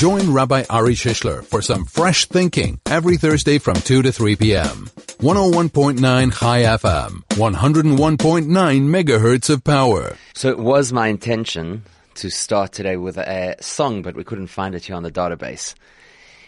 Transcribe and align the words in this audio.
Join 0.00 0.32
Rabbi 0.32 0.64
Ari 0.70 0.94
Shishler 0.94 1.44
for 1.44 1.60
some 1.60 1.84
fresh 1.84 2.24
thinking 2.24 2.80
every 2.86 3.18
Thursday 3.18 3.58
from 3.58 3.74
2 3.74 4.00
to 4.00 4.10
3 4.10 4.34
p.m. 4.36 4.88
101.9 5.18 6.00
Chai 6.38 6.62
FM, 6.62 7.22
101.9 7.28 8.46
megahertz 8.46 9.50
of 9.50 9.62
power. 9.62 10.16
So 10.32 10.48
it 10.48 10.58
was 10.58 10.90
my 10.90 11.08
intention 11.08 11.82
to 12.14 12.30
start 12.30 12.72
today 12.72 12.96
with 12.96 13.18
a 13.18 13.56
song, 13.60 14.00
but 14.00 14.14
we 14.14 14.24
couldn't 14.24 14.46
find 14.46 14.74
it 14.74 14.86
here 14.86 14.96
on 14.96 15.02
the 15.02 15.12
database. 15.12 15.74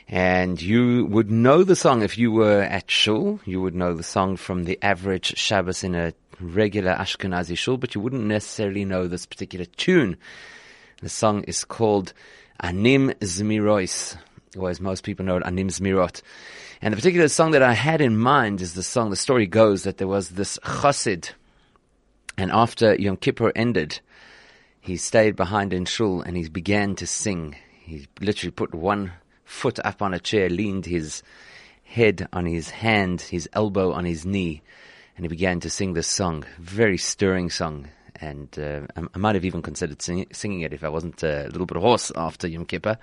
And 0.08 0.62
you 0.62 1.04
would 1.10 1.30
know 1.30 1.62
the 1.62 1.76
song 1.76 2.00
if 2.00 2.16
you 2.16 2.32
were 2.32 2.62
at 2.62 2.90
shul. 2.90 3.38
You 3.44 3.60
would 3.60 3.74
know 3.74 3.92
the 3.92 4.02
song 4.02 4.38
from 4.38 4.64
the 4.64 4.78
average 4.80 5.36
Shabbos 5.36 5.84
in 5.84 5.94
a 5.94 6.14
regular 6.40 6.94
Ashkenazi 6.94 7.58
shul, 7.58 7.76
but 7.76 7.94
you 7.94 8.00
wouldn't 8.00 8.24
necessarily 8.24 8.86
know 8.86 9.08
this 9.08 9.26
particular 9.26 9.66
tune. 9.66 10.16
The 11.02 11.10
song 11.10 11.42
is 11.42 11.64
called 11.64 12.14
Anim 12.62 13.10
Zmirois, 13.20 14.16
or 14.56 14.70
as 14.70 14.80
most 14.80 15.02
people 15.02 15.24
know 15.24 15.36
it, 15.36 15.42
Anim 15.44 15.68
Zmirot. 15.68 16.22
And 16.80 16.92
the 16.92 16.96
particular 16.96 17.28
song 17.28 17.50
that 17.52 17.62
I 17.62 17.74
had 17.74 18.00
in 18.00 18.16
mind 18.16 18.60
is 18.60 18.74
the 18.74 18.82
song, 18.82 19.10
the 19.10 19.16
story 19.16 19.46
goes 19.46 19.82
that 19.82 19.98
there 19.98 20.06
was 20.06 20.30
this 20.30 20.58
chassid, 20.62 21.30
and 22.38 22.50
after 22.52 22.94
Yom 22.94 23.16
Kippur 23.16 23.52
ended, 23.54 24.00
he 24.80 24.96
stayed 24.96 25.36
behind 25.36 25.72
in 25.72 25.84
shul 25.84 26.22
and 26.22 26.36
he 26.36 26.48
began 26.48 26.96
to 26.96 27.06
sing. 27.06 27.56
He 27.84 28.06
literally 28.20 28.52
put 28.52 28.74
one 28.74 29.12
foot 29.44 29.78
up 29.84 30.00
on 30.00 30.14
a 30.14 30.18
chair, 30.18 30.48
leaned 30.48 30.86
his 30.86 31.22
head 31.84 32.28
on 32.32 32.46
his 32.46 32.70
hand, 32.70 33.20
his 33.20 33.48
elbow 33.52 33.92
on 33.92 34.04
his 34.04 34.24
knee, 34.24 34.62
and 35.16 35.24
he 35.24 35.28
began 35.28 35.60
to 35.60 35.70
sing 35.70 35.92
this 35.92 36.06
song. 36.06 36.44
Very 36.58 36.96
stirring 36.96 37.50
song 37.50 37.88
and 38.22 38.56
uh, 38.58 38.82
I, 38.96 39.18
might 39.18 39.34
have 39.34 39.44
even 39.44 39.62
considered 39.62 40.00
sing, 40.00 40.26
singing 40.32 40.60
it 40.60 40.72
if 40.72 40.84
I 40.84 40.88
wasn't 40.88 41.22
a 41.24 41.48
little 41.48 41.66
bit 41.66 41.76
hoarse 41.76 42.12
after 42.14 42.46
Yom 42.46 42.64
Kippur. 42.64 42.96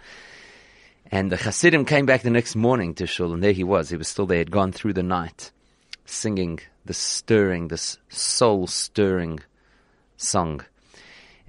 And 1.11 1.31
the 1.31 1.37
Hasidim 1.37 1.85
came 1.85 2.05
back 2.05 2.21
the 2.21 2.29
next 2.29 2.55
morning 2.55 2.95
to 2.95 3.05
Shul, 3.05 3.33
and 3.33 3.43
there 3.43 3.51
he 3.51 3.63
was. 3.63 3.89
He 3.89 3.97
was 3.97 4.07
still 4.07 4.25
there. 4.25 4.37
He 4.37 4.39
had 4.39 4.51
gone 4.51 4.71
through 4.71 4.93
the 4.93 5.03
night 5.03 5.51
singing 6.05 6.59
this 6.85 6.97
stirring, 6.97 7.67
this 7.67 7.97
soul 8.07 8.65
stirring 8.65 9.39
song. 10.17 10.61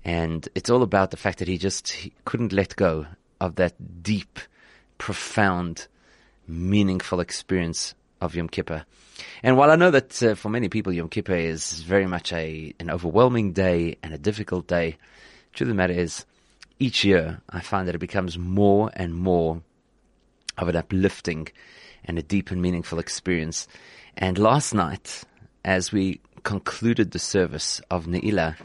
And 0.04 0.48
it's 0.54 0.70
all 0.70 0.82
about 0.82 1.12
the 1.12 1.16
fact 1.16 1.38
that 1.38 1.48
he 1.48 1.56
just 1.56 1.88
he 1.88 2.12
couldn't 2.24 2.52
let 2.52 2.74
go 2.74 3.06
of 3.40 3.54
that 3.56 4.02
deep, 4.02 4.38
profound, 4.98 5.86
meaningful 6.48 7.20
experience 7.20 7.94
of 8.20 8.34
Yom 8.34 8.48
Kippur. 8.48 8.84
And 9.42 9.56
while 9.56 9.70
I 9.70 9.76
know 9.76 9.90
that 9.90 10.22
uh, 10.22 10.34
for 10.34 10.48
many 10.48 10.68
people 10.68 10.92
Yom 10.92 11.08
Kippur 11.08 11.34
is 11.34 11.80
very 11.80 12.06
much 12.06 12.32
a 12.32 12.74
an 12.78 12.90
overwhelming 12.90 13.52
day 13.52 13.96
and 14.02 14.14
a 14.14 14.18
difficult 14.18 14.66
day, 14.66 14.96
truth 15.52 15.68
of 15.68 15.68
the 15.68 15.74
matter 15.74 15.92
is, 15.92 16.24
each 16.78 17.04
year 17.04 17.40
I 17.50 17.60
find 17.60 17.86
that 17.88 17.94
it 17.94 17.98
becomes 17.98 18.38
more 18.38 18.90
and 18.94 19.14
more 19.14 19.62
of 20.58 20.68
an 20.68 20.76
uplifting 20.76 21.48
and 22.04 22.18
a 22.18 22.22
deep 22.22 22.50
and 22.50 22.62
meaningful 22.62 22.98
experience. 22.98 23.68
And 24.16 24.38
last 24.38 24.74
night, 24.74 25.24
as 25.64 25.92
we 25.92 26.20
concluded 26.42 27.10
the 27.10 27.18
service 27.18 27.80
of 27.90 28.06
Ne'ilah, 28.06 28.56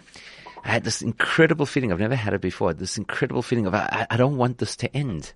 I 0.64 0.70
had 0.70 0.84
this 0.84 1.02
incredible 1.02 1.66
feeling, 1.66 1.92
I've 1.92 2.00
never 2.00 2.16
had 2.16 2.34
it 2.34 2.42
before, 2.42 2.74
this 2.74 2.98
incredible 2.98 3.44
feeling 3.44 3.68
of, 3.68 3.76
I, 3.76 4.08
I 4.10 4.18
don't 4.18 4.38
want 4.38 4.58
this 4.58 4.76
to 4.78 4.96
end. 4.96 5.34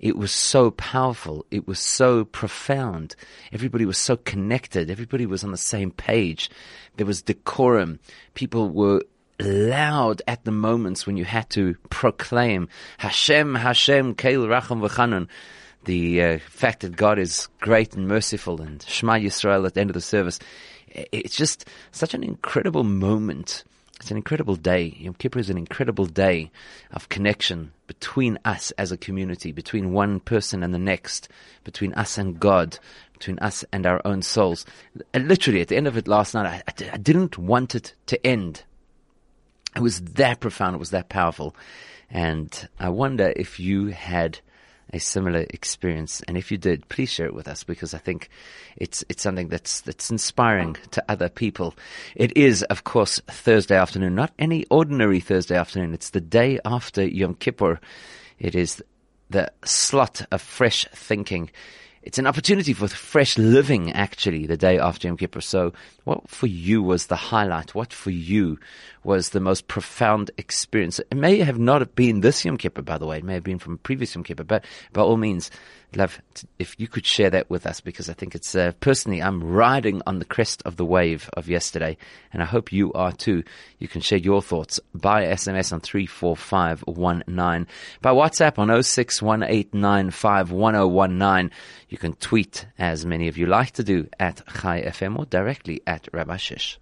It 0.00 0.16
was 0.16 0.32
so 0.32 0.70
powerful. 0.70 1.44
It 1.50 1.68
was 1.68 1.78
so 1.78 2.24
profound. 2.24 3.14
Everybody 3.52 3.84
was 3.84 3.98
so 3.98 4.16
connected. 4.16 4.90
Everybody 4.90 5.26
was 5.26 5.44
on 5.44 5.50
the 5.50 5.58
same 5.58 5.90
page. 5.90 6.50
There 6.96 7.04
was 7.04 7.20
decorum. 7.20 8.00
People 8.32 8.70
were 8.70 9.02
loud 9.38 10.22
at 10.26 10.44
the 10.44 10.52
moments 10.52 11.06
when 11.06 11.18
you 11.18 11.26
had 11.26 11.50
to 11.50 11.74
proclaim 11.90 12.68
Hashem, 12.96 13.54
Hashem, 13.54 14.14
Keil 14.14 14.48
Racham 14.48 14.80
V'Chanun. 14.80 15.28
The 15.84 16.22
uh, 16.22 16.38
fact 16.48 16.80
that 16.80 16.96
God 16.96 17.18
is 17.18 17.48
great 17.60 17.94
and 17.94 18.08
merciful 18.08 18.62
and 18.62 18.82
Shema 18.82 19.14
Yisrael 19.14 19.66
at 19.66 19.74
the 19.74 19.82
end 19.82 19.90
of 19.90 19.94
the 19.94 20.00
service. 20.00 20.38
It's 20.88 21.36
just 21.36 21.68
such 21.92 22.14
an 22.14 22.24
incredible 22.24 22.84
moment 22.84 23.64
it's 24.00 24.10
an 24.10 24.16
incredible 24.16 24.56
day. 24.56 24.96
Yom 24.98 25.14
Kippur 25.14 25.38
is 25.38 25.50
an 25.50 25.58
incredible 25.58 26.06
day 26.06 26.50
of 26.90 27.10
connection 27.10 27.72
between 27.86 28.38
us 28.46 28.70
as 28.72 28.90
a 28.90 28.96
community, 28.96 29.52
between 29.52 29.92
one 29.92 30.20
person 30.20 30.62
and 30.62 30.72
the 30.72 30.78
next, 30.78 31.28
between 31.64 31.92
us 31.92 32.16
and 32.16 32.40
God, 32.40 32.78
between 33.12 33.38
us 33.40 33.62
and 33.72 33.86
our 33.86 34.00
own 34.06 34.22
souls. 34.22 34.64
And 35.12 35.28
literally, 35.28 35.60
at 35.60 35.68
the 35.68 35.76
end 35.76 35.86
of 35.86 35.98
it 35.98 36.08
last 36.08 36.32
night, 36.32 36.46
I, 36.46 36.62
I, 36.66 36.90
I 36.94 36.96
didn't 36.96 37.36
want 37.36 37.74
it 37.74 37.94
to 38.06 38.26
end. 38.26 38.62
It 39.76 39.82
was 39.82 40.00
that 40.00 40.40
profound. 40.40 40.76
It 40.76 40.80
was 40.80 40.90
that 40.90 41.10
powerful. 41.10 41.54
And 42.08 42.68
I 42.78 42.88
wonder 42.88 43.32
if 43.36 43.60
you 43.60 43.88
had 43.88 44.40
a 44.92 44.98
similar 44.98 45.46
experience? 45.50 46.20
And 46.22 46.36
if 46.36 46.50
you 46.50 46.58
did, 46.58 46.88
please 46.88 47.10
share 47.10 47.26
it 47.26 47.34
with 47.34 47.48
us 47.48 47.64
because 47.64 47.94
I 47.94 47.98
think 47.98 48.28
it's 48.76 49.04
it's 49.08 49.22
something 49.22 49.48
that's 49.48 49.80
that's 49.82 50.10
inspiring 50.10 50.76
to 50.92 51.04
other 51.08 51.28
people. 51.28 51.74
It 52.14 52.36
is, 52.36 52.62
of 52.64 52.84
course, 52.84 53.20
Thursday 53.28 53.76
afternoon, 53.76 54.14
not 54.14 54.32
any 54.38 54.66
ordinary 54.70 55.20
Thursday 55.20 55.56
afternoon. 55.56 55.94
It's 55.94 56.10
the 56.10 56.20
day 56.20 56.58
after 56.64 57.04
Yom 57.04 57.34
Kippur. 57.34 57.80
It 58.38 58.54
is 58.54 58.82
the 59.28 59.52
slot 59.64 60.26
of 60.32 60.42
fresh 60.42 60.86
thinking 60.92 61.50
it's 62.02 62.18
an 62.18 62.26
opportunity 62.26 62.72
for 62.72 62.88
fresh 62.88 63.36
living, 63.36 63.92
actually, 63.92 64.46
the 64.46 64.56
day 64.56 64.78
after 64.78 65.06
Yom 65.06 65.18
Kippur. 65.18 65.42
So, 65.42 65.74
what 66.04 66.28
for 66.30 66.46
you 66.46 66.82
was 66.82 67.06
the 67.06 67.16
highlight? 67.16 67.74
What 67.74 67.92
for 67.92 68.10
you 68.10 68.58
was 69.04 69.30
the 69.30 69.40
most 69.40 69.68
profound 69.68 70.30
experience? 70.38 70.98
It 70.98 71.14
may 71.14 71.38
have 71.40 71.58
not 71.58 71.94
been 71.94 72.20
this 72.20 72.42
Yom 72.42 72.56
Kippur, 72.56 72.80
by 72.80 72.96
the 72.96 73.06
way. 73.06 73.18
It 73.18 73.24
may 73.24 73.34
have 73.34 73.44
been 73.44 73.58
from 73.58 73.74
a 73.74 73.78
previous 73.78 74.14
Yom 74.14 74.24
Kippur, 74.24 74.44
but 74.44 74.64
by 74.94 75.02
all 75.02 75.18
means, 75.18 75.50
love 75.96 76.20
to, 76.34 76.46
if 76.58 76.74
you 76.78 76.86
could 76.88 77.06
share 77.06 77.30
that 77.30 77.48
with 77.50 77.66
us 77.66 77.80
because 77.80 78.10
I 78.10 78.12
think 78.12 78.34
it's 78.34 78.54
uh, 78.54 78.72
personally 78.80 79.22
I'm 79.22 79.42
riding 79.42 80.02
on 80.06 80.18
the 80.18 80.24
crest 80.24 80.62
of 80.64 80.76
the 80.76 80.84
wave 80.84 81.30
of 81.34 81.48
yesterday, 81.48 81.96
and 82.32 82.42
I 82.42 82.46
hope 82.46 82.72
you 82.72 82.92
are 82.92 83.12
too. 83.12 83.44
You 83.78 83.86
can 83.88 84.00
share 84.00 84.18
your 84.18 84.42
thoughts 84.42 84.80
by 84.94 85.24
SMS 85.24 85.72
on 85.72 85.80
three 85.80 86.06
four 86.06 86.36
five 86.36 86.80
one 86.80 87.24
nine, 87.26 87.66
by 88.02 88.10
WhatsApp 88.10 88.58
on 88.58 88.68
0618951019. 88.68 91.50
You 91.88 91.98
can 91.98 92.14
tweet 92.14 92.66
as 92.78 93.06
many 93.06 93.28
of 93.28 93.36
you 93.36 93.46
like 93.46 93.72
to 93.72 93.84
do 93.84 94.08
at 94.18 94.42
Chai 94.60 94.82
FM 94.82 95.18
or 95.18 95.26
directly 95.26 95.82
at 95.86 96.08
Rabbi 96.12 96.36
Shish. 96.36 96.78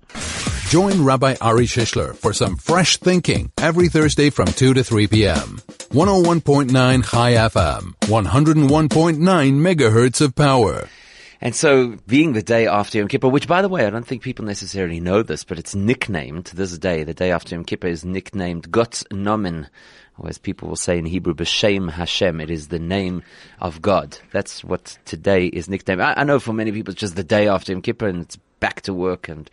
Join 0.69 1.03
Rabbi 1.03 1.35
Ari 1.41 1.65
Shishler 1.65 2.15
for 2.15 2.35
some 2.35 2.57
fresh 2.57 2.99
thinking 2.99 3.51
every 3.57 3.89
Thursday 3.89 4.29
from 4.29 4.49
2 4.49 4.75
to 4.75 4.85
3 4.85 5.07
p.m. 5.07 5.63
101.9 5.93 7.11
Chai 7.11 7.33
FM, 7.33 7.95
101.9 8.01 9.17
megahertz 9.19 10.21
of 10.21 10.35
power. 10.35 10.87
And 11.41 11.57
so, 11.57 11.97
being 12.07 12.35
the 12.35 12.43
day 12.43 12.67
after 12.67 12.99
Yom 12.99 13.09
Kippur, 13.09 13.29
which 13.29 13.49
by 13.49 13.63
the 13.63 13.71
way, 13.71 13.87
I 13.87 13.91
don't 13.91 14.07
think 14.07 14.21
people 14.21 14.45
necessarily 14.45 15.01
know 15.01 15.23
this, 15.23 15.43
but 15.43 15.59
it's 15.59 15.75
nicknamed 15.75 16.47
this 16.49 16.77
day, 16.77 17.03
the 17.03 17.15
day 17.15 17.31
after 17.31 17.55
Yom 17.55 17.65
Kippur 17.65 17.87
is 17.87 18.05
nicknamed 18.05 18.71
Gotz 18.71 19.05
Nomen, 19.11 19.69
or 20.19 20.29
as 20.29 20.37
people 20.37 20.69
will 20.69 20.77
say 20.77 20.99
in 20.99 21.07
Hebrew, 21.07 21.33
B'Shem 21.33 21.93
Hashem. 21.93 22.43
It 22.43 22.51
is 22.51 22.69
the 22.69 22.79
name 22.79 23.23
of 23.59 23.81
God. 23.81 24.19
That's 24.33 24.63
what 24.63 24.99
today 25.07 25.47
is 25.47 25.67
nicknamed. 25.71 26.03
I, 26.03 26.13
I 26.19 26.25
know 26.25 26.39
for 26.39 26.53
many 26.53 26.73
people 26.73 26.93
it's 26.93 27.01
just 27.01 27.17
the 27.17 27.25
day 27.25 27.49
after 27.49 27.73
Yom 27.73 27.81
Kippur 27.81 28.09
and 28.09 28.21
it's 28.21 28.37
back 28.61 28.83
to 28.83 28.93
work 28.93 29.31
and 29.31 29.49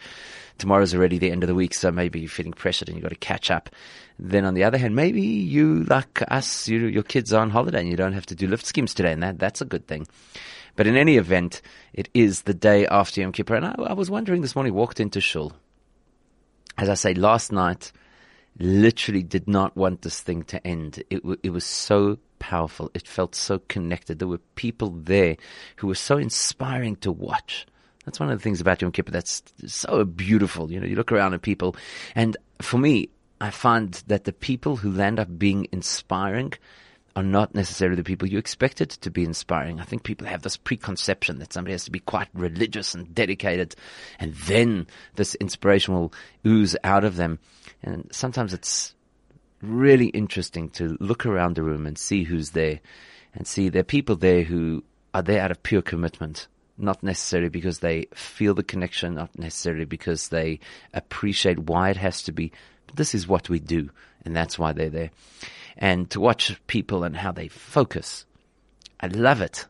tomorrow's 0.58 0.94
already 0.94 1.18
the 1.18 1.32
end 1.32 1.44
of 1.44 1.48
the 1.48 1.56
week, 1.56 1.74
so 1.74 1.92
maybe 1.92 2.20
you're 2.20 2.30
feeling 2.30 2.54
pressured 2.54 2.90
and 2.90 2.98
you've 2.98 3.04
got 3.04 3.10
to 3.10 3.16
catch 3.16 3.52
up. 3.52 3.70
Then 4.18 4.46
on 4.46 4.54
the 4.54 4.64
other 4.64 4.78
hand, 4.78 4.96
maybe 4.96 5.22
you, 5.22 5.84
like 5.84 6.22
us, 6.30 6.68
you, 6.68 6.88
your 6.88 7.04
kids 7.04 7.34
are 7.34 7.42
on 7.42 7.50
holiday 7.50 7.82
and 7.82 7.90
you 7.90 7.98
don't 7.98 8.14
have 8.14 8.26
to 8.28 8.36
do 8.36 8.48
lift 8.48 8.66
schemes 8.66 8.94
today, 8.94 9.12
and 9.12 9.24
that, 9.24 9.40
that's 9.40 9.62
a 9.62 9.66
good 9.66 9.88
thing. 9.88 10.08
But 10.76 10.88
in 10.88 10.96
any 10.98 11.18
event, 11.18 11.62
it 11.94 12.10
is 12.14 12.44
the 12.44 12.54
day 12.54 12.86
after 12.88 13.22
Yom 13.22 13.32
Kippur, 13.32 13.56
and 13.56 13.66
I, 13.66 13.76
I 13.88 13.94
was 13.94 14.10
wondering 14.10 14.42
this 14.42 14.56
morning, 14.56 14.74
walked 14.74 15.00
into 15.00 15.22
Shul. 15.22 15.54
As 16.78 16.90
I 16.90 16.96
say, 16.96 17.14
last 17.14 17.52
night, 17.52 17.92
literally 18.60 19.24
did 19.24 19.48
not 19.48 19.76
want 19.76 20.02
this 20.02 20.22
thing 20.22 20.44
to 20.44 20.66
end. 20.66 21.04
It, 21.10 21.18
w- 21.18 21.40
it 21.44 21.52
was 21.52 21.66
so 21.66 22.20
powerful. 22.40 22.92
It 22.94 23.08
felt 23.08 23.36
so 23.36 23.60
connected. 23.60 24.20
There 24.20 24.28
were 24.28 24.40
people 24.56 24.90
there 24.92 25.38
who 25.78 25.88
were 25.88 25.96
so 25.96 26.18
inspiring 26.18 26.96
to 26.98 27.12
watch. 27.12 27.66
That's 28.06 28.20
one 28.20 28.30
of 28.30 28.38
the 28.38 28.44
things 28.44 28.62
about 28.62 28.82
Yom 28.82 28.92
Kippur 28.92 29.12
that's 29.12 29.44
so 29.66 30.04
beautiful. 30.04 30.72
You 30.72 30.80
know, 30.80 30.86
you 30.86 30.96
look 30.96 31.12
around 31.12 31.34
at 31.34 31.42
people, 31.42 31.76
and 32.14 32.38
for 32.62 32.78
me, 32.78 33.10
I 33.42 33.50
find 33.50 33.94
that 34.08 34.24
the 34.24 34.34
people 34.34 34.78
who 34.78 34.92
land 34.92 35.20
up 35.20 35.38
being 35.38 35.68
inspiring 35.72 36.54
are 37.16 37.24
not 37.24 37.56
necessarily 37.56 37.96
the 37.96 38.04
people 38.04 38.28
you 38.28 38.38
expected 38.38 38.90
to 38.90 39.10
be 39.10 39.24
inspiring. 39.24 39.80
I 39.80 39.86
think 39.86 40.04
people 40.04 40.28
have 40.28 40.42
this 40.42 40.58
preconception 40.58 41.40
that 41.40 41.54
somebody 41.54 41.72
has 41.72 41.86
to 41.86 41.92
be 41.92 42.00
quite 42.00 42.28
religious 42.34 42.94
and 42.94 43.14
dedicated, 43.16 43.76
and 44.20 44.34
then 44.34 44.88
this 45.16 45.34
inspiration 45.36 45.94
will 45.94 46.14
ooze 46.46 46.76
out 46.84 47.04
of 47.04 47.16
them. 47.16 47.40
And 47.82 48.10
sometimes 48.12 48.54
it's 48.54 48.94
really 49.62 50.08
interesting 50.08 50.70
to 50.72 50.98
look 51.00 51.26
around 51.26 51.56
the 51.56 51.64
room 51.64 51.86
and 51.86 51.98
see 51.98 52.24
who's 52.24 52.52
there, 52.52 52.82
and 53.34 53.48
see 53.48 53.70
there 53.70 53.82
are 53.82 53.84
people 53.84 54.16
there 54.16 54.44
who 54.44 54.84
are 55.14 55.24
there 55.24 55.42
out 55.42 55.52
of 55.52 55.64
pure 55.64 55.82
commitment 55.82 56.48
not 56.78 57.02
necessarily 57.04 57.50
because 57.50 57.80
they 57.80 58.08
feel 58.14 58.54
the 58.54 58.64
connection, 58.64 59.16
not 59.16 59.38
necessarily 59.38 59.86
because 59.86 60.30
they 60.30 60.60
appreciate 60.94 61.60
why 61.60 61.90
it 61.90 61.98
has 61.98 62.24
to 62.24 62.32
be. 62.32 62.52
But 62.88 62.98
this 62.98 63.16
is 63.16 63.28
what 63.28 63.50
we 63.50 63.60
do, 63.60 63.90
and 64.24 64.36
that's 64.36 64.60
why 64.60 64.74
they're 64.74 64.90
there. 64.90 65.12
and 65.78 66.10
to 66.10 66.20
watch 66.20 66.56
people 66.68 67.04
and 67.04 67.16
how 67.18 67.32
they 67.32 67.48
focus. 67.48 68.26
I 69.00 69.08
love 69.08 69.42
it. 69.42 69.66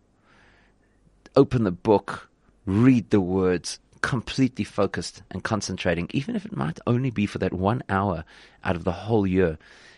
Open 1.35 1.63
the 1.63 1.71
book, 1.71 2.29
read 2.65 3.09
the 3.09 3.19
words, 3.19 3.79
completely 4.01 4.63
focused 4.63 5.23
and 5.31 5.43
concentrating, 5.43 6.07
even 6.13 6.35
if 6.35 6.45
it 6.45 6.55
might 6.55 6.79
only 6.85 7.09
be 7.09 7.25
for 7.25 7.39
that 7.39 7.53
one 7.53 7.81
hour 7.89 8.23
out 8.63 8.75
of 8.75 8.83
the 8.83 8.91
whole 8.91 9.25
year. 9.25 9.57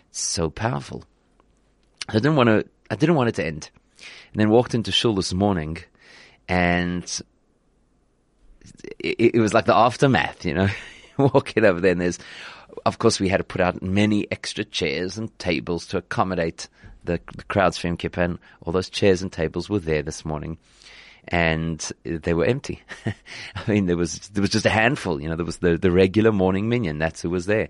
It's 0.09 0.21
so 0.21 0.49
powerful. 0.49 1.03
I 2.09 2.13
didn't 2.13 2.37
want 2.37 2.47
to. 2.47 2.65
I 2.89 2.95
didn't 2.95 3.15
want 3.15 3.29
it 3.29 3.35
to 3.35 3.45
end, 3.45 3.69
and 4.31 4.39
then 4.39 4.49
walked 4.49 4.73
into 4.73 4.93
shul 4.93 5.13
this 5.15 5.33
morning, 5.33 5.77
and 6.47 7.21
it, 8.99 9.35
it 9.35 9.39
was 9.39 9.53
like 9.53 9.65
the 9.65 9.75
aftermath. 9.75 10.45
You 10.45 10.53
know, 10.53 10.69
walking 11.17 11.65
over 11.65 11.79
there, 11.79 11.91
and 11.91 12.01
there's, 12.01 12.19
of 12.85 12.99
course, 12.99 13.19
we 13.19 13.29
had 13.29 13.37
to 13.37 13.43
put 13.43 13.61
out 13.61 13.81
many 13.81 14.27
extra 14.31 14.63
chairs 14.63 15.17
and 15.17 15.37
tables 15.39 15.87
to 15.87 15.97
accommodate 15.97 16.67
the, 17.03 17.19
the 17.35 17.43
crowds 17.43 17.77
from 17.77 17.97
and 18.17 18.39
all 18.61 18.73
those 18.73 18.89
chairs 18.89 19.21
and 19.21 19.31
tables 19.31 19.69
were 19.69 19.79
there 19.79 20.03
this 20.03 20.25
morning 20.25 20.57
and 21.29 21.91
they 22.03 22.33
were 22.33 22.45
empty. 22.45 22.81
I 23.55 23.71
mean, 23.71 23.85
there 23.85 23.97
was 23.97 24.29
there 24.29 24.41
was 24.41 24.49
just 24.49 24.65
a 24.65 24.69
handful. 24.69 25.21
You 25.21 25.29
know, 25.29 25.35
there 25.35 25.45
was 25.45 25.57
the, 25.57 25.77
the 25.77 25.91
regular 25.91 26.31
morning 26.31 26.69
minyan. 26.69 26.99
That's 26.99 27.21
who 27.21 27.29
was 27.29 27.45
there, 27.45 27.69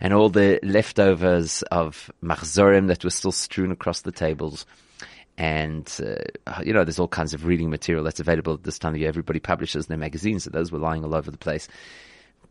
and 0.00 0.12
all 0.12 0.28
the 0.28 0.60
leftovers 0.62 1.62
of 1.70 2.10
machzorim 2.22 2.88
that 2.88 3.04
were 3.04 3.10
still 3.10 3.32
strewn 3.32 3.72
across 3.72 4.02
the 4.02 4.12
tables. 4.12 4.66
And 5.38 5.88
uh, 6.48 6.60
you 6.64 6.72
know, 6.72 6.82
there's 6.82 6.98
all 6.98 7.08
kinds 7.08 7.32
of 7.32 7.46
reading 7.46 7.70
material 7.70 8.04
that's 8.04 8.18
available 8.18 8.54
at 8.54 8.64
this 8.64 8.78
time 8.78 8.94
of 8.94 9.00
year. 9.00 9.08
Everybody 9.08 9.38
publishes 9.38 9.86
their 9.86 9.96
magazines, 9.96 10.44
so 10.44 10.50
those 10.50 10.72
were 10.72 10.80
lying 10.80 11.04
all 11.04 11.14
over 11.14 11.30
the 11.30 11.38
place. 11.38 11.68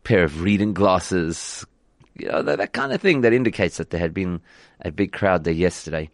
pair 0.04 0.24
of 0.24 0.40
reading 0.40 0.72
glasses, 0.72 1.66
you 2.16 2.28
know, 2.28 2.42
that, 2.42 2.56
that 2.56 2.72
kind 2.72 2.92
of 2.94 3.02
thing 3.02 3.20
that 3.20 3.34
indicates 3.34 3.76
that 3.76 3.90
there 3.90 4.00
had 4.00 4.14
been 4.14 4.40
a 4.80 4.90
big 4.90 5.12
crowd 5.12 5.44
there 5.44 5.52
yesterday. 5.52 6.08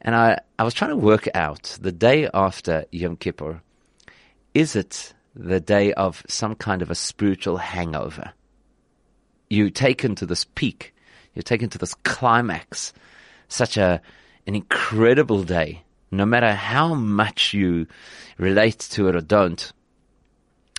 And 0.00 0.14
I, 0.14 0.38
I 0.58 0.64
was 0.64 0.72
trying 0.72 0.92
to 0.92 0.96
work 0.96 1.28
out 1.34 1.76
the 1.80 1.92
day 1.92 2.26
after 2.32 2.86
Yom 2.90 3.16
Kippur, 3.16 3.60
is 4.54 4.74
it 4.76 5.12
the 5.34 5.60
day 5.60 5.92
of 5.92 6.22
some 6.26 6.54
kind 6.54 6.80
of 6.80 6.90
a 6.90 6.94
spiritual 6.94 7.58
hangover? 7.58 8.32
You're 9.50 9.68
taken 9.68 10.14
to 10.14 10.26
this 10.26 10.46
peak, 10.54 10.94
you're 11.34 11.42
taken 11.42 11.68
to 11.68 11.78
this 11.78 11.92
climax, 11.94 12.94
such 13.48 13.76
a 13.76 14.00
an 14.46 14.54
incredible 14.54 15.42
day. 15.42 15.82
No 16.10 16.24
matter 16.24 16.52
how 16.52 16.94
much 16.94 17.52
you 17.52 17.86
relate 18.38 18.78
to 18.78 19.08
it 19.08 19.16
or 19.16 19.20
don't. 19.20 19.72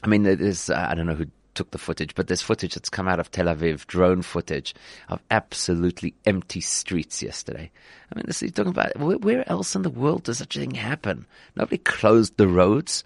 I 0.04 0.08
mean, 0.08 0.24
there's 0.24 0.70
uh, 0.70 0.88
I 0.90 0.96
don't 0.96 1.06
know 1.06 1.16
who 1.16 1.28
took 1.54 1.72
the 1.72 1.78
footage, 1.78 2.16
but 2.16 2.28
there's 2.28 2.42
footage 2.42 2.74
that's 2.74 2.90
come 2.90 3.08
out 3.08 3.20
of 3.20 3.32
Tel 3.32 3.48
Aviv, 3.48 3.86
drone 3.86 4.22
footage 4.22 4.74
of 5.10 5.22
absolutely 5.30 6.14
empty 6.26 6.62
streets 6.62 7.22
yesterday. 7.22 7.70
I 8.12 8.16
mean, 8.16 8.24
this 8.26 8.42
is 8.42 8.54
talking 8.54 8.72
about 8.72 8.98
where, 8.98 9.18
where 9.18 9.50
else 9.50 9.76
in 9.76 9.82
the 9.82 9.90
world 9.90 10.24
does 10.24 10.38
such 10.38 10.56
a 10.56 10.60
thing 10.60 10.72
happen? 10.72 11.26
Nobody 11.56 11.78
closed 11.78 12.38
the 12.38 12.48
roads. 12.48 13.04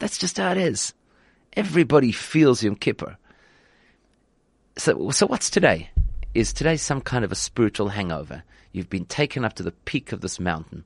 That's 0.00 0.18
just 0.18 0.38
how 0.38 0.50
it 0.50 0.58
is. 0.58 0.92
Everybody 1.52 2.10
feels 2.10 2.64
Yom 2.64 2.74
Kippur. 2.74 3.16
So, 4.76 5.10
so 5.10 5.26
what's 5.26 5.48
today? 5.48 5.90
Is 6.34 6.52
today 6.52 6.76
some 6.76 7.00
kind 7.00 7.24
of 7.24 7.30
a 7.30 7.36
spiritual 7.36 7.90
hangover? 7.90 8.42
You've 8.72 8.90
been 8.90 9.04
taken 9.04 9.44
up 9.44 9.52
to 9.54 9.62
the 9.62 9.70
peak 9.70 10.10
of 10.10 10.20
this 10.20 10.40
mountain. 10.40 10.84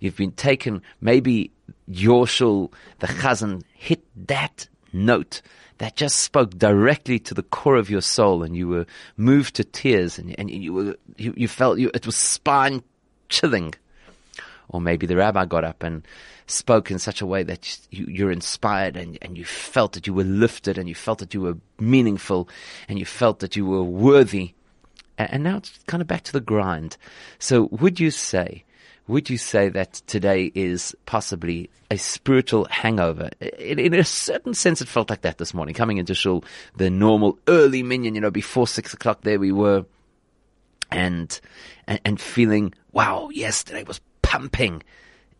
You've 0.00 0.16
been 0.16 0.32
taken, 0.32 0.82
maybe 1.00 1.52
your 1.86 2.26
the 2.26 3.06
chazan, 3.06 3.62
hit 3.74 4.02
that 4.26 4.66
note 4.92 5.40
that 5.78 5.94
just 5.94 6.16
spoke 6.16 6.58
directly 6.58 7.20
to 7.20 7.34
the 7.34 7.44
core 7.44 7.76
of 7.76 7.88
your 7.88 8.00
soul 8.00 8.42
and 8.42 8.56
you 8.56 8.66
were 8.66 8.86
moved 9.16 9.54
to 9.54 9.64
tears 9.64 10.18
and, 10.18 10.34
and 10.36 10.50
you 10.50 10.72
were, 10.72 10.96
you, 11.16 11.32
you 11.36 11.46
felt 11.46 11.78
you, 11.78 11.92
it 11.94 12.04
was 12.04 12.16
spine 12.16 12.82
chilling. 13.28 13.74
Or 14.68 14.80
maybe 14.80 15.06
the 15.06 15.16
rabbi 15.16 15.44
got 15.44 15.62
up 15.62 15.84
and 15.84 16.02
spoke 16.48 16.90
in 16.90 16.98
such 16.98 17.20
a 17.20 17.26
way 17.26 17.44
that 17.44 17.78
you, 17.92 18.06
you're 18.06 18.32
inspired 18.32 18.96
and, 18.96 19.16
and 19.22 19.38
you 19.38 19.44
felt 19.44 19.92
that 19.92 20.08
you 20.08 20.12
were 20.12 20.24
lifted 20.24 20.76
and 20.76 20.88
you 20.88 20.96
felt 20.96 21.20
that 21.20 21.34
you 21.34 21.40
were 21.40 21.56
meaningful 21.78 22.48
and 22.88 22.98
you 22.98 23.04
felt 23.04 23.38
that 23.38 23.54
you 23.54 23.64
were 23.64 23.84
worthy. 23.84 24.54
And, 25.18 25.42
now 25.42 25.56
it's 25.56 25.78
kind 25.86 26.00
of 26.00 26.06
back 26.06 26.22
to 26.24 26.32
the 26.32 26.40
grind. 26.40 26.96
So 27.38 27.68
would 27.72 27.98
you 27.98 28.10
say, 28.10 28.64
would 29.08 29.28
you 29.28 29.36
say 29.36 29.68
that 29.70 29.94
today 30.06 30.52
is 30.54 30.94
possibly 31.06 31.70
a 31.90 31.96
spiritual 31.96 32.66
hangover? 32.66 33.30
In, 33.40 33.78
in, 33.78 33.94
a 33.94 34.04
certain 34.04 34.54
sense, 34.54 34.80
it 34.80 34.88
felt 34.88 35.10
like 35.10 35.22
that 35.22 35.38
this 35.38 35.52
morning. 35.52 35.74
Coming 35.74 35.98
into 35.98 36.14
shul, 36.14 36.44
the 36.76 36.88
normal 36.88 37.38
early 37.48 37.82
minyan, 37.82 38.14
you 38.14 38.20
know, 38.20 38.30
before 38.30 38.68
six 38.68 38.94
o'clock, 38.94 39.22
there 39.22 39.40
we 39.40 39.50
were, 39.50 39.84
and 40.90 41.40
and, 41.86 42.00
and 42.04 42.20
feeling, 42.20 42.74
wow, 42.92 43.30
yesterday 43.30 43.82
was 43.82 44.00
pumping, 44.22 44.82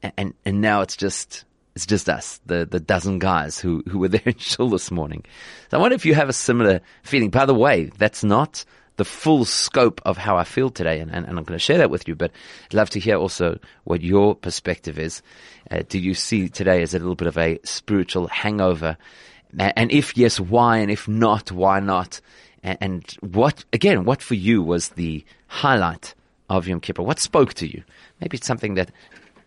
and, 0.02 0.12
and 0.16 0.34
and 0.44 0.60
now 0.60 0.80
it's 0.80 0.96
just 0.96 1.44
it's 1.76 1.86
just 1.86 2.08
us, 2.08 2.40
the 2.46 2.66
the 2.66 2.80
dozen 2.80 3.18
guys 3.18 3.60
who 3.60 3.82
who 3.88 3.98
were 3.98 4.08
there 4.08 4.22
in 4.24 4.38
shul 4.38 4.70
this 4.70 4.90
morning. 4.90 5.24
So 5.70 5.78
I 5.78 5.80
wonder 5.80 5.94
if 5.94 6.06
you 6.06 6.14
have 6.14 6.28
a 6.28 6.32
similar 6.32 6.80
feeling. 7.02 7.30
By 7.30 7.44
the 7.44 7.54
way, 7.54 7.90
that's 7.98 8.24
not 8.24 8.64
the 8.98 9.04
full 9.04 9.44
scope 9.44 10.02
of 10.04 10.18
how 10.18 10.36
I 10.36 10.44
feel 10.44 10.70
today, 10.70 10.98
and, 11.00 11.10
and, 11.10 11.24
and 11.26 11.38
I'm 11.38 11.44
going 11.44 11.58
to 11.58 11.64
share 11.64 11.78
that 11.78 11.90
with 11.90 12.06
you. 12.06 12.14
But 12.14 12.32
I'd 12.66 12.74
love 12.74 12.90
to 12.90 13.00
hear 13.00 13.16
also 13.16 13.58
what 13.84 14.02
your 14.02 14.34
perspective 14.34 14.98
is. 14.98 15.22
Uh, 15.70 15.82
do 15.88 15.98
you 15.98 16.14
see 16.14 16.48
today 16.48 16.82
as 16.82 16.94
a 16.94 16.98
little 16.98 17.14
bit 17.14 17.28
of 17.28 17.38
a 17.38 17.60
spiritual 17.64 18.26
hangover? 18.26 18.98
And 19.56 19.90
if 19.92 20.16
yes, 20.16 20.38
why? 20.38 20.78
And 20.78 20.90
if 20.90 21.08
not, 21.08 21.50
why 21.50 21.80
not? 21.80 22.20
And, 22.62 22.78
and 22.80 23.16
what, 23.20 23.64
again, 23.72 24.04
what 24.04 24.20
for 24.20 24.34
you 24.34 24.62
was 24.62 24.90
the 24.90 25.24
highlight 25.46 26.14
of 26.50 26.66
Yom 26.66 26.80
Kippur? 26.80 27.02
What 27.02 27.20
spoke 27.20 27.54
to 27.54 27.66
you? 27.66 27.84
Maybe 28.20 28.36
it's 28.36 28.46
something 28.46 28.74
that 28.74 28.90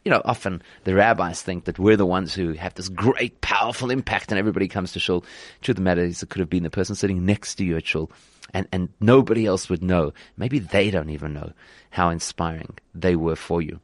you 0.03 0.09
know, 0.09 0.21
often 0.25 0.63
the 0.83 0.95
rabbis 0.95 1.43
think 1.43 1.65
that 1.65 1.77
we're 1.77 1.97
the 1.97 2.07
ones 2.07 2.33
who 2.33 2.53
have 2.53 2.73
this 2.73 2.89
great, 2.89 3.39
powerful 3.41 3.91
impact 3.91 4.31
and 4.31 4.39
everybody 4.39 4.67
comes 4.67 4.93
to 4.93 4.99
shul. 4.99 5.23
Truth 5.61 5.75
of 5.77 5.83
the 5.83 5.83
matter 5.83 6.01
is 6.01 6.23
it 6.23 6.29
could 6.29 6.39
have 6.39 6.49
been 6.49 6.63
the 6.63 6.71
person 6.71 6.95
sitting 6.95 7.23
next 7.23 7.55
to 7.55 7.63
you 7.63 7.77
at 7.77 7.85
shul 7.85 8.09
and, 8.53 8.67
and 8.71 8.89
nobody 8.99 9.45
else 9.45 9.69
would 9.69 9.83
know. 9.83 10.13
Maybe 10.37 10.59
they 10.59 10.91
don't 10.91 11.09
even 11.09 11.33
know 11.33 11.53
how 11.89 12.09
inspiring 12.09 12.77
they 12.93 13.15
were 13.15 13.35
for 13.35 13.61
you. 13.61 13.79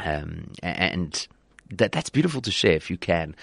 Um, 0.00 0.52
and 0.62 1.26
that, 1.70 1.92
that's 1.92 2.10
beautiful 2.10 2.40
to 2.42 2.50
share 2.50 2.72
if 2.72 2.90
you 2.90 2.96
can. 2.96 3.36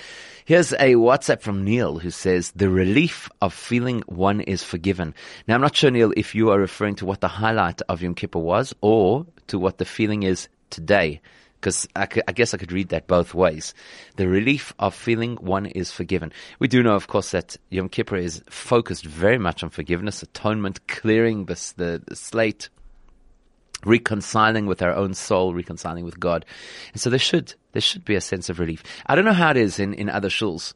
Here's 0.46 0.72
a 0.74 0.96
WhatsApp 0.96 1.42
from 1.42 1.64
Neil 1.64 2.00
who 2.00 2.10
says, 2.10 2.52
the 2.56 2.70
relief 2.70 3.30
of 3.42 3.54
feeling 3.54 4.04
one 4.08 4.42
is 4.42 4.64
forgiven. 4.64 5.14
Now, 5.48 5.56
I'm 5.56 5.62
not 5.62 5.76
sure, 5.76 5.92
Neil, 5.92 6.14
if 6.18 6.36
you 6.36 6.50
are 6.52 6.60
referring 6.60 6.96
to 6.96 7.06
what 7.06 7.22
the 7.22 7.28
highlight 7.28 7.82
of 7.90 8.02
Yom 8.02 8.16
Kippur 8.16 8.40
was 8.40 8.74
or 8.82 9.26
to 9.48 9.60
what 9.60 9.78
the 9.78 9.86
feeling 9.86 10.24
is 10.24 10.48
today 10.70 11.22
because 11.60 11.88
I, 11.96 12.08
I, 12.28 12.32
guess 12.32 12.54
I 12.54 12.58
could 12.58 12.72
read 12.72 12.90
that 12.90 13.08
both 13.08 13.34
ways. 13.34 13.74
The 14.16 14.28
relief 14.28 14.74
of 14.80 14.94
feeling 14.94 15.36
one 15.38 15.66
is 15.66 15.92
forgiven. 15.92 16.32
We 16.60 16.68
do 16.68 16.84
know, 16.84 16.96
of 16.96 17.08
course, 17.08 17.32
that 17.32 17.58
Yom 17.70 17.90
Kippur 17.90 18.18
is 18.18 18.44
focused 18.50 19.06
very 19.06 19.38
much 19.38 19.64
on 19.64 19.70
forgiveness, 19.70 20.22
atonement, 20.22 20.88
clearing 20.88 21.46
the, 21.46 21.74
the, 21.78 22.04
the 22.08 22.16
slate, 22.16 22.70
reconciling 23.86 24.66
with 24.66 24.82
our 24.82 24.94
own 24.94 25.14
soul, 25.14 25.54
reconciling 25.54 26.06
with 26.06 26.20
God. 26.20 26.46
And 26.94 27.02
so 27.02 27.10
there 27.10 27.20
should, 27.20 27.54
there 27.72 27.82
should 27.82 28.06
be 28.06 28.16
a 28.16 28.22
sense 28.22 28.50
of 28.50 28.60
relief. 28.60 28.84
I 29.06 29.16
don't 29.16 29.26
know 29.26 29.34
how 29.34 29.52
it 29.52 29.58
is 29.58 29.80
in, 29.80 29.94
in 29.94 30.10
other 30.10 30.30
shuls 30.30 30.74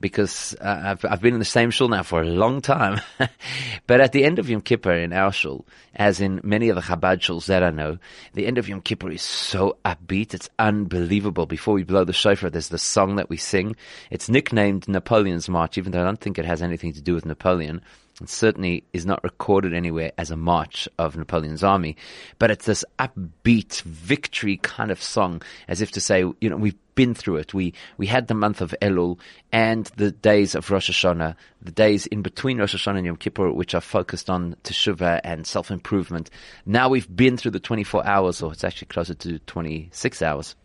because 0.00 0.54
uh, 0.60 0.80
I've, 0.84 1.04
I've 1.04 1.20
been 1.20 1.34
in 1.34 1.40
the 1.40 1.44
same 1.44 1.70
shul 1.70 1.88
now 1.88 2.02
for 2.02 2.22
a 2.22 2.26
long 2.26 2.60
time. 2.60 3.00
but 3.86 4.00
at 4.00 4.12
the 4.12 4.24
end 4.24 4.38
of 4.38 4.48
Yom 4.48 4.62
Kippur 4.62 4.92
in 4.92 5.12
our 5.12 5.32
shul, 5.32 5.66
as 5.94 6.20
in 6.20 6.40
many 6.42 6.68
of 6.68 6.76
the 6.76 6.82
Chabad 6.82 7.18
shuls 7.18 7.46
that 7.46 7.62
I 7.62 7.70
know, 7.70 7.98
the 8.32 8.46
end 8.46 8.58
of 8.58 8.68
Yom 8.68 8.80
Kippur 8.80 9.10
is 9.10 9.22
so 9.22 9.76
upbeat. 9.84 10.34
It's 10.34 10.48
unbelievable. 10.58 11.46
Before 11.46 11.74
we 11.74 11.84
blow 11.84 12.04
the 12.04 12.12
shofar, 12.12 12.50
there's 12.50 12.68
the 12.68 12.78
song 12.78 13.16
that 13.16 13.28
we 13.28 13.36
sing. 13.36 13.76
It's 14.10 14.28
nicknamed 14.28 14.88
Napoleon's 14.88 15.48
March, 15.48 15.78
even 15.78 15.92
though 15.92 16.00
I 16.00 16.04
don't 16.04 16.20
think 16.20 16.38
it 16.38 16.46
has 16.46 16.62
anything 16.62 16.92
to 16.94 17.02
do 17.02 17.14
with 17.14 17.26
Napoleon. 17.26 17.82
It 18.20 18.28
certainly 18.28 18.84
is 18.92 19.06
not 19.06 19.24
recorded 19.24 19.72
anywhere 19.72 20.12
as 20.18 20.30
a 20.30 20.36
march 20.36 20.88
of 20.98 21.16
Napoleon's 21.16 21.64
army, 21.64 21.96
but 22.38 22.50
it's 22.50 22.66
this 22.66 22.84
upbeat 22.98 23.80
victory 23.82 24.58
kind 24.58 24.90
of 24.90 25.02
song, 25.02 25.40
as 25.68 25.80
if 25.80 25.92
to 25.92 26.00
say, 26.00 26.20
you 26.40 26.50
know, 26.50 26.56
we've 26.56 26.76
been 27.00 27.14
through 27.14 27.36
it. 27.36 27.54
We 27.54 27.72
we 27.96 28.06
had 28.06 28.28
the 28.28 28.34
month 28.34 28.60
of 28.60 28.74
Elul 28.82 29.18
and 29.52 29.86
the 29.96 30.10
days 30.10 30.54
of 30.54 30.70
Rosh 30.70 30.90
Hashanah, 30.90 31.34
the 31.62 31.70
days 31.70 32.04
in 32.08 32.20
between 32.20 32.58
Rosh 32.58 32.74
Hashanah 32.74 32.98
and 32.98 33.06
Yom 33.06 33.16
Kippur, 33.16 33.50
which 33.52 33.74
are 33.74 33.80
focused 33.80 34.28
on 34.28 34.54
teshuvah 34.64 35.22
and 35.24 35.46
self 35.46 35.70
improvement. 35.70 36.28
Now 36.66 36.90
we've 36.90 37.08
been 37.16 37.38
through 37.38 37.52
the 37.52 37.58
24 37.58 38.06
hours, 38.06 38.42
or 38.42 38.52
it's 38.52 38.64
actually 38.64 38.88
closer 38.88 39.14
to 39.14 39.38
26 39.38 40.20
hours 40.20 40.56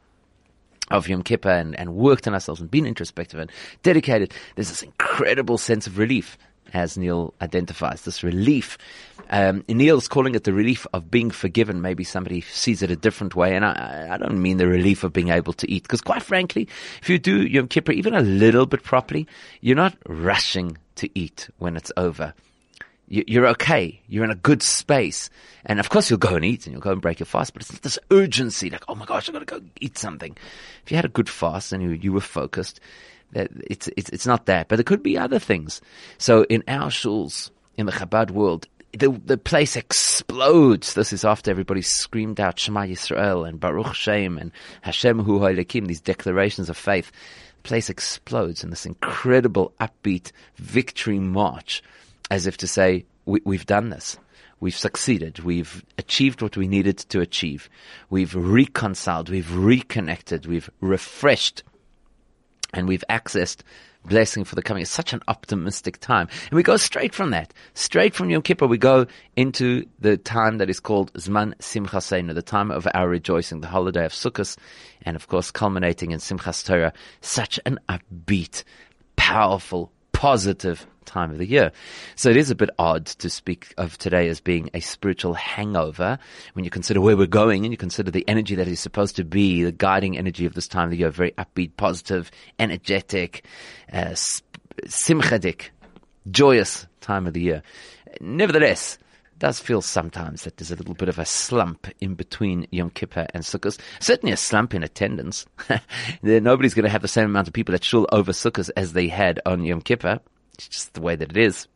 of 0.91 1.07
Yom 1.07 1.23
Kippur 1.23 1.51
and, 1.51 1.73
and 1.79 1.95
worked 1.95 2.27
on 2.27 2.33
ourselves 2.33 2.59
and 2.59 2.69
been 2.69 2.85
introspective 2.85 3.39
and 3.39 3.49
dedicated. 3.81 4.33
There's 4.55 4.67
this 4.67 4.83
incredible 4.83 5.57
sense 5.57 5.87
of 5.87 5.97
relief 5.97 6.37
as 6.73 6.97
Neil 6.97 7.33
identifies, 7.41 8.01
this 8.01 8.23
relief. 8.23 8.77
Um, 9.29 9.63
Neil's 9.67 10.07
calling 10.07 10.35
it 10.35 10.43
the 10.43 10.53
relief 10.53 10.85
of 10.93 11.09
being 11.09 11.31
forgiven. 11.31 11.81
Maybe 11.81 12.03
somebody 12.03 12.41
sees 12.41 12.81
it 12.81 12.91
a 12.91 12.95
different 12.95 13.35
way. 13.35 13.55
And 13.55 13.65
I, 13.65 14.09
I 14.11 14.17
don't 14.17 14.41
mean 14.41 14.57
the 14.57 14.67
relief 14.67 15.03
of 15.03 15.13
being 15.13 15.29
able 15.29 15.53
to 15.53 15.71
eat. 15.71 15.83
Because 15.83 16.01
quite 16.01 16.21
frankly, 16.21 16.67
if 17.01 17.09
you 17.09 17.17
do 17.17 17.45
Yom 17.45 17.67
Kippur 17.67 17.91
even 17.91 18.13
a 18.13 18.21
little 18.21 18.65
bit 18.65 18.83
properly, 18.83 19.27
you're 19.61 19.75
not 19.75 19.97
rushing 20.07 20.77
to 20.95 21.09
eat 21.17 21.49
when 21.57 21.75
it's 21.75 21.91
over. 21.97 22.33
you, 23.07 23.23
you're 23.27 23.47
okay. 23.47 24.01
You're 24.07 24.23
in 24.23 24.31
a 24.31 24.35
good 24.35 24.61
space. 24.61 25.29
And 25.65 25.79
of 25.79 25.89
course 25.89 26.09
you'll 26.09 26.19
go 26.19 26.35
and 26.35 26.45
eat 26.45 26.65
and 26.65 26.73
you'll 26.73 26.81
go 26.81 26.91
and 26.91 27.01
break 27.01 27.19
your 27.19 27.25
fast, 27.25 27.53
but 27.53 27.61
it's 27.61 27.71
not 27.71 27.81
this 27.81 27.99
urgency 28.11 28.69
like, 28.69 28.83
oh 28.87 28.95
my 28.95 29.05
gosh, 29.05 29.29
I've 29.29 29.33
got 29.33 29.39
to 29.39 29.45
go 29.45 29.61
eat 29.79 29.97
something. 29.97 30.35
If 30.83 30.91
you 30.91 30.95
had 30.95 31.05
a 31.05 31.09
good 31.09 31.29
fast 31.29 31.73
and 31.73 31.83
you, 31.83 31.89
you 31.89 32.13
were 32.13 32.21
focused, 32.21 32.79
that 33.31 33.49
it's, 33.67 33.89
it's, 33.97 34.09
it's 34.09 34.27
not 34.27 34.45
that, 34.45 34.67
but 34.67 34.79
it 34.79 34.85
could 34.85 35.03
be 35.03 35.17
other 35.17 35.39
things. 35.39 35.81
So 36.17 36.43
in 36.43 36.63
our 36.67 36.89
shuls, 36.89 37.51
in 37.75 37.85
the 37.85 37.91
Chabad 37.91 38.31
world, 38.31 38.67
the, 38.97 39.09
the 39.25 39.37
place 39.37 39.75
explodes. 39.75 40.93
This 40.93 41.11
is 41.11 41.25
after 41.25 41.51
everybody 41.51 41.81
screamed 41.81 42.39
out 42.39 42.59
Shema 42.59 42.81
Yisrael 42.81 43.47
and 43.47 43.59
Baruch 43.59 43.93
Shem 43.93 44.37
and 44.37 44.51
Hashem 44.81 45.19
Hu 45.19 45.39
Ha'elokim, 45.39 45.87
these 45.87 46.01
declarations 46.01 46.69
of 46.69 46.77
faith. 46.77 47.11
The 47.57 47.67
place 47.67 47.89
explodes 47.89 48.63
in 48.63 48.69
this 48.69 48.85
incredible 48.85 49.73
upbeat 49.79 50.31
victory 50.55 51.19
march 51.19 51.83
as 52.31 52.47
if 52.47 52.57
to 52.57 52.67
say, 52.67 53.05
we, 53.25 53.41
we've 53.43 53.65
done 53.65 53.89
this. 53.89 54.17
We've 54.59 54.75
succeeded. 54.75 55.39
We've 55.39 55.83
achieved 55.97 56.41
what 56.41 56.55
we 56.55 56.67
needed 56.67 56.97
to 56.97 57.19
achieve. 57.19 57.69
We've 58.09 58.33
reconciled. 58.33 59.29
We've 59.29 59.53
reconnected. 59.53 60.45
We've 60.45 60.69
refreshed. 60.79 61.63
And 62.73 62.87
we've 62.87 63.03
accessed 63.09 63.61
blessing 64.07 64.43
for 64.43 64.55
the 64.55 64.61
coming. 64.61 64.81
It's 64.81 64.91
such 64.91 65.13
an 65.13 65.21
optimistic 65.27 65.99
time. 65.99 66.27
And 66.49 66.53
we 66.55 66.63
go 66.63 66.77
straight 66.77 67.13
from 67.13 67.31
that, 67.31 67.53
straight 67.73 68.13
from 68.13 68.29
Yom 68.29 68.41
Kippur, 68.41 68.67
we 68.67 68.77
go 68.77 69.07
into 69.35 69.85
the 69.99 70.17
time 70.17 70.57
that 70.59 70.69
is 70.69 70.79
called 70.79 71.13
Zman 71.13 71.55
Simchaseinu, 71.57 72.33
the 72.33 72.41
time 72.41 72.71
of 72.71 72.87
our 72.93 73.07
rejoicing, 73.07 73.61
the 73.61 73.67
holiday 73.67 74.05
of 74.05 74.13
Sukkot, 74.13 74.57
and 75.03 75.15
of 75.15 75.27
course 75.27 75.51
culminating 75.51 76.11
in 76.11 76.19
Simchas 76.19 76.65
Torah. 76.65 76.93
Such 77.21 77.59
an 77.65 77.79
upbeat, 77.89 78.63
powerful, 79.15 79.91
positive 80.11 80.87
time 81.05 81.31
of 81.31 81.37
the 81.37 81.47
year. 81.47 81.71
So 82.15 82.29
it 82.29 82.37
is 82.37 82.51
a 82.51 82.55
bit 82.55 82.69
odd 82.77 83.05
to 83.05 83.29
speak 83.29 83.73
of 83.77 83.97
today 83.97 84.27
as 84.27 84.39
being 84.39 84.69
a 84.73 84.79
spiritual 84.79 85.33
hangover 85.33 86.19
when 86.53 86.65
you 86.65 86.71
consider 86.71 87.01
where 87.01 87.17
we're 87.17 87.27
going 87.27 87.65
and 87.65 87.73
you 87.73 87.77
consider 87.77 88.11
the 88.11 88.27
energy 88.27 88.55
that 88.55 88.67
is 88.67 88.79
supposed 88.79 89.15
to 89.17 89.23
be 89.23 89.63
the 89.63 89.71
guiding 89.71 90.17
energy 90.17 90.45
of 90.45 90.53
this 90.53 90.67
time 90.67 90.85
of 90.85 90.91
the 90.91 90.97
year, 90.97 91.09
very 91.09 91.31
upbeat, 91.33 91.77
positive, 91.77 92.31
energetic, 92.59 93.45
uh, 93.91 94.15
joyous 96.31 96.87
time 97.01 97.27
of 97.27 97.33
the 97.33 97.41
year. 97.41 97.63
Nevertheless, 98.19 98.97
does 99.37 99.59
feel 99.59 99.81
sometimes 99.81 100.43
that 100.43 100.57
there's 100.57 100.71
a 100.71 100.75
little 100.75 100.93
bit 100.93 101.09
of 101.09 101.19
a 101.19 101.25
slump 101.25 101.87
in 101.99 102.15
between 102.15 102.67
Yom 102.71 102.89
Kippur 102.89 103.27
and 103.33 103.43
Sukkot. 103.43 103.79
Certainly 103.99 104.33
a 104.33 104.37
slump 104.37 104.73
in 104.73 104.83
attendance. 104.83 105.45
Nobody's 106.21 106.73
going 106.73 106.85
to 106.85 106.89
have 106.89 107.01
the 107.01 107.07
same 107.07 107.25
amount 107.25 107.47
of 107.47 107.53
people 107.53 107.75
at 107.75 107.83
Shul 107.83 108.07
over 108.11 108.31
Sukkot 108.31 108.69
as 108.77 108.93
they 108.93 109.07
had 109.07 109.39
on 109.45 109.63
Yom 109.63 109.81
Kippur. 109.81 110.19
It's 110.55 110.67
just 110.67 110.93
the 110.93 111.01
way 111.01 111.15
that 111.15 111.29
it 111.29 111.37
is. 111.37 111.67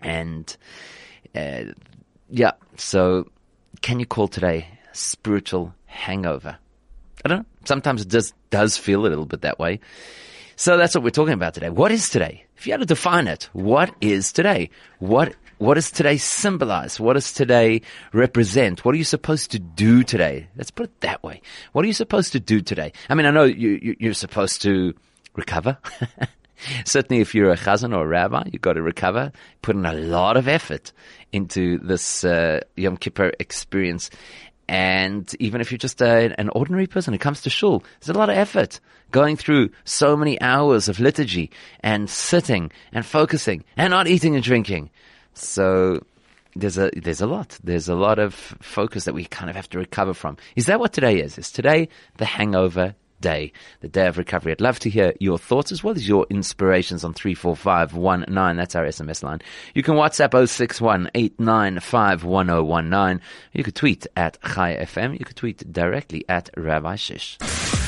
And 0.00 0.56
uh, 1.34 1.64
yeah, 2.30 2.52
so 2.76 3.30
can 3.82 4.00
you 4.00 4.06
call 4.06 4.28
today 4.28 4.68
spiritual 4.92 5.74
hangover? 5.86 6.58
I 7.24 7.28
don't 7.28 7.38
know. 7.38 7.46
Sometimes 7.64 8.02
it 8.02 8.08
just 8.08 8.34
does 8.50 8.76
feel 8.76 9.00
a 9.00 9.08
little 9.08 9.26
bit 9.26 9.40
that 9.42 9.58
way. 9.58 9.80
So 10.56 10.76
that's 10.76 10.94
what 10.94 11.02
we're 11.02 11.10
talking 11.10 11.34
about 11.34 11.54
today. 11.54 11.70
What 11.70 11.90
is 11.90 12.08
today? 12.10 12.44
If 12.56 12.66
you 12.66 12.72
had 12.72 12.80
to 12.80 12.86
define 12.86 13.26
it, 13.26 13.48
what 13.52 13.92
is 14.00 14.32
today? 14.32 14.70
What 14.98 15.34
what 15.58 15.74
does 15.74 15.90
today 15.90 16.16
symbolize? 16.16 17.00
What 17.00 17.14
does 17.14 17.32
today 17.32 17.82
represent? 18.12 18.84
What 18.84 18.94
are 18.94 18.98
you 18.98 19.04
supposed 19.04 19.52
to 19.52 19.58
do 19.58 20.02
today? 20.02 20.48
Let's 20.56 20.70
put 20.70 20.84
it 20.86 21.00
that 21.00 21.22
way. 21.22 21.40
What 21.72 21.84
are 21.84 21.88
you 21.88 21.94
supposed 21.94 22.32
to 22.32 22.40
do 22.40 22.60
today? 22.60 22.92
I 23.08 23.14
mean, 23.14 23.26
I 23.26 23.30
know 23.30 23.44
you, 23.44 23.78
you 23.82 23.96
you're 23.98 24.14
supposed 24.14 24.62
to 24.62 24.94
recover. 25.34 25.78
Certainly, 26.84 27.20
if 27.20 27.34
you're 27.34 27.50
a 27.50 27.56
chazan 27.56 27.94
or 27.94 28.04
a 28.04 28.06
rabbi, 28.06 28.44
you've 28.52 28.62
got 28.62 28.74
to 28.74 28.82
recover, 28.82 29.32
put 29.62 29.76
in 29.76 29.86
a 29.86 29.92
lot 29.92 30.36
of 30.36 30.48
effort 30.48 30.92
into 31.32 31.78
this 31.78 32.24
uh, 32.24 32.60
Yom 32.76 32.96
Kippur 32.96 33.32
experience. 33.38 34.10
And 34.68 35.30
even 35.40 35.60
if 35.60 35.70
you're 35.70 35.78
just 35.78 36.00
a, 36.00 36.34
an 36.38 36.48
ordinary 36.50 36.86
person 36.86 37.12
who 37.12 37.18
comes 37.18 37.42
to 37.42 37.50
shul, 37.50 37.84
there's 38.00 38.14
a 38.14 38.18
lot 38.18 38.30
of 38.30 38.36
effort 38.36 38.80
going 39.10 39.36
through 39.36 39.70
so 39.84 40.16
many 40.16 40.40
hours 40.40 40.88
of 40.88 41.00
liturgy 41.00 41.50
and 41.80 42.08
sitting 42.08 42.72
and 42.92 43.04
focusing 43.04 43.62
and 43.76 43.90
not 43.90 44.08
eating 44.08 44.34
and 44.34 44.42
drinking. 44.42 44.90
So 45.34 46.00
there's 46.56 46.78
a 46.78 46.90
there's 46.96 47.20
a 47.20 47.26
lot. 47.26 47.58
There's 47.62 47.88
a 47.88 47.94
lot 47.94 48.18
of 48.18 48.34
focus 48.34 49.04
that 49.04 49.14
we 49.14 49.24
kind 49.24 49.50
of 49.50 49.56
have 49.56 49.68
to 49.70 49.78
recover 49.78 50.14
from. 50.14 50.36
Is 50.56 50.66
that 50.66 50.80
what 50.80 50.92
today 50.92 51.20
is? 51.20 51.36
Is 51.36 51.50
today 51.50 51.88
the 52.16 52.24
hangover 52.24 52.94
day, 53.24 53.52
the 53.80 53.88
day 53.88 54.06
of 54.06 54.18
recovery. 54.18 54.52
I'd 54.52 54.60
love 54.60 54.78
to 54.80 54.90
hear 54.90 55.14
your 55.18 55.38
thoughts 55.38 55.72
as 55.72 55.82
well 55.82 55.94
as 55.94 56.06
your 56.06 56.26
inspirations 56.28 57.04
on 57.04 57.14
34519. 57.14 58.56
That's 58.56 58.76
our 58.76 58.84
SMS 58.84 59.22
line. 59.22 59.40
You 59.74 59.82
can 59.82 59.94
WhatsApp 59.94 60.46
061 60.46 61.10
You 63.54 63.64
could 63.64 63.74
tweet 63.74 64.06
at 64.14 64.38
Chai 64.42 64.76
FM. 64.76 65.18
You 65.18 65.24
could 65.24 65.36
tweet 65.36 65.72
directly 65.72 66.24
at 66.28 66.50
Rabbi 66.54 66.96
Shish. 66.96 67.38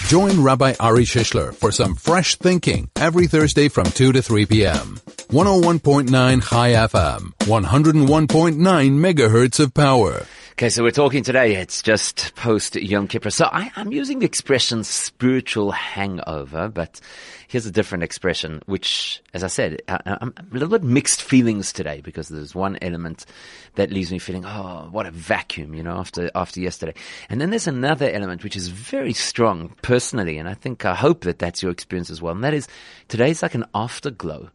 Join 0.08 0.42
Rabbi 0.42 0.74
Ari 0.80 1.04
Shishler 1.04 1.54
for 1.54 1.70
some 1.70 1.96
fresh 1.96 2.36
thinking 2.36 2.88
every 2.96 3.26
Thursday 3.26 3.68
from 3.68 3.84
2 3.84 4.12
to 4.12 4.22
3 4.22 4.46
p.m. 4.46 5.00
101.9 5.28 6.48
Chai 6.48 6.70
FM, 6.70 7.34
101.9 7.40 8.56
megahertz 8.56 9.60
of 9.60 9.74
power. 9.74 10.24
Okay, 10.58 10.70
so 10.70 10.82
we're 10.82 10.90
talking 10.90 11.22
today. 11.22 11.56
It's 11.56 11.82
just 11.82 12.34
post 12.34 12.76
Yom 12.76 13.08
Kippur. 13.08 13.28
So 13.28 13.46
I, 13.52 13.70
am 13.76 13.92
using 13.92 14.20
the 14.20 14.24
expression 14.24 14.84
spiritual 14.84 15.70
hangover, 15.70 16.70
but 16.70 16.98
here's 17.46 17.66
a 17.66 17.70
different 17.70 18.04
expression, 18.04 18.62
which, 18.64 19.22
as 19.34 19.44
I 19.44 19.48
said, 19.48 19.82
I, 19.86 20.00
am 20.06 20.32
a 20.38 20.54
little 20.54 20.70
bit 20.70 20.82
mixed 20.82 21.20
feelings 21.20 21.74
today 21.74 22.00
because 22.00 22.28
there's 22.28 22.54
one 22.54 22.78
element 22.80 23.26
that 23.74 23.90
leaves 23.90 24.10
me 24.10 24.18
feeling, 24.18 24.46
oh, 24.46 24.88
what 24.90 25.04
a 25.04 25.10
vacuum, 25.10 25.74
you 25.74 25.82
know, 25.82 25.98
after, 25.98 26.30
after 26.34 26.58
yesterday. 26.58 26.94
And 27.28 27.38
then 27.38 27.50
there's 27.50 27.68
another 27.68 28.08
element 28.08 28.42
which 28.42 28.56
is 28.56 28.68
very 28.68 29.12
strong 29.12 29.76
personally, 29.82 30.38
and 30.38 30.48
I 30.48 30.54
think, 30.54 30.86
I 30.86 30.94
hope 30.94 31.24
that 31.24 31.38
that's 31.38 31.62
your 31.62 31.70
experience 31.70 32.08
as 32.08 32.22
well. 32.22 32.34
And 32.34 32.44
that 32.44 32.54
is 32.54 32.66
today's 33.08 33.42
like 33.42 33.54
an 33.54 33.66
afterglow 33.74 34.48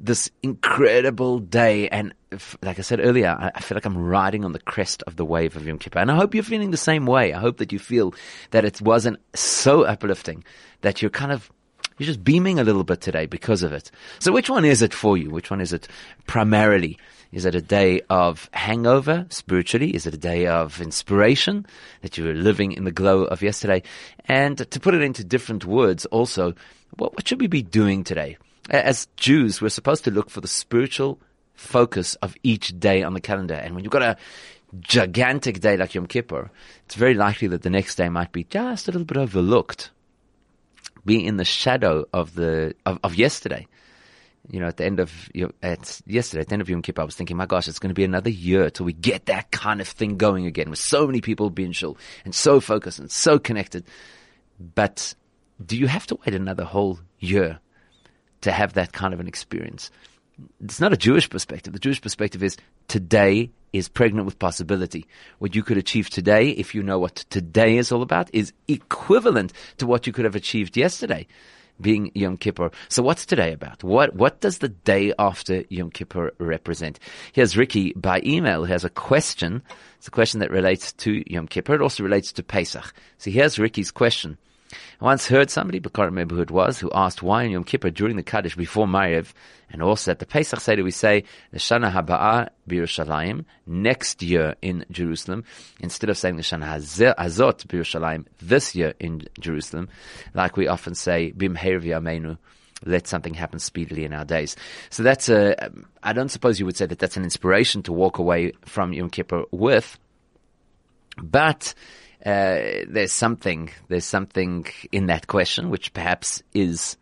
this 0.00 0.30
incredible 0.42 1.38
day. 1.38 1.88
And 1.88 2.14
like 2.62 2.78
I 2.78 2.82
said 2.82 3.00
earlier, 3.00 3.36
I, 3.38 3.50
I, 3.54 3.60
feel 3.60 3.76
like 3.76 3.84
I'm 3.84 3.98
riding 3.98 4.44
on 4.44 4.52
the 4.52 4.58
crest 4.58 5.02
of 5.06 5.16
the 5.16 5.24
wave 5.24 5.56
of 5.56 5.66
Yom 5.66 5.78
Kippur. 5.78 5.98
And 5.98 6.10
I 6.10 6.16
hope 6.16 6.34
you're 6.34 6.42
feeling 6.42 6.70
the 6.70 6.76
same 6.76 7.04
way. 7.06 7.34
I 7.34 7.38
hope 7.38 7.58
that 7.58 7.70
you 7.70 7.78
feel 7.78 8.14
that 8.50 8.64
it 8.64 8.80
wasn't 8.80 9.20
so 9.34 9.82
uplifting 9.82 10.42
that 10.80 11.02
you're 11.02 11.10
kind 11.10 11.32
of 11.32 11.52
you're 11.98 12.06
just 12.06 12.24
beaming 12.24 12.58
a 12.58 12.64
little 12.64 12.82
bit 12.82 13.02
today 13.02 13.26
because 13.26 13.62
of 13.62 13.74
it. 13.74 13.90
So 14.20 14.32
which 14.32 14.48
one 14.48 14.64
is 14.64 14.80
it 14.80 14.94
for 14.94 15.18
you? 15.18 15.28
Which 15.28 15.50
one 15.50 15.60
is 15.60 15.74
it 15.74 15.86
primarily? 16.26 16.96
Is 17.30 17.44
it 17.44 17.54
a 17.54 17.60
day 17.60 18.00
of 18.08 18.48
hangover 18.54 19.26
spiritually? 19.28 19.94
Is 19.94 20.06
it 20.06 20.14
a 20.14 20.18
day 20.18 20.46
of 20.46 20.80
inspiration 20.80 21.66
that 22.00 22.16
you 22.16 22.24
were 22.24 22.32
living 22.32 22.72
in 22.72 22.84
the 22.84 22.90
glow 22.90 23.24
of 23.24 23.42
yesterday? 23.42 23.82
And 24.24 24.56
to 24.70 24.80
put 24.80 24.94
it 24.94 25.02
into 25.02 25.22
different 25.22 25.66
words 25.66 26.06
also, 26.06 26.54
what, 26.96 27.12
what 27.12 27.28
should 27.28 27.40
we 27.40 27.48
be 27.48 27.62
doing 27.62 28.02
today? 28.02 28.38
As 28.68 29.08
Jews, 29.16 29.60
we're 29.60 29.68
supposed 29.70 30.04
to 30.04 30.10
look 30.10 30.30
for 30.30 30.40
the 30.40 30.48
spiritual 30.48 31.20
focus 31.54 32.14
of 32.16 32.34
each 32.42 32.78
day 32.78 33.02
on 33.02 33.14
the 33.14 33.20
calendar. 33.20 33.54
And 33.54 33.74
when 33.74 33.84
you've 33.84 33.92
got 33.92 34.02
a 34.02 34.16
gigantic 34.78 35.60
day 35.60 35.76
like 35.76 35.94
Yom 35.94 36.06
Kippur, 36.06 36.50
it's 36.86 36.94
very 36.94 37.14
likely 37.14 37.48
that 37.48 37.62
the 37.62 37.70
next 37.70 37.96
day 37.96 38.08
might 38.08 38.32
be 38.32 38.44
just 38.44 38.88
a 38.88 38.92
little 38.92 39.04
bit 39.04 39.16
overlooked, 39.16 39.90
be 41.04 41.24
in 41.24 41.36
the 41.36 41.44
shadow 41.44 42.06
of 42.12 42.34
the 42.34 42.74
of, 42.86 42.98
of 43.02 43.14
yesterday. 43.14 43.66
You 44.50 44.58
know, 44.58 44.66
at 44.66 44.78
the 44.78 44.84
end 44.84 45.00
of 45.00 45.12
at 45.62 46.00
yesterday, 46.06 46.40
at 46.40 46.48
the 46.48 46.54
end 46.54 46.62
of 46.62 46.70
Yom 46.70 46.82
Kippur, 46.82 47.02
I 47.02 47.04
was 47.04 47.14
thinking, 47.14 47.36
my 47.36 47.46
gosh, 47.46 47.68
it's 47.68 47.78
going 47.78 47.90
to 47.90 47.94
be 47.94 48.04
another 48.04 48.30
year 48.30 48.70
till 48.70 48.86
we 48.86 48.92
get 48.92 49.26
that 49.26 49.50
kind 49.50 49.80
of 49.80 49.88
thing 49.88 50.16
going 50.16 50.46
again, 50.46 50.70
with 50.70 50.78
so 50.78 51.06
many 51.06 51.20
people 51.20 51.50
being 51.50 51.72
shul 51.72 51.98
and 52.24 52.34
so 52.34 52.58
focused 52.58 52.98
and 52.98 53.10
so 53.10 53.38
connected. 53.38 53.84
But 54.74 55.14
do 55.64 55.76
you 55.76 55.86
have 55.88 56.06
to 56.08 56.18
wait 56.24 56.34
another 56.34 56.64
whole 56.64 57.00
year 57.18 57.60
to 58.42 58.52
have 58.52 58.74
that 58.74 58.92
kind 58.92 59.14
of 59.14 59.20
an 59.20 59.28
experience. 59.28 59.90
It's 60.62 60.80
not 60.80 60.92
a 60.92 60.96
Jewish 60.96 61.28
perspective. 61.28 61.72
The 61.72 61.78
Jewish 61.78 62.00
perspective 62.00 62.42
is 62.42 62.56
today 62.88 63.50
is 63.72 63.88
pregnant 63.88 64.26
with 64.26 64.38
possibility. 64.38 65.06
What 65.38 65.54
you 65.54 65.62
could 65.62 65.76
achieve 65.76 66.10
today, 66.10 66.50
if 66.50 66.74
you 66.74 66.82
know 66.82 66.98
what 66.98 67.16
today 67.30 67.76
is 67.76 67.92
all 67.92 68.02
about, 68.02 68.30
is 68.32 68.52
equivalent 68.68 69.52
to 69.78 69.86
what 69.86 70.06
you 70.06 70.12
could 70.12 70.24
have 70.24 70.34
achieved 70.34 70.76
yesterday, 70.76 71.26
being 71.80 72.10
Yom 72.14 72.36
Kippur. 72.36 72.70
So 72.88 73.02
what's 73.02 73.26
today 73.26 73.52
about? 73.52 73.84
What, 73.84 74.14
what 74.14 74.40
does 74.40 74.58
the 74.58 74.68
day 74.68 75.12
after 75.18 75.64
Yom 75.68 75.90
Kippur 75.90 76.32
represent? 76.38 76.98
Here's 77.32 77.56
Ricky 77.56 77.92
by 77.92 78.20
email 78.24 78.64
who 78.64 78.72
has 78.72 78.84
a 78.84 78.90
question. 78.90 79.62
It's 79.98 80.08
a 80.08 80.12
question 80.12 80.40
that 80.40 80.50
relates 80.50 80.92
to 80.94 81.22
Yom 81.32 81.46
Kippur. 81.46 81.74
It 81.74 81.82
also 81.82 82.02
relates 82.02 82.32
to 82.32 82.42
Pesach. 82.42 82.92
So 83.18 83.30
here's 83.30 83.58
Ricky's 83.58 83.90
question. 83.90 84.36
I 85.00 85.04
once 85.04 85.26
heard 85.26 85.50
somebody, 85.50 85.78
but 85.78 85.92
I 85.94 85.96
can't 85.96 86.12
remember 86.12 86.36
who 86.36 86.42
it 86.42 86.50
was, 86.50 86.78
who 86.78 86.90
asked 86.94 87.22
why 87.22 87.44
in 87.44 87.50
Yom 87.50 87.64
Kippur 87.64 87.90
during 87.90 88.16
the 88.16 88.22
Kaddish 88.22 88.56
before 88.56 88.86
Maariv, 88.86 89.32
and 89.70 89.82
also 89.82 90.10
at 90.10 90.18
the 90.18 90.26
Pesach 90.26 90.60
Seder 90.60 90.84
we 90.84 90.90
say, 90.90 91.24
the 91.52 91.58
Shana 91.58 91.92
Haba'ah 91.92 92.50
B'Yerushalayim, 92.68 93.44
next 93.66 94.22
year 94.22 94.54
in 94.62 94.84
Jerusalem, 94.90 95.44
instead 95.80 96.10
of 96.10 96.18
saying 96.18 96.36
the 96.36 96.42
Shana 96.42 96.66
Hazot 96.66 97.66
B'Yerushalayim, 97.66 98.26
this 98.40 98.74
year 98.74 98.94
in 99.00 99.22
Jerusalem, 99.38 99.88
like 100.34 100.56
we 100.56 100.68
often 100.68 100.94
say, 100.94 101.32
Bimher 101.32 101.82
V'Yameinu, 101.82 102.38
let 102.84 103.06
something 103.06 103.34
happen 103.34 103.58
speedily 103.58 104.04
in 104.04 104.14
our 104.14 104.24
days. 104.24 104.56
So 104.88 105.02
that's 105.02 105.28
a, 105.28 105.70
I 106.02 106.12
don't 106.12 106.30
suppose 106.30 106.58
you 106.58 106.66
would 106.66 106.76
say 106.76 106.86
that 106.86 106.98
that's 106.98 107.16
an 107.16 107.24
inspiration 107.24 107.82
to 107.84 107.92
walk 107.92 108.18
away 108.18 108.52
from 108.64 108.92
Yom 108.92 109.10
Kippur 109.10 109.44
with, 109.50 109.98
but 111.22 111.74
uh, 112.24 112.84
there's 112.88 113.12
something, 113.12 113.70
there's 113.88 114.04
something 114.04 114.66
in 114.92 115.06
that 115.06 115.26
question 115.26 115.70
which 115.70 115.92
perhaps 115.92 116.42
is 116.52 116.96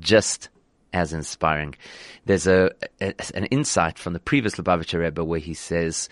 just 0.00 0.48
as 0.92 1.12
inspiring. 1.12 1.74
There's 2.24 2.46
a, 2.46 2.70
a 3.00 3.14
an 3.34 3.44
insight 3.46 3.98
from 3.98 4.12
the 4.12 4.20
previous 4.20 4.56
Lubavitcher 4.56 5.00
Rebbe 5.00 5.24
where 5.24 5.38
he 5.38 5.54
says 5.54 6.08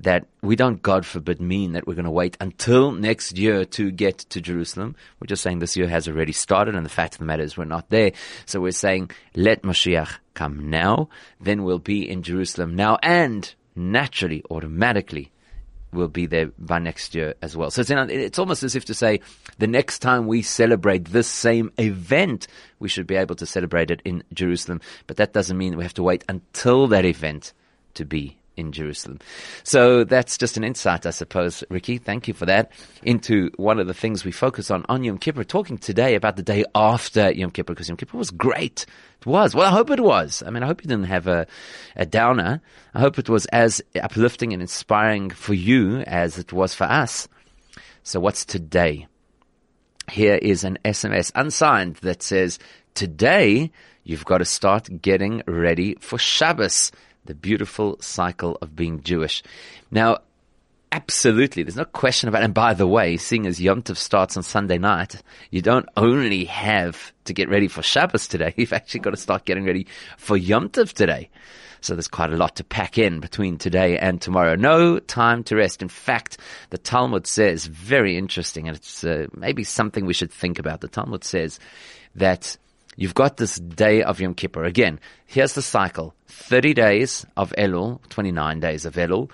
that 0.00 0.26
we 0.42 0.54
don't, 0.54 0.80
God 0.80 1.04
forbid, 1.04 1.40
mean 1.40 1.72
that 1.72 1.86
we're 1.86 1.94
going 1.94 2.04
to 2.04 2.10
wait 2.10 2.36
until 2.40 2.92
next 2.92 3.36
year 3.36 3.64
to 3.64 3.90
get 3.90 4.18
to 4.30 4.40
Jerusalem. 4.40 4.94
We're 5.18 5.26
just 5.26 5.42
saying 5.42 5.58
this 5.58 5.76
year 5.76 5.88
has 5.88 6.06
already 6.06 6.32
started, 6.32 6.76
and 6.76 6.86
the 6.86 6.90
fact 6.90 7.14
of 7.14 7.18
the 7.18 7.24
matter 7.24 7.42
is 7.42 7.56
we're 7.56 7.64
not 7.64 7.90
there. 7.90 8.12
So 8.46 8.60
we're 8.60 8.70
saying, 8.70 9.10
let 9.34 9.62
Mashiach 9.62 10.18
come 10.34 10.70
now, 10.70 11.08
then 11.40 11.64
we'll 11.64 11.80
be 11.80 12.08
in 12.08 12.22
Jerusalem 12.22 12.76
now, 12.76 12.98
and 13.02 13.52
naturally, 13.74 14.44
automatically, 14.50 15.32
will 15.92 16.08
be 16.08 16.26
there 16.26 16.46
by 16.58 16.78
next 16.78 17.14
year 17.14 17.34
as 17.42 17.56
well. 17.56 17.70
So 17.70 17.80
it's, 17.80 17.90
it's 17.90 18.38
almost 18.38 18.62
as 18.62 18.76
if 18.76 18.84
to 18.86 18.94
say 18.94 19.20
the 19.58 19.66
next 19.66 20.00
time 20.00 20.26
we 20.26 20.42
celebrate 20.42 21.06
this 21.06 21.28
same 21.28 21.72
event, 21.78 22.46
we 22.78 22.88
should 22.88 23.06
be 23.06 23.16
able 23.16 23.34
to 23.36 23.46
celebrate 23.46 23.90
it 23.90 24.02
in 24.04 24.22
Jerusalem. 24.32 24.80
But 25.06 25.16
that 25.16 25.32
doesn't 25.32 25.56
mean 25.56 25.76
we 25.76 25.84
have 25.84 25.94
to 25.94 26.02
wait 26.02 26.24
until 26.28 26.86
that 26.88 27.04
event 27.04 27.52
to 27.94 28.04
be 28.04 28.37
in 28.58 28.72
Jerusalem. 28.72 29.20
So 29.62 30.04
that's 30.04 30.36
just 30.36 30.56
an 30.56 30.64
insight, 30.64 31.06
I 31.06 31.10
suppose, 31.10 31.64
Ricky. 31.70 31.98
Thank 31.98 32.28
you 32.28 32.34
for 32.34 32.46
that. 32.46 32.72
Into 33.02 33.50
one 33.56 33.78
of 33.78 33.86
the 33.86 33.94
things 33.94 34.24
we 34.24 34.32
focus 34.32 34.70
on 34.70 34.84
on 34.88 35.04
Yom 35.04 35.18
Kippur, 35.18 35.44
talking 35.44 35.78
today 35.78 36.14
about 36.14 36.36
the 36.36 36.42
day 36.42 36.64
after 36.74 37.30
Yom 37.30 37.50
Kippur, 37.50 37.72
because 37.72 37.88
Yom 37.88 37.96
Kippur 37.96 38.18
was 38.18 38.30
great. 38.30 38.84
It 39.20 39.26
was. 39.26 39.54
Well, 39.54 39.66
I 39.66 39.70
hope 39.70 39.90
it 39.90 40.00
was. 40.00 40.42
I 40.46 40.50
mean, 40.50 40.62
I 40.62 40.66
hope 40.66 40.82
you 40.82 40.88
didn't 40.88 41.06
have 41.06 41.26
a, 41.26 41.46
a 41.96 42.04
downer. 42.04 42.60
I 42.94 43.00
hope 43.00 43.18
it 43.18 43.28
was 43.28 43.46
as 43.46 43.80
uplifting 44.00 44.52
and 44.52 44.60
inspiring 44.60 45.30
for 45.30 45.54
you 45.54 46.00
as 46.00 46.38
it 46.38 46.52
was 46.52 46.74
for 46.74 46.84
us. 46.84 47.28
So 48.02 48.20
what's 48.20 48.44
today? 48.44 49.06
Here 50.10 50.36
is 50.36 50.64
an 50.64 50.78
SMS 50.84 51.30
unsigned 51.34 51.96
that 51.96 52.22
says, 52.22 52.58
today 52.94 53.70
you've 54.04 54.24
got 54.24 54.38
to 54.38 54.44
start 54.44 54.88
getting 55.02 55.42
ready 55.46 55.94
for 56.00 56.18
Shabbos 56.18 56.90
the 57.28 57.34
beautiful 57.34 57.98
cycle 58.00 58.58
of 58.62 58.74
being 58.74 59.02
Jewish. 59.02 59.42
Now, 59.90 60.18
absolutely, 60.90 61.62
there's 61.62 61.76
no 61.76 61.84
question 61.84 62.28
about 62.28 62.40
it. 62.40 62.46
And 62.46 62.54
by 62.54 62.72
the 62.72 62.86
way, 62.86 63.18
seeing 63.18 63.46
as 63.46 63.60
Yom 63.60 63.82
Tov 63.82 63.98
starts 63.98 64.36
on 64.36 64.42
Sunday 64.42 64.78
night, 64.78 65.22
you 65.50 65.60
don't 65.60 65.88
only 65.96 66.46
have 66.46 67.12
to 67.26 67.34
get 67.34 67.50
ready 67.50 67.68
for 67.68 67.82
Shabbos 67.82 68.26
today, 68.26 68.54
you've 68.56 68.72
actually 68.72 69.00
got 69.00 69.10
to 69.10 69.18
start 69.18 69.44
getting 69.44 69.66
ready 69.66 69.86
for 70.16 70.36
Yom 70.36 70.70
Tov 70.70 70.92
today. 70.94 71.28
So 71.82 71.94
there's 71.94 72.08
quite 72.08 72.32
a 72.32 72.36
lot 72.36 72.56
to 72.56 72.64
pack 72.64 72.96
in 72.98 73.20
between 73.20 73.58
today 73.58 73.98
and 73.98 74.20
tomorrow. 74.20 74.56
No 74.56 74.98
time 74.98 75.44
to 75.44 75.56
rest. 75.56 75.82
In 75.82 75.88
fact, 75.88 76.38
the 76.70 76.78
Talmud 76.78 77.26
says, 77.26 77.66
very 77.66 78.16
interesting, 78.16 78.66
and 78.66 78.76
it's 78.76 79.04
uh, 79.04 79.26
maybe 79.34 79.62
something 79.62 80.04
we 80.06 80.14
should 80.14 80.32
think 80.32 80.58
about. 80.58 80.80
The 80.80 80.88
Talmud 80.88 81.22
says 81.22 81.60
that 82.16 82.56
You've 82.98 83.14
got 83.14 83.36
this 83.36 83.60
day 83.60 84.02
of 84.02 84.18
Yom 84.18 84.34
Kippur. 84.34 84.64
Again, 84.64 84.98
here's 85.24 85.54
the 85.54 85.62
cycle. 85.62 86.16
30 86.26 86.74
days 86.74 87.24
of 87.36 87.54
Elul, 87.56 88.00
29 88.08 88.58
days 88.58 88.84
of 88.84 88.96
Elul, 88.96 89.30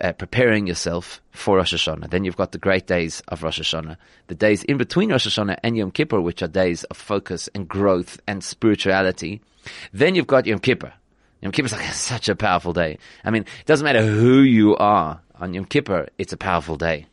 uh, 0.00 0.10
preparing 0.14 0.66
yourself 0.66 1.20
for 1.30 1.58
Rosh 1.58 1.72
Hashanah. 1.72 2.10
Then 2.10 2.24
you've 2.24 2.36
got 2.36 2.50
the 2.50 2.58
great 2.58 2.88
days 2.88 3.22
of 3.28 3.44
Rosh 3.44 3.60
Hashanah. 3.60 3.98
The 4.26 4.34
days 4.34 4.64
in 4.64 4.78
between 4.78 5.12
Rosh 5.12 5.28
Hashanah 5.28 5.58
and 5.62 5.76
Yom 5.76 5.92
Kippur, 5.92 6.20
which 6.20 6.42
are 6.42 6.48
days 6.48 6.82
of 6.84 6.96
focus 6.96 7.48
and 7.54 7.68
growth 7.68 8.20
and 8.26 8.42
spirituality. 8.42 9.40
Then 9.92 10.16
you've 10.16 10.26
got 10.26 10.46
Yom 10.46 10.58
Kippur. 10.58 10.92
Yom 11.40 11.52
Kippur 11.52 11.66
is 11.66 11.72
like 11.72 11.84
such 11.92 12.28
a 12.28 12.34
powerful 12.34 12.72
day. 12.72 12.98
I 13.24 13.30
mean, 13.30 13.42
it 13.42 13.66
doesn't 13.66 13.84
matter 13.84 14.04
who 14.04 14.40
you 14.40 14.74
are 14.78 15.20
on 15.38 15.54
Yom 15.54 15.66
Kippur, 15.66 16.08
it's 16.18 16.32
a 16.32 16.36
powerful 16.36 16.76
day. 16.76 17.06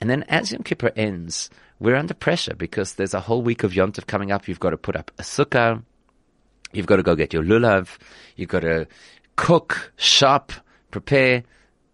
And 0.00 0.10
then 0.10 0.24
as 0.24 0.50
Yom 0.50 0.64
Kippur 0.64 0.90
ends, 0.96 1.50
we're 1.82 1.96
under 1.96 2.14
pressure 2.14 2.54
because 2.54 2.94
there's 2.94 3.12
a 3.12 3.20
whole 3.20 3.42
week 3.42 3.64
of 3.64 3.74
Yom 3.74 3.90
Tov 3.90 4.06
coming 4.06 4.30
up. 4.30 4.46
You've 4.46 4.60
got 4.60 4.70
to 4.70 4.76
put 4.76 4.94
up 4.94 5.10
a 5.18 5.22
sukkah. 5.22 5.82
You've 6.72 6.86
got 6.86 6.96
to 6.96 7.02
go 7.02 7.16
get 7.16 7.32
your 7.32 7.42
lulav. 7.42 7.98
You've 8.36 8.48
got 8.48 8.60
to 8.60 8.86
cook, 9.34 9.92
shop, 9.96 10.52
prepare. 10.92 11.42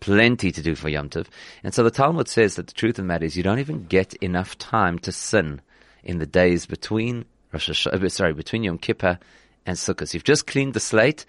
Plenty 0.00 0.52
to 0.52 0.62
do 0.62 0.74
for 0.74 0.90
Yom 0.90 1.08
Tov. 1.08 1.26
And 1.64 1.72
so 1.72 1.82
the 1.82 1.90
Talmud 1.90 2.28
says 2.28 2.56
that 2.56 2.66
the 2.66 2.74
truth 2.74 2.98
of 2.98 3.04
the 3.04 3.08
matter 3.08 3.24
is 3.24 3.36
you 3.36 3.42
don't 3.42 3.60
even 3.60 3.86
get 3.86 4.12
enough 4.14 4.58
time 4.58 4.98
to 5.00 5.10
sin 5.10 5.62
in 6.04 6.18
the 6.18 6.26
days 6.26 6.66
between 6.66 7.24
Rosh 7.52 7.70
Hashanah, 7.70 8.04
uh, 8.04 8.08
sorry, 8.10 8.34
between 8.34 8.64
Yom 8.64 8.78
Kippur 8.78 9.18
and 9.64 9.76
Sukkot. 9.76 10.12
You've 10.12 10.22
just 10.22 10.46
cleaned 10.46 10.74
the 10.74 10.80
slate 10.80 11.24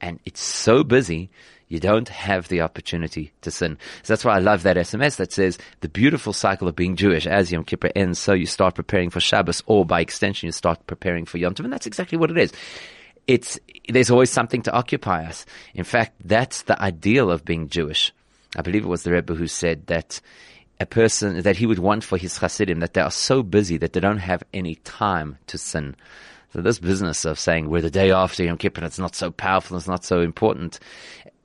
and 0.00 0.18
it's 0.24 0.42
so 0.42 0.82
busy 0.82 1.30
you 1.68 1.78
don't 1.78 2.08
have 2.08 2.48
the 2.48 2.62
opportunity 2.62 3.32
to 3.42 3.50
sin. 3.50 3.78
So 4.02 4.12
that's 4.12 4.24
why 4.24 4.36
I 4.36 4.40
love 4.40 4.62
that 4.62 4.76
SMS 4.76 5.16
that 5.16 5.32
says 5.32 5.58
the 5.80 5.88
beautiful 5.88 6.32
cycle 6.32 6.66
of 6.68 6.76
being 6.76 6.96
Jewish 6.96 7.26
as 7.26 7.52
Yom 7.52 7.64
Kippur 7.64 7.90
ends, 7.94 8.18
so 8.18 8.32
you 8.32 8.46
start 8.46 8.74
preparing 8.74 9.10
for 9.10 9.20
Shabbos, 9.20 9.62
or 9.66 9.84
by 9.84 10.00
extension, 10.00 10.46
you 10.46 10.52
start 10.52 10.86
preparing 10.86 11.26
for 11.26 11.38
Yom 11.38 11.54
Tov, 11.54 11.64
and 11.64 11.72
that's 11.72 11.86
exactly 11.86 12.18
what 12.18 12.30
it 12.30 12.38
is. 12.38 12.52
It's, 13.26 13.58
there's 13.88 14.10
always 14.10 14.30
something 14.30 14.62
to 14.62 14.72
occupy 14.72 15.24
us. 15.24 15.44
In 15.74 15.84
fact, 15.84 16.14
that's 16.24 16.62
the 16.62 16.80
ideal 16.80 17.30
of 17.30 17.44
being 17.44 17.68
Jewish. 17.68 18.12
I 18.56 18.62
believe 18.62 18.84
it 18.84 18.88
was 18.88 19.02
the 19.02 19.12
Rebbe 19.12 19.34
who 19.34 19.46
said 19.46 19.86
that 19.88 20.20
a 20.80 20.86
person 20.86 21.42
that 21.42 21.56
he 21.56 21.66
would 21.66 21.78
want 21.78 22.04
for 22.04 22.16
his 22.16 22.38
Hasidim 22.38 22.80
that 22.80 22.94
they 22.94 23.00
are 23.02 23.10
so 23.10 23.42
busy 23.42 23.76
that 23.78 23.92
they 23.92 24.00
don't 24.00 24.18
have 24.18 24.42
any 24.54 24.76
time 24.76 25.36
to 25.48 25.58
sin. 25.58 25.96
So 26.54 26.62
this 26.62 26.78
business 26.78 27.26
of 27.26 27.38
saying 27.38 27.68
we're 27.68 27.82
the 27.82 27.90
day 27.90 28.10
after 28.10 28.42
Yom 28.42 28.56
Kippur, 28.56 28.84
it's 28.84 28.98
not 28.98 29.14
so 29.14 29.30
powerful, 29.30 29.76
it's 29.76 29.88
not 29.88 30.04
so 30.04 30.22
important 30.22 30.78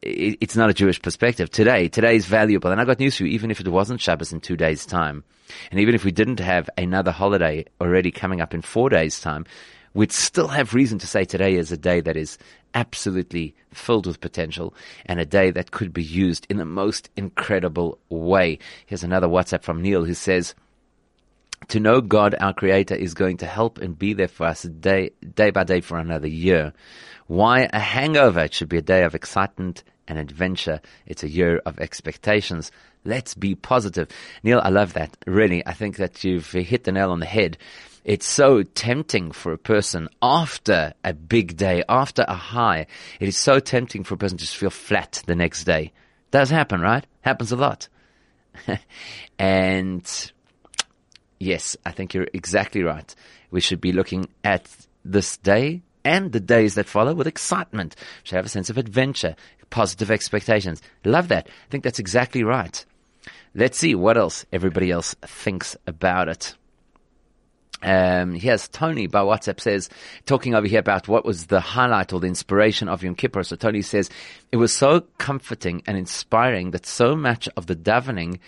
it's 0.06 0.56
not 0.56 0.70
a 0.70 0.74
Jewish 0.74 1.02
perspective. 1.02 1.50
Today, 1.50 1.88
today 1.88 2.16
is 2.16 2.26
valuable. 2.26 2.72
And 2.72 2.82
I 2.82 2.86
got 2.86 3.00
news 3.00 3.18
for 3.18 3.24
you, 3.24 3.32
even 3.32 3.52
if 3.52 3.60
it 3.60 3.68
wasn't 3.68 4.02
Shabbos 4.02 4.34
in 4.34 4.42
two 4.42 4.58
days' 4.58 4.86
time, 4.86 5.24
and 5.72 5.80
even 5.80 5.96
if 5.96 6.04
we 6.04 6.12
didn't 6.12 6.40
have 6.40 6.70
another 6.78 7.12
holiday 7.12 7.66
already 7.80 8.12
coming 8.12 8.42
up 8.42 8.54
in 8.54 8.62
four 8.62 8.90
days' 8.90 9.20
time, 9.20 9.46
we'd 9.94 10.12
still 10.12 10.48
have 10.48 10.74
reason 10.74 11.00
to 11.00 11.08
say 11.08 11.24
today 11.26 11.56
is 11.56 11.72
a 11.72 11.78
day 11.78 12.02
that 12.02 12.18
is 12.18 12.38
absolutely 12.74 13.56
filled 13.72 14.08
with 14.08 14.20
potential 14.20 14.74
and 15.06 15.20
a 15.20 15.26
day 15.26 15.52
that 15.52 15.72
could 15.72 15.94
be 15.94 16.04
used 16.04 16.48
in 16.50 16.58
the 16.58 16.66
most 16.66 17.10
incredible 17.16 18.00
way. 18.10 18.60
Here's 18.86 19.04
another 19.04 19.28
WhatsApp 19.28 19.64
from 19.64 19.82
Neil 19.82 20.06
who 20.06 20.16
says, 20.16 20.56
to 21.70 21.80
know 21.80 22.02
God, 22.02 22.36
our 22.40 22.54
Creator, 22.54 22.96
is 22.96 23.14
going 23.14 23.38
to 23.38 23.46
help 23.46 23.78
and 23.78 23.98
be 23.98 24.14
there 24.14 24.28
for 24.28 24.48
us 24.48 24.64
day, 24.64 25.12
day 25.36 25.50
by 25.52 25.64
day 25.64 25.80
for 25.80 25.98
another 25.98 26.28
year. 26.28 26.74
Why 27.28 27.70
a 27.72 27.80
hangover? 27.80 28.42
It 28.42 28.54
should 28.54 28.68
be 28.68 28.80
a 28.80 28.82
day 28.82 29.04
of 29.04 29.16
excitement 29.16 29.84
and 30.08 30.18
adventure. 30.18 30.82
It's 31.06 31.24
a 31.24 31.30
year 31.30 31.62
of 31.66 31.80
expectations. 31.80 32.72
Let's 33.06 33.34
be 33.34 33.56
positive. 33.56 34.10
Neil, 34.44 34.62
I 34.64 34.70
love 34.70 34.94
that. 34.94 35.18
Really, 35.26 35.66
I 35.66 35.74
think 35.74 35.98
that 35.98 36.24
you've 36.24 36.52
hit 36.52 36.84
the 36.84 36.92
nail 36.92 37.12
on 37.12 37.20
the 37.20 37.26
head. 37.26 37.58
It's 38.04 38.28
so 38.28 38.64
tempting 38.64 39.32
for 39.32 39.54
a 39.54 39.58
person 39.58 40.10
after 40.22 40.94
a 41.04 41.14
big 41.14 41.56
day, 41.56 41.84
after 41.88 42.26
a 42.28 42.36
high. 42.36 42.88
It 43.20 43.28
is 43.28 43.38
so 43.38 43.60
tempting 43.60 44.04
for 44.04 44.16
a 44.16 44.18
person 44.18 44.38
to 44.38 44.44
just 44.44 44.58
feel 44.58 44.70
flat 44.70 45.24
the 45.26 45.36
next 45.36 45.64
day. 45.64 45.94
Does 46.32 46.50
happen, 46.50 46.82
right? 46.82 47.06
Happens 47.22 47.52
a 47.52 47.56
lot. 47.56 47.88
and 49.40 50.32
yes, 51.40 51.78
I 51.86 51.92
think 51.92 52.14
you're 52.14 52.28
exactly 52.34 52.84
right. 52.84 53.14
We 53.52 53.62
should 53.62 53.80
be 53.80 53.94
looking 53.94 54.28
at 54.44 54.68
this 55.06 55.38
day 55.38 55.84
and 56.04 56.32
the 56.32 56.40
days 56.40 56.76
that 56.76 56.88
follow 56.88 57.14
with 57.14 57.28
excitement. 57.28 57.96
We 57.98 58.28
should 58.28 58.36
have 58.36 58.46
a 58.46 58.50
sense 58.50 58.70
of 58.70 58.78
adventure, 58.78 59.36
positive 59.74 60.12
expectations. 60.12 60.84
Love 61.04 61.30
that. 61.30 61.48
I 61.48 61.72
think 61.72 61.84
that's 61.84 61.98
exactly 61.98 62.44
right. 62.44 62.86
Let's 63.56 63.80
see 63.80 63.96
what 63.96 64.18
else 64.18 64.46
everybody 64.54 64.92
else 64.92 65.16
thinks 65.26 65.76
about 65.88 66.30
it. 66.30 66.56
Um, 67.82 68.36
here's 68.36 68.68
Tony 68.70 69.08
by 69.08 69.22
WhatsApp 69.22 69.60
says, 69.60 69.90
talking 70.28 70.54
over 70.54 70.68
here 70.68 70.80
about 70.80 71.08
what 71.08 71.26
was 71.26 71.48
the 71.48 71.60
highlight 71.60 72.14
or 72.14 72.20
the 72.20 72.28
inspiration 72.28 72.88
of 72.88 73.04
Yom 73.04 73.16
Kippur. 73.16 73.42
So 73.42 73.56
Tony 73.56 73.82
says, 73.82 74.12
it 74.52 74.58
was 74.58 74.72
so 74.72 75.02
comforting 75.18 75.82
and 75.88 75.98
inspiring 75.98 76.70
that 76.72 76.86
so 76.86 77.16
much 77.16 77.50
of 77.58 77.66
the 77.66 77.76
davening 77.76 78.40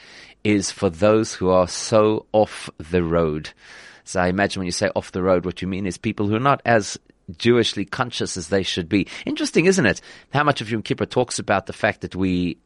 is 0.44 0.70
for 0.70 0.92
those 0.92 1.34
who 1.34 1.50
are 1.50 1.68
so 1.68 2.28
off 2.34 2.70
the 2.78 3.04
road. 3.04 3.50
So 4.04 4.22
I 4.22 4.28
imagine 4.28 4.60
when 4.60 4.68
you 4.68 4.72
say 4.72 4.92
off 4.96 5.12
the 5.12 5.24
road, 5.24 5.44
what 5.44 5.64
you 5.64 5.68
mean 5.68 5.88
is 5.88 5.98
people 5.98 6.28
who 6.28 6.36
are 6.36 6.40
not 6.40 6.62
as 6.66 7.00
Jewishly 7.38 7.86
conscious 7.86 8.38
as 8.38 8.50
they 8.50 8.64
should 8.64 8.88
be. 8.88 9.08
Interesting, 9.26 9.66
isn't 9.66 9.86
it? 9.86 10.02
How 10.32 10.44
much 10.44 10.62
of 10.62 10.70
Yom 10.70 10.84
Kippur 10.84 11.06
talks 11.06 11.40
about 11.40 11.66
the 11.66 11.74
fact 11.74 12.02
that 12.02 12.16
we 12.16 12.58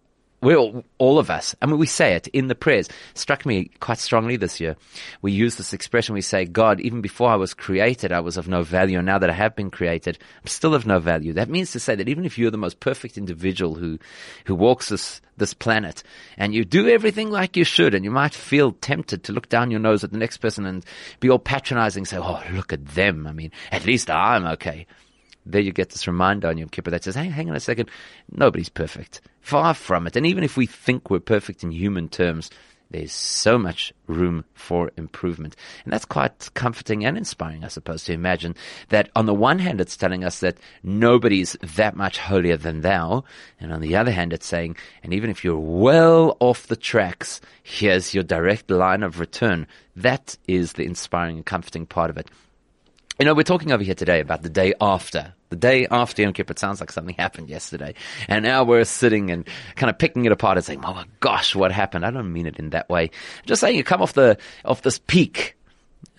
we 0.42 0.56
all, 0.56 0.86
all 0.98 1.20
of 1.20 1.30
us, 1.30 1.54
I 1.62 1.66
mean, 1.66 1.78
we 1.78 1.86
say 1.86 2.14
it 2.14 2.28
in 2.28 2.48
the 2.48 2.56
prayers. 2.56 2.88
Struck 3.14 3.46
me 3.46 3.72
quite 3.80 3.98
strongly 3.98 4.38
this 4.38 4.60
year. 4.60 4.78
We 5.22 5.32
use 5.34 5.58
this 5.58 5.74
expression. 5.74 6.16
We 6.16 6.22
say, 6.22 6.46
God, 6.46 6.80
even 6.80 7.02
before 7.02 7.30
I 7.30 7.36
was 7.36 7.54
created, 7.54 8.12
I 8.12 8.22
was 8.22 8.38
of 8.38 8.48
no 8.48 8.64
value. 8.64 8.98
And 9.00 9.06
now 9.06 9.20
that 9.20 9.30
I 9.30 9.34
have 9.34 9.56
been 9.56 9.70
created, 9.70 10.18
I'm 10.42 10.48
still 10.48 10.74
of 10.74 10.86
no 10.86 11.00
value. 11.00 11.34
That 11.34 11.50
means 11.50 11.72
to 11.72 11.80
say 11.80 11.96
that 11.96 12.08
even 12.08 12.26
if 12.26 12.38
you're 12.38 12.52
the 12.52 12.58
most 12.58 12.80
perfect 12.80 13.18
individual 13.18 13.76
who, 13.76 14.00
who 14.46 14.56
walks 14.56 14.90
this, 14.90 15.20
this 15.36 15.54
planet 15.54 16.04
and 16.38 16.54
you 16.54 16.64
do 16.64 16.88
everything 16.88 17.30
like 17.30 17.58
you 17.58 17.66
should, 17.66 17.94
and 17.94 18.06
you 18.06 18.12
might 18.12 18.34
feel 18.34 18.72
tempted 18.72 19.24
to 19.26 19.34
look 19.34 19.50
down 19.50 19.72
your 19.72 19.80
nose 19.80 20.04
at 20.04 20.12
the 20.12 20.18
next 20.18 20.38
person 20.38 20.66
and 20.66 20.86
be 21.20 21.30
all 21.30 21.40
patronizing, 21.40 22.06
say, 22.06 22.18
Oh, 22.18 22.42
look 22.52 22.72
at 22.72 22.86
them. 22.86 23.28
I 23.28 23.34
mean, 23.34 23.52
at 23.72 23.86
least 23.86 24.10
I'm 24.10 24.46
okay 24.46 24.86
there 25.52 25.62
you 25.62 25.72
get 25.72 25.90
this 25.90 26.08
reminder 26.08 26.48
on 26.48 26.58
Yom 26.58 26.70
Kippur 26.70 26.92
that 26.92 27.04
says, 27.04 27.16
hey, 27.16 27.28
hang 27.28 27.50
on 27.50 27.56
a 27.56 27.60
second, 27.60 27.90
nobody's 28.32 28.70
perfect. 28.70 29.22
Far 29.42 29.74
from 29.74 30.08
it. 30.08 30.16
And 30.16 30.26
even 30.26 30.44
if 30.44 30.58
we 30.58 30.66
think 30.66 31.10
we're 31.10 31.20
perfect 31.20 31.64
in 31.64 31.72
human 31.72 32.08
terms, 32.10 32.50
there's 32.92 33.12
so 33.12 33.58
much 33.60 33.94
room 34.08 34.46
for 34.56 34.92
improvement. 34.98 35.56
And 35.84 35.94
that's 35.94 36.06
quite 36.06 36.50
comforting 36.56 37.06
and 37.06 37.18
inspiring, 37.18 37.64
I 37.64 37.68
suppose, 37.68 38.04
to 38.06 38.14
imagine 38.14 38.56
that 38.90 39.12
on 39.16 39.28
the 39.28 39.34
one 39.34 39.60
hand, 39.60 39.80
it's 39.80 39.96
telling 39.96 40.24
us 40.24 40.40
that 40.40 40.58
nobody's 40.82 41.56
that 41.76 41.96
much 41.96 42.18
holier 42.18 42.58
than 42.58 42.82
thou. 42.82 43.26
And 43.60 43.72
on 43.72 43.82
the 43.82 43.96
other 43.96 44.12
hand, 44.12 44.34
it's 44.34 44.48
saying, 44.48 44.76
and 45.04 45.14
even 45.14 45.30
if 45.30 45.44
you're 45.44 45.58
well 45.58 46.36
off 46.40 46.66
the 46.68 46.76
tracks, 46.76 47.42
here's 47.62 48.16
your 48.16 48.24
direct 48.24 48.72
line 48.72 49.04
of 49.04 49.20
return. 49.20 49.68
That 49.96 50.36
is 50.48 50.74
the 50.74 50.86
inspiring 50.86 51.38
and 51.38 51.46
comforting 51.46 51.86
part 51.86 52.10
of 52.10 52.18
it. 52.18 52.28
You 53.20 53.26
know, 53.26 53.36
we're 53.36 53.44
talking 53.44 53.72
over 53.72 53.84
here 53.84 53.96
today 53.96 54.20
about 54.20 54.42
the 54.42 54.50
day 54.50 54.74
after. 54.82 55.34
The 55.50 55.56
day 55.56 55.88
after 55.90 56.22
Yom 56.22 56.34
Kippur, 56.34 56.52
it 56.52 56.60
sounds 56.60 56.80
like 56.80 56.92
something 56.92 57.16
happened 57.16 57.50
yesterday. 57.50 57.96
And 58.28 58.44
now 58.44 58.64
we're 58.64 58.84
sitting 58.86 59.32
and 59.32 59.48
kind 59.76 59.90
of 59.90 59.98
picking 59.98 60.26
it 60.26 60.32
apart 60.32 60.58
and 60.58 60.66
saying, 60.66 60.86
oh 60.86 60.94
my 60.94 61.06
gosh, 61.22 61.56
what 61.56 61.72
happened? 61.72 62.06
I 62.06 62.12
don't 62.12 62.32
mean 62.32 62.46
it 62.46 62.58
in 62.58 62.70
that 62.70 62.88
way. 62.88 63.04
I'm 63.06 63.46
just 63.48 63.62
saying 63.62 63.76
you 63.76 63.84
come 63.84 64.02
off 64.02 64.14
the, 64.14 64.38
off 64.64 64.84
this 64.84 65.00
peak. 65.00 65.56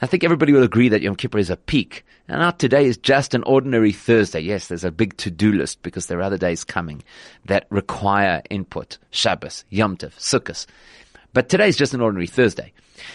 I 0.03 0.07
think 0.07 0.25
everybody 0.25 0.53
will 0.53 0.65
agree 0.65 0.89
that 0.89 1.03
Yom 1.03 1.15
Kippur 1.15 1.39
is 1.39 1.51
a 1.51 1.57
peak. 1.57 2.05
And 2.27 2.41
now 2.41 2.51
today 2.51 2.87
is 2.87 2.97
just 2.97 3.35
an 3.35 3.45
ordinary 3.45 3.93
Thursday. 3.93 4.41
Yes, 4.41 4.67
there's 4.67 4.85
a 4.85 4.91
big 4.91 5.17
to-do 5.17 5.53
list 5.53 5.83
because 5.83 6.07
there 6.07 6.19
are 6.19 6.23
other 6.23 6.39
days 6.39 6.65
coming 6.65 7.03
that 7.47 7.67
require 7.71 8.43
input. 8.51 8.99
Shabbos, 9.11 9.65
Yom 9.71 9.97
Tov, 9.97 10.15
Sukkot. 10.17 10.67
But 11.33 11.49
today 11.49 11.69
is 11.69 11.77
just 11.77 11.95
an 11.95 12.01
ordinary 12.01 12.27
Thursday. 12.27 12.73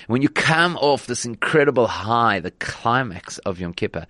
When 0.08 0.22
you 0.22 0.30
come 0.30 0.78
off 0.78 1.08
this 1.08 1.26
incredible 1.26 1.88
high, 1.88 2.40
the 2.40 2.52
climax 2.52 3.38
of 3.40 3.60
Yom 3.60 3.74
Kippur, 3.74 4.06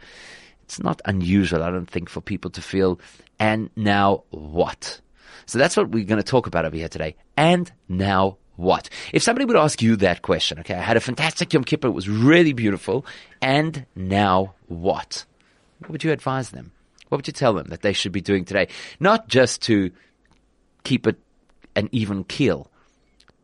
it's 0.65 0.79
not 0.79 1.01
unusual, 1.05 1.63
I 1.63 1.69
don't 1.69 1.89
think, 1.89 2.09
for 2.09 2.21
people 2.21 2.51
to 2.51 2.61
feel, 2.61 2.99
and 3.39 3.69
now 3.75 4.23
what? 4.31 4.99
So 5.45 5.59
that's 5.59 5.77
what 5.77 5.89
we're 5.89 6.05
going 6.05 6.21
to 6.21 6.23
talk 6.23 6.47
about 6.47 6.65
over 6.65 6.75
here 6.75 6.89
today. 6.89 7.15
And 7.37 7.71
now 7.87 8.37
what? 8.55 8.89
If 9.13 9.21
somebody 9.21 9.45
would 9.45 9.55
ask 9.55 9.81
you 9.81 9.95
that 9.97 10.23
question, 10.23 10.59
okay, 10.59 10.73
I 10.73 10.81
had 10.81 10.97
a 10.97 11.01
fantastic 11.01 11.53
Yom 11.53 11.63
Kippur, 11.63 11.87
it 11.87 11.91
was 11.91 12.09
really 12.09 12.53
beautiful, 12.53 13.05
and 13.41 13.85
now 13.95 14.55
what? 14.67 15.25
What 15.79 15.91
would 15.91 16.03
you 16.03 16.11
advise 16.11 16.49
them? 16.49 16.71
What 17.09 17.19
would 17.19 17.27
you 17.27 17.33
tell 17.33 17.53
them 17.53 17.67
that 17.67 17.81
they 17.81 17.93
should 17.93 18.11
be 18.11 18.21
doing 18.21 18.43
today? 18.43 18.67
Not 18.99 19.27
just 19.27 19.61
to 19.63 19.91
keep 20.83 21.05
it 21.05 21.17
an 21.75 21.89
even 21.91 22.23
keel, 22.23 22.71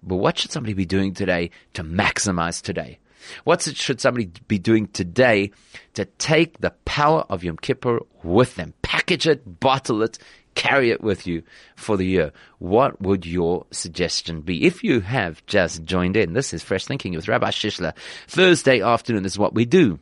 but 0.02 0.16
what 0.16 0.40
should 0.40 0.52
somebody 0.52 0.74
be 0.74 0.86
doing 0.86 1.14
today 1.14 1.52
to 1.76 1.84
maximize 1.84 2.62
today? 2.62 2.98
What 3.44 3.62
should 3.62 4.02
somebody 4.02 4.32
be 4.48 4.60
doing 4.60 4.88
today 4.88 5.52
to 5.94 6.06
take 6.06 6.60
the 6.60 6.72
power 6.86 7.26
of 7.30 7.44
Yom 7.44 7.58
Kippur 7.58 8.00
with 8.24 8.56
them? 8.56 8.74
Package 8.82 9.28
it, 9.28 9.60
bottle 9.60 10.04
it, 10.04 10.18
carry 10.56 10.92
it 10.92 11.02
with 11.02 11.28
you 11.28 11.44
for 11.76 11.98
the 11.98 12.06
year. 12.06 12.32
What 12.60 13.02
would 13.02 13.26
your 13.26 13.66
suggestion 13.72 14.42
be? 14.42 14.66
If 14.66 14.84
you 14.84 15.02
have 15.02 15.46
just 15.46 15.84
joined 15.84 16.18
in, 16.18 16.34
this 16.34 16.54
is 16.54 16.64
Fresh 16.64 16.86
Thinking 16.86 17.16
with 17.16 17.28
Rabbi 17.28 17.50
Shishler. 17.50 17.94
Thursday 18.28 18.82
afternoon 18.82 19.24
This 19.24 19.34
is 19.34 19.40
what 19.40 19.54
we 19.54 19.66
do. 19.66 20.00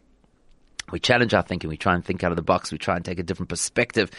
We 0.91 0.99
challenge 0.99 1.33
our 1.33 1.43
thinking. 1.43 1.69
We 1.69 1.77
try 1.77 1.93
and 1.93 2.03
think 2.03 2.23
out 2.23 2.31
of 2.31 2.35
the 2.35 2.41
box. 2.41 2.71
We 2.71 2.77
try 2.77 2.95
and 2.95 3.05
take 3.05 3.19
a 3.19 3.23
different 3.23 3.49
perspective 3.49 4.09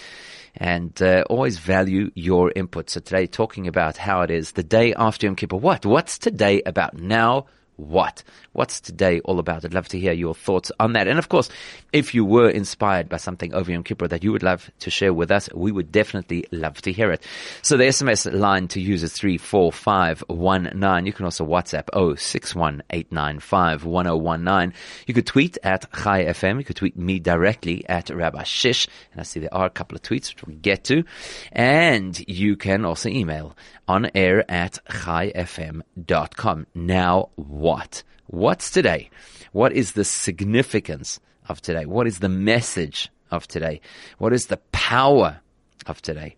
and 0.56 1.00
uh, 1.02 1.24
always 1.28 1.58
value 1.58 2.10
your 2.14 2.52
input. 2.54 2.90
So 2.90 3.00
today, 3.00 3.26
talking 3.26 3.66
about 3.66 3.96
how 3.96 4.22
it 4.22 4.30
is 4.30 4.52
the 4.52 4.62
day 4.62 4.94
after 4.94 5.26
Yom 5.26 5.36
Kippur. 5.36 5.56
What? 5.56 5.84
What's 5.84 6.18
today 6.18 6.62
about 6.64 6.96
now? 6.96 7.46
What? 7.80 8.22
What's 8.52 8.80
today 8.80 9.20
all 9.20 9.38
about? 9.38 9.64
I'd 9.64 9.74
love 9.74 9.88
to 9.88 9.98
hear 9.98 10.12
your 10.12 10.34
thoughts 10.34 10.72
on 10.78 10.92
that. 10.92 11.08
And 11.08 11.18
of 11.18 11.28
course, 11.28 11.48
if 11.92 12.14
you 12.14 12.24
were 12.24 12.48
inspired 12.50 13.08
by 13.08 13.16
something 13.16 13.54
over 13.54 13.70
Yom 13.70 13.84
Kippur 13.84 14.08
that 14.08 14.24
you 14.24 14.32
would 14.32 14.42
love 14.42 14.70
to 14.80 14.90
share 14.90 15.14
with 15.14 15.30
us, 15.30 15.48
we 15.54 15.72
would 15.72 15.92
definitely 15.92 16.44
love 16.52 16.80
to 16.82 16.92
hear 16.92 17.10
it. 17.10 17.22
So 17.62 17.76
the 17.76 17.84
SMS 17.84 18.32
line 18.32 18.68
to 18.68 18.80
use 18.80 19.02
is 19.02 19.12
34519. 19.14 21.06
You 21.06 21.12
can 21.12 21.24
also 21.24 21.44
WhatsApp 21.46 21.86
0618951019. 21.92 24.72
You 25.06 25.14
could 25.14 25.26
tweet 25.26 25.58
at 25.62 25.90
Chai 25.92 26.24
FM. 26.24 26.58
You 26.58 26.64
could 26.64 26.76
tweet 26.76 26.96
me 26.96 27.18
directly 27.18 27.84
at 27.88 28.10
Rabbi 28.10 28.42
Shish. 28.42 28.88
And 29.12 29.20
I 29.20 29.24
see 29.24 29.40
there 29.40 29.54
are 29.54 29.66
a 29.66 29.70
couple 29.70 29.96
of 29.96 30.02
tweets 30.02 30.34
which 30.34 30.44
we'll 30.44 30.56
get 30.56 30.84
to. 30.84 31.04
And 31.52 32.18
you 32.28 32.56
can 32.56 32.84
also 32.84 33.08
email 33.08 33.56
on 33.88 34.10
air 34.14 34.44
at 34.50 34.78
chaifm.com. 34.88 36.66
Now, 36.74 37.30
what? 37.34 37.69
What's 38.26 38.70
today? 38.70 39.10
What 39.52 39.72
is 39.72 39.92
the 39.92 40.04
significance 40.04 41.20
of 41.48 41.60
today? 41.60 41.84
What 41.84 42.06
is 42.06 42.20
the 42.20 42.28
message 42.28 43.10
of 43.30 43.46
today? 43.48 43.80
What 44.18 44.32
is 44.32 44.46
the 44.46 44.58
power 44.72 45.40
of 45.86 46.00
today? 46.02 46.36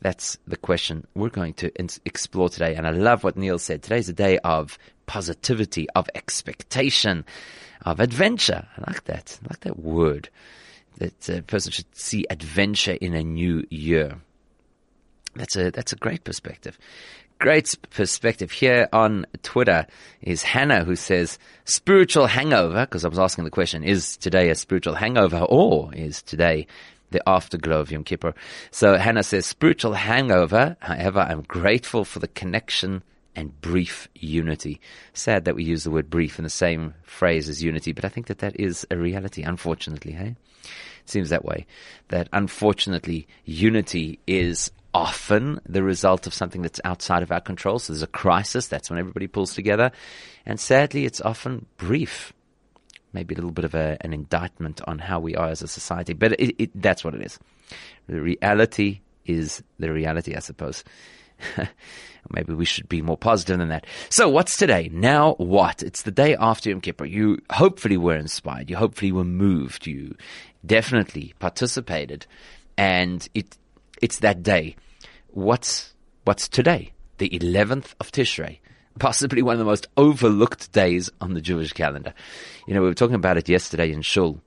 That's 0.00 0.38
the 0.46 0.56
question 0.56 1.06
we're 1.14 1.30
going 1.30 1.54
to 1.54 1.70
explore 2.04 2.48
today. 2.48 2.74
And 2.74 2.86
I 2.86 2.90
love 2.90 3.24
what 3.24 3.36
Neil 3.36 3.58
said. 3.58 3.82
Today's 3.82 4.08
a 4.08 4.12
day 4.12 4.38
of 4.38 4.78
positivity, 5.06 5.88
of 5.94 6.08
expectation, 6.14 7.24
of 7.84 8.00
adventure. 8.00 8.66
I 8.76 8.90
like 8.90 9.04
that. 9.04 9.38
I 9.42 9.46
like 9.50 9.60
that 9.60 9.78
word. 9.78 10.28
That 10.98 11.28
a 11.28 11.42
person 11.42 11.72
should 11.72 11.96
see 11.96 12.24
adventure 12.30 12.96
in 13.00 13.14
a 13.14 13.22
new 13.22 13.64
year. 13.70 14.16
That's 15.34 15.56
a 15.56 15.70
that's 15.70 15.92
a 15.92 15.96
great 15.96 16.24
perspective. 16.24 16.78
Great 17.38 17.74
perspective 17.90 18.50
here 18.50 18.88
on 18.94 19.26
Twitter 19.42 19.86
is 20.22 20.42
Hannah 20.42 20.84
who 20.84 20.96
says 20.96 21.38
spiritual 21.66 22.26
hangover 22.26 22.86
because 22.86 23.04
I 23.04 23.08
was 23.08 23.18
asking 23.18 23.44
the 23.44 23.50
question 23.50 23.84
is 23.84 24.16
today 24.16 24.48
a 24.48 24.54
spiritual 24.54 24.94
hangover 24.94 25.40
or 25.40 25.94
is 25.94 26.22
today 26.22 26.66
the 27.10 27.22
afterglow 27.28 27.80
of 27.80 27.90
Yom 27.90 28.04
Kippur? 28.04 28.32
So 28.70 28.96
Hannah 28.96 29.22
says 29.22 29.44
spiritual 29.44 29.92
hangover. 29.92 30.78
However, 30.80 31.20
I'm 31.20 31.42
grateful 31.42 32.06
for 32.06 32.20
the 32.20 32.28
connection 32.28 33.02
and 33.34 33.60
brief 33.60 34.08
unity. 34.14 34.80
Sad 35.12 35.44
that 35.44 35.56
we 35.56 35.64
use 35.64 35.84
the 35.84 35.90
word 35.90 36.08
brief 36.08 36.38
in 36.38 36.44
the 36.44 36.50
same 36.50 36.94
phrase 37.02 37.50
as 37.50 37.62
unity, 37.62 37.92
but 37.92 38.06
I 38.06 38.08
think 38.08 38.28
that 38.28 38.38
that 38.38 38.58
is 38.58 38.86
a 38.90 38.96
reality, 38.96 39.42
unfortunately, 39.42 40.12
hey? 40.12 40.36
It 41.04 41.10
seems 41.10 41.28
that 41.28 41.44
way. 41.44 41.66
That 42.08 42.30
unfortunately, 42.32 43.28
unity 43.44 44.20
is 44.26 44.70
often 44.96 45.60
the 45.68 45.82
result 45.82 46.26
of 46.26 46.32
something 46.32 46.62
that's 46.62 46.80
outside 46.82 47.22
of 47.22 47.30
our 47.30 47.40
control. 47.40 47.78
So 47.78 47.92
there's 47.92 48.02
a 48.02 48.06
crisis, 48.06 48.66
that's 48.66 48.88
when 48.88 48.98
everybody 48.98 49.26
pulls 49.26 49.54
together. 49.54 49.92
And 50.46 50.58
sadly, 50.58 51.04
it's 51.04 51.20
often 51.20 51.66
brief. 51.76 52.32
Maybe 53.12 53.34
a 53.34 53.36
little 53.36 53.50
bit 53.50 53.66
of 53.66 53.74
a, 53.74 53.98
an 54.00 54.14
indictment 54.14 54.80
on 54.86 54.98
how 54.98 55.20
we 55.20 55.36
are 55.36 55.48
as 55.48 55.60
a 55.60 55.68
society, 55.68 56.14
but 56.14 56.32
it, 56.40 56.54
it, 56.58 56.82
that's 56.82 57.04
what 57.04 57.14
it 57.14 57.20
is. 57.20 57.38
The 58.06 58.22
reality 58.22 59.00
is 59.26 59.62
the 59.78 59.92
reality, 59.92 60.34
I 60.34 60.38
suppose. 60.38 60.82
Maybe 62.30 62.54
we 62.54 62.64
should 62.64 62.88
be 62.88 63.02
more 63.02 63.18
positive 63.18 63.58
than 63.58 63.68
that. 63.68 63.86
So 64.08 64.30
what's 64.30 64.56
today? 64.56 64.88
Now 64.90 65.34
what? 65.34 65.82
It's 65.82 66.02
the 66.02 66.10
day 66.10 66.36
after 66.36 66.70
Yom 66.70 66.80
Kippur. 66.80 67.04
You 67.04 67.42
hopefully 67.50 67.98
were 67.98 68.16
inspired. 68.16 68.70
You 68.70 68.76
hopefully 68.76 69.12
were 69.12 69.24
moved. 69.24 69.86
You 69.86 70.16
definitely 70.64 71.34
participated. 71.38 72.26
And 72.78 73.28
it, 73.34 73.58
it's 74.00 74.20
that 74.20 74.42
day 74.42 74.76
what's 75.36 75.92
what's 76.24 76.48
today, 76.48 76.92
the 77.18 77.28
11th 77.28 77.94
of 78.00 78.10
Tishrei, 78.10 78.58
possibly 78.98 79.42
one 79.42 79.52
of 79.52 79.58
the 79.58 79.64
most 79.64 79.86
overlooked 79.96 80.72
days 80.72 81.10
on 81.20 81.34
the 81.34 81.40
Jewish 81.40 81.72
calendar. 81.72 82.14
You 82.66 82.74
know, 82.74 82.80
we 82.80 82.88
were 82.88 82.94
talking 82.94 83.14
about 83.14 83.36
it 83.36 83.48
yesterday 83.48 83.92
in 83.92 84.02
Shul. 84.02 84.40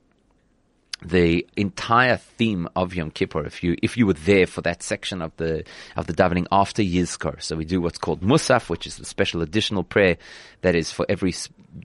The 1.02 1.46
entire 1.56 2.16
theme 2.16 2.68
of 2.76 2.94
Yom 2.94 3.10
Kippur, 3.10 3.46
if 3.46 3.62
you 3.62 3.76
if 3.82 3.96
you 3.96 4.06
were 4.06 4.12
there 4.12 4.46
for 4.46 4.60
that 4.62 4.82
section 4.82 5.22
of 5.22 5.34
the 5.36 5.64
of 5.96 6.06
the 6.06 6.12
davening 6.12 6.46
after 6.52 6.82
Yizkor, 6.82 7.40
so 7.40 7.56
we 7.56 7.64
do 7.64 7.80
what's 7.80 7.96
called 7.96 8.20
Musaf, 8.20 8.68
which 8.68 8.86
is 8.86 8.96
the 8.96 9.06
special 9.06 9.40
additional 9.40 9.82
prayer 9.82 10.18
that 10.60 10.74
is 10.74 10.90
for 10.90 11.06
every 11.08 11.32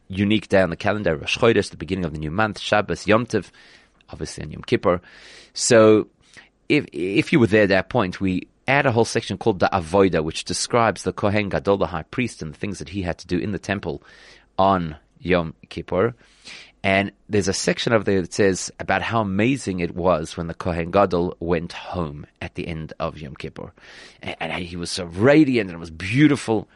unique 0.09 0.49
day 0.49 0.61
on 0.61 0.69
the 0.69 0.75
calendar, 0.75 1.15
Rosh 1.15 1.37
Chodesh, 1.37 1.69
the 1.69 1.77
beginning 1.77 2.03
of 2.03 2.11
the 2.11 2.19
new 2.19 2.31
month, 2.31 2.59
Shabbos, 2.59 3.07
Yom 3.07 3.25
Tov, 3.25 3.51
obviously 4.09 4.43
on 4.43 4.51
Yom 4.51 4.63
Kippur. 4.63 4.99
So 5.53 6.09
if 6.67 6.85
if 6.91 7.31
you 7.31 7.39
were 7.39 7.47
there 7.47 7.63
at 7.63 7.69
that 7.69 7.87
point, 7.87 8.19
we 8.19 8.49
add 8.67 8.85
a 8.85 8.91
whole 8.91 9.05
section 9.05 9.37
called 9.37 9.59
the 9.59 9.69
Avoida, 9.71 10.23
which 10.23 10.43
describes 10.43 11.03
the 11.03 11.13
Kohen 11.13 11.49
Gadol, 11.49 11.77
the 11.77 11.87
high 11.87 12.03
priest, 12.03 12.41
and 12.41 12.53
the 12.53 12.57
things 12.57 12.79
that 12.79 12.89
he 12.89 13.01
had 13.01 13.17
to 13.19 13.27
do 13.27 13.37
in 13.37 13.51
the 13.51 13.59
temple 13.59 14.01
on 14.57 14.95
Yom 15.19 15.53
Kippur. 15.69 16.15
And 16.83 17.11
there's 17.27 17.47
a 17.47 17.53
section 17.53 17.93
over 17.93 18.03
there 18.03 18.21
that 18.21 18.33
says 18.33 18.71
about 18.79 19.01
how 19.01 19.19
amazing 19.21 19.79
it 19.79 19.95
was 19.95 20.37
when 20.37 20.45
the 20.45 20.53
Kohen 20.53 20.91
Gadol 20.91 21.35
went 21.39 21.73
home 21.73 22.27
at 22.41 22.53
the 22.53 22.67
end 22.67 22.93
of 22.99 23.17
Yom 23.17 23.35
Kippur. 23.35 23.73
And, 24.21 24.35
and 24.39 24.63
he 24.63 24.77
was 24.77 24.91
so 24.91 25.05
radiant 25.05 25.69
and 25.69 25.75
it 25.75 25.79
was 25.79 25.89
beautiful. 25.89 26.67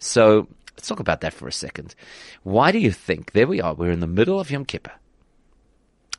So 0.00 0.48
let's 0.76 0.88
talk 0.88 0.98
about 0.98 1.20
that 1.20 1.34
for 1.34 1.46
a 1.46 1.52
second. 1.52 1.94
Why 2.42 2.72
do 2.72 2.80
you 2.80 2.90
think, 2.90 3.30
there 3.30 3.46
we 3.46 3.60
are, 3.60 3.74
we're 3.74 3.92
in 3.92 4.00
the 4.00 4.08
middle 4.08 4.40
of 4.40 4.50
Yom 4.50 4.64
Kippur. 4.64 4.92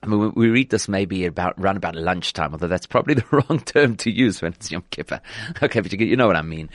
I 0.05 0.07
mean, 0.07 0.33
we 0.35 0.49
read 0.49 0.69
this 0.69 0.87
maybe 0.87 1.25
about 1.25 1.55
around 1.57 1.77
about 1.77 1.95
lunchtime, 1.95 2.51
although 2.51 2.67
that's 2.67 2.85
probably 2.85 3.13
the 3.15 3.25
wrong 3.31 3.59
term 3.59 3.95
to 3.97 4.11
use 4.11 4.41
when 4.41 4.53
it's 4.53 4.71
Yom 4.71 4.83
Kippur. 4.91 5.19
Okay, 5.63 5.79
but 5.79 5.91
you, 5.91 6.05
you 6.05 6.15
know 6.15 6.27
what 6.27 6.35
I 6.35 6.41
mean. 6.41 6.69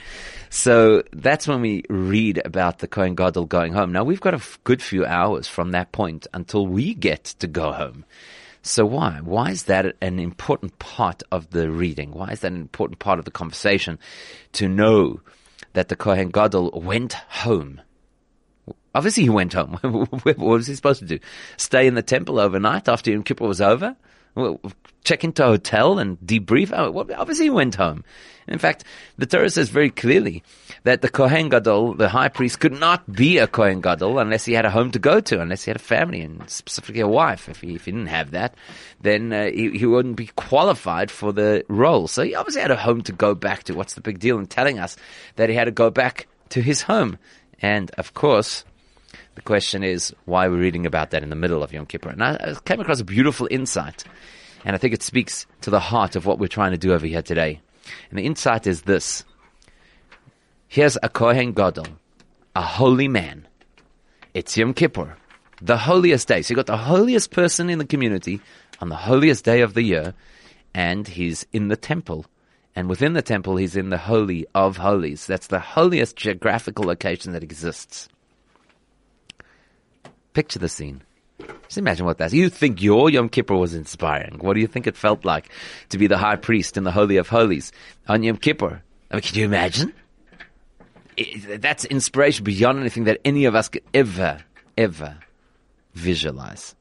So 0.49 1.03
that's 1.13 1.47
when 1.47 1.61
we 1.61 1.83
read 1.89 2.41
about 2.43 2.79
the 2.79 2.87
Kohen 2.87 3.15
Gadol 3.15 3.45
going 3.45 3.73
home. 3.73 3.91
Now 3.91 4.03
we've 4.03 4.19
got 4.19 4.33
a 4.33 4.41
good 4.63 4.81
few 4.81 5.05
hours 5.05 5.47
from 5.47 5.71
that 5.71 5.91
point 5.91 6.27
until 6.33 6.67
we 6.67 6.93
get 6.93 7.23
to 7.39 7.47
go 7.47 7.71
home. 7.71 8.05
So 8.63 8.85
why? 8.85 9.19
Why 9.23 9.51
is 9.51 9.63
that 9.63 9.95
an 10.01 10.19
important 10.19 10.77
part 10.79 11.23
of 11.31 11.49
the 11.51 11.71
reading? 11.71 12.11
Why 12.11 12.29
is 12.29 12.41
that 12.41 12.51
an 12.51 12.61
important 12.61 12.99
part 12.99 13.17
of 13.17 13.25
the 13.25 13.31
conversation 13.31 13.97
to 14.53 14.67
know 14.67 15.21
that 15.73 15.87
the 15.87 15.95
Kohen 15.95 16.29
Gadol 16.29 16.71
went 16.75 17.13
home? 17.13 17.81
Obviously, 18.93 19.23
he 19.23 19.29
went 19.29 19.53
home. 19.53 19.73
what 19.81 20.37
was 20.37 20.67
he 20.67 20.75
supposed 20.75 20.99
to 20.99 21.05
do? 21.05 21.19
Stay 21.57 21.87
in 21.87 21.95
the 21.95 22.01
temple 22.01 22.39
overnight 22.39 22.89
after 22.89 23.11
Yom 23.11 23.23
Kippur 23.23 23.47
was 23.47 23.61
over? 23.61 23.95
Check 25.03 25.23
into 25.23 25.43
a 25.43 25.47
hotel 25.47 25.99
and 25.99 26.19
debrief? 26.19 26.71
Oh, 26.73 26.99
obviously, 27.17 27.45
he 27.45 27.49
went 27.49 27.75
home. 27.75 28.03
In 28.47 28.59
fact, 28.59 28.83
the 29.17 29.25
Torah 29.25 29.49
says 29.49 29.69
very 29.69 29.89
clearly 29.89 30.43
that 30.83 31.01
the 31.01 31.09
Kohen 31.09 31.49
Gadol, 31.49 31.93
the 31.93 32.09
high 32.09 32.27
priest, 32.27 32.59
could 32.59 32.77
not 32.77 33.09
be 33.11 33.37
a 33.37 33.47
Kohen 33.47 33.81
Gadol 33.81 34.19
unless 34.19 34.45
he 34.45 34.53
had 34.53 34.65
a 34.65 34.71
home 34.71 34.91
to 34.91 34.99
go 34.99 35.19
to, 35.19 35.41
unless 35.41 35.63
he 35.63 35.69
had 35.69 35.77
a 35.77 35.79
family 35.79 36.21
and 36.21 36.49
specifically 36.49 37.01
a 37.01 37.07
wife. 37.07 37.47
If 37.49 37.61
he, 37.61 37.75
if 37.75 37.85
he 37.85 37.91
didn't 37.91 38.07
have 38.07 38.31
that, 38.31 38.55
then 38.99 39.31
uh, 39.31 39.45
he, 39.45 39.77
he 39.77 39.85
wouldn't 39.85 40.17
be 40.17 40.27
qualified 40.35 41.11
for 41.11 41.31
the 41.31 41.63
role. 41.67 42.07
So 42.07 42.23
he 42.23 42.35
obviously 42.35 42.61
had 42.61 42.71
a 42.71 42.75
home 42.75 43.01
to 43.03 43.11
go 43.11 43.35
back 43.35 43.63
to. 43.63 43.73
What's 43.73 43.93
the 43.93 44.01
big 44.01 44.19
deal 44.19 44.39
in 44.39 44.47
telling 44.47 44.79
us 44.79 44.97
that 45.35 45.49
he 45.49 45.55
had 45.55 45.65
to 45.65 45.71
go 45.71 45.89
back 45.89 46.27
to 46.49 46.61
his 46.61 46.81
home? 46.81 47.17
And 47.61 47.91
of 47.91 48.13
course, 48.13 48.65
the 49.41 49.47
question 49.47 49.83
is, 49.83 50.13
why 50.25 50.47
we're 50.47 50.53
we 50.53 50.61
reading 50.61 50.85
about 50.85 51.09
that 51.09 51.23
in 51.23 51.31
the 51.31 51.35
middle 51.35 51.63
of 51.63 51.73
Yom 51.73 51.87
Kippur? 51.87 52.09
And 52.09 52.23
I, 52.23 52.33
I 52.35 52.53
came 52.63 52.79
across 52.79 52.99
a 52.99 53.03
beautiful 53.03 53.47
insight, 53.49 54.03
and 54.63 54.75
I 54.75 54.77
think 54.77 54.93
it 54.93 55.01
speaks 55.01 55.47
to 55.61 55.71
the 55.71 55.79
heart 55.79 56.15
of 56.15 56.27
what 56.27 56.37
we're 56.37 56.47
trying 56.47 56.73
to 56.73 56.77
do 56.77 56.93
over 56.93 57.07
here 57.07 57.23
today. 57.23 57.59
And 58.11 58.19
the 58.19 58.25
insight 58.25 58.67
is 58.67 58.83
this. 58.83 59.23
Here's 60.67 60.95
a 61.01 61.09
Kohen 61.09 61.53
Gadol, 61.53 61.87
a 62.55 62.61
holy 62.61 63.07
man. 63.07 63.47
It's 64.35 64.55
Yom 64.55 64.75
Kippur, 64.75 65.17
the 65.59 65.77
holiest 65.77 66.27
day. 66.27 66.43
So 66.43 66.51
you've 66.51 66.57
got 66.57 66.67
the 66.67 66.77
holiest 66.77 67.31
person 67.31 67.67
in 67.67 67.79
the 67.79 67.85
community 67.85 68.41
on 68.79 68.89
the 68.89 68.95
holiest 68.95 69.43
day 69.43 69.61
of 69.61 69.73
the 69.73 69.81
year, 69.81 70.13
and 70.75 71.07
he's 71.07 71.47
in 71.51 71.69
the 71.69 71.75
temple. 71.75 72.27
And 72.75 72.87
within 72.87 73.13
the 73.13 73.23
temple, 73.23 73.57
he's 73.57 73.75
in 73.75 73.89
the 73.89 73.97
Holy 73.97 74.45
of 74.53 74.77
Holies. 74.77 75.25
That's 75.25 75.47
the 75.47 75.59
holiest 75.59 76.15
geographical 76.15 76.85
location 76.85 77.33
that 77.33 77.43
exists. 77.43 78.07
Picture 80.33 80.59
the 80.59 80.69
scene. 80.69 81.01
Just 81.63 81.77
imagine 81.77 82.05
what 82.05 82.17
that's. 82.17 82.33
You 82.33 82.49
think 82.49 82.81
your 82.81 83.09
Yom 83.09 83.29
Kippur 83.29 83.55
was 83.55 83.73
inspiring. 83.73 84.39
What 84.39 84.53
do 84.53 84.59
you 84.59 84.67
think 84.67 84.87
it 84.87 84.95
felt 84.95 85.25
like 85.25 85.49
to 85.89 85.97
be 85.97 86.07
the 86.07 86.17
high 86.17 86.35
priest 86.35 86.77
in 86.77 86.83
the 86.83 86.91
Holy 86.91 87.17
of 87.17 87.29
Holies 87.29 87.71
on 88.07 88.23
Yom 88.23 88.37
Kippur? 88.37 88.81
I 89.09 89.15
mean, 89.15 89.21
can 89.21 89.37
you 89.37 89.45
imagine? 89.45 89.93
It, 91.17 91.61
that's 91.61 91.85
inspiration 91.85 92.43
beyond 92.43 92.79
anything 92.79 93.05
that 93.05 93.19
any 93.25 93.45
of 93.45 93.55
us 93.55 93.69
could 93.69 93.83
ever, 93.93 94.39
ever 94.77 95.17
visualize. 95.93 96.75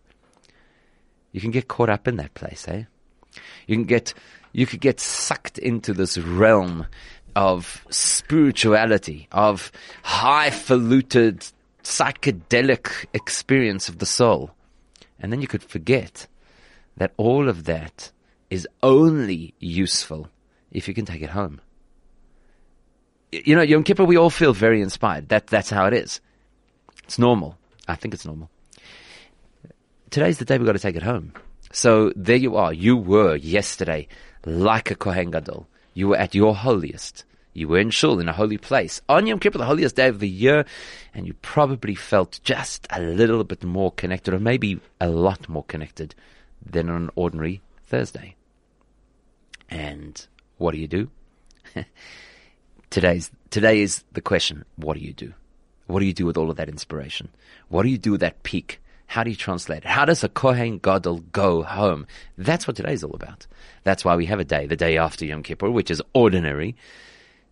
You 1.33 1.41
can 1.41 1.51
get 1.51 1.69
caught 1.69 1.91
up 1.91 2.09
in 2.09 2.17
that 2.17 2.35
place, 2.35 2.67
eh? 2.69 2.85
You 3.67 3.77
can 3.77 3.85
get, 3.85 4.15
you 4.53 4.67
could 4.67 4.81
get 4.81 5.01
sucked 5.01 5.59
into 5.59 5.93
this 5.93 6.19
realm 6.19 6.87
of 7.37 7.85
spirituality, 7.91 9.29
of 9.31 9.71
highfalutin 10.03 11.41
psychedelic 11.91 13.07
experience 13.13 13.89
of 13.89 13.99
the 13.99 14.07
soul. 14.07 14.51
And 15.19 15.33
then 15.33 15.41
you 15.43 15.49
could 15.49 15.63
forget 15.63 16.27
that 16.97 17.13
all 17.17 17.49
of 17.49 17.65
that 17.65 18.11
is 18.49 18.67
only 18.83 19.55
useful 19.59 20.29
if 20.71 20.89
you 20.89 20.95
can 20.95 21.05
take 21.05 21.23
it 21.23 21.31
home. 21.31 21.61
You 23.33 23.55
know, 23.55 23.63
Yom 23.63 23.85
Kippur, 23.85 24.05
we 24.05 24.17
all 24.17 24.31
feel 24.31 24.53
very 24.53 24.81
inspired. 24.81 25.29
That, 25.29 25.47
that's 25.49 25.71
how 25.71 25.87
it 25.87 25.95
is. 25.95 26.21
It's 27.05 27.19
normal. 27.19 27.57
I 27.87 27.97
think 27.97 28.15
it's 28.15 28.27
normal. 28.27 28.51
Today's 30.11 30.39
the 30.39 30.45
day 30.45 30.59
we've 30.59 30.67
got 30.67 30.73
to 30.73 30.79
take 30.79 30.97
it 30.97 31.03
home. 31.03 31.33
So 31.73 32.13
there 32.17 32.37
you 32.37 32.57
are. 32.57 32.73
You 32.73 32.97
were 32.97 33.37
yesterday 33.37 34.09
like 34.45 34.91
a 34.91 34.97
Kohen 34.97 35.31
Gadol. 35.31 35.69
You 35.95 36.09
were 36.09 36.17
at 36.17 36.35
your 36.35 36.55
holiest. 36.55 37.25
You 37.53 37.69
were 37.69 37.79
in 37.79 37.91
Shul 37.91 38.21
in 38.21 38.29
a 38.29 38.33
holy 38.33 38.59
place 38.59 39.01
on 39.09 39.27
Yom 39.27 39.41
Kippur, 39.41 39.59
the 39.59 39.65
holiest 39.65 39.97
day 39.97 40.09
of 40.09 40.21
the 40.21 40.29
year, 40.29 40.65
and 41.13 41.27
you 41.27 41.35
probably 41.35 41.95
felt 41.95 42.41
just 42.45 42.87
a 42.91 43.01
little 43.01 43.43
bit 43.43 43.65
more 43.65 43.91
connected, 43.91 44.33
or 44.35 44.39
maybe 44.39 44.81
a 45.01 45.09
lot 45.09 45.49
more 45.49 45.65
connected 45.65 46.15
than 46.65 46.89
on 46.89 47.03
an 47.03 47.11
ordinary 47.17 47.61
Thursday. 47.83 48.37
And 49.69 50.27
what 50.59 50.73
do 50.73 50.79
you 50.79 50.87
do? 50.87 51.11
Today's 52.91 53.31
today 53.51 53.81
is 53.81 54.05
the 54.13 54.21
question: 54.21 54.65
What 54.77 54.95
do 54.97 55.01
you 55.01 55.13
do? 55.13 55.35
What 55.87 56.01
do 56.01 56.07
you 56.07 56.13
do 56.13 56.27
with 56.27 56.37
all 56.37 56.51
of 56.51 56.57
that 56.57 56.69
inspiration? 56.69 57.31
What 57.69 57.83
do 57.83 57.89
you 57.89 57.99
do 57.99 58.13
with 58.13 58.21
that 58.21 58.45
peak? 58.45 58.81
How 59.07 59.25
do 59.25 59.31
you 59.31 59.37
translate 59.37 59.79
it? 59.79 59.89
How 59.89 60.05
does 60.05 60.23
a 60.23 60.29
Kohen 60.29 60.79
Gadol 60.79 61.25
go 61.33 61.65
home? 61.65 62.07
That's 62.39 62.69
what 62.69 62.77
today 62.77 62.93
is 62.93 63.03
all 63.03 63.15
about. 63.15 63.49
That's 63.83 64.05
why 64.05 64.15
we 64.15 64.27
have 64.27 64.39
a 64.39 64.45
day, 64.45 64.67
the 64.67 64.77
day 64.77 64.99
after 64.99 65.25
Yom 65.25 65.43
Kippur, 65.43 65.69
which 65.69 65.91
is 65.91 66.01
ordinary 66.15 66.77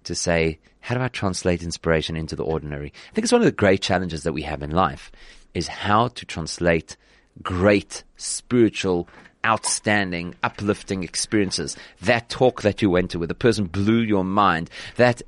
to 0.09 0.15
say, 0.15 0.59
how 0.81 0.95
do 0.95 1.01
I 1.03 1.09
translate 1.09 1.63
inspiration 1.63 2.17
into 2.17 2.35
the 2.35 2.45
ordinary? 2.45 2.93
I 3.11 3.15
think 3.15 3.25
it's 3.25 3.33
one 3.33 3.43
of 3.43 3.47
the 3.47 3.53
great 3.53 3.81
challenges 3.81 4.25
that 4.25 4.33
we 4.33 4.43
have 4.43 4.63
in 4.63 4.71
life 4.71 5.13
is 5.55 5.69
how 5.69 6.09
to 6.09 6.27
translate 6.27 6.97
great 7.43 8.05
spiritual, 8.17 9.09
outstanding, 9.47 10.35
uplifting 10.43 11.05
experiences. 11.05 11.77
That 12.03 12.29
talk 12.29 12.63
that 12.63 12.83
you 12.83 12.91
went 12.91 13.11
to 13.13 13.19
where 13.19 13.29
the 13.29 13.35
person 13.35 13.67
blew 13.67 14.01
your 14.01 14.25
mind, 14.25 14.71
that 14.97 15.23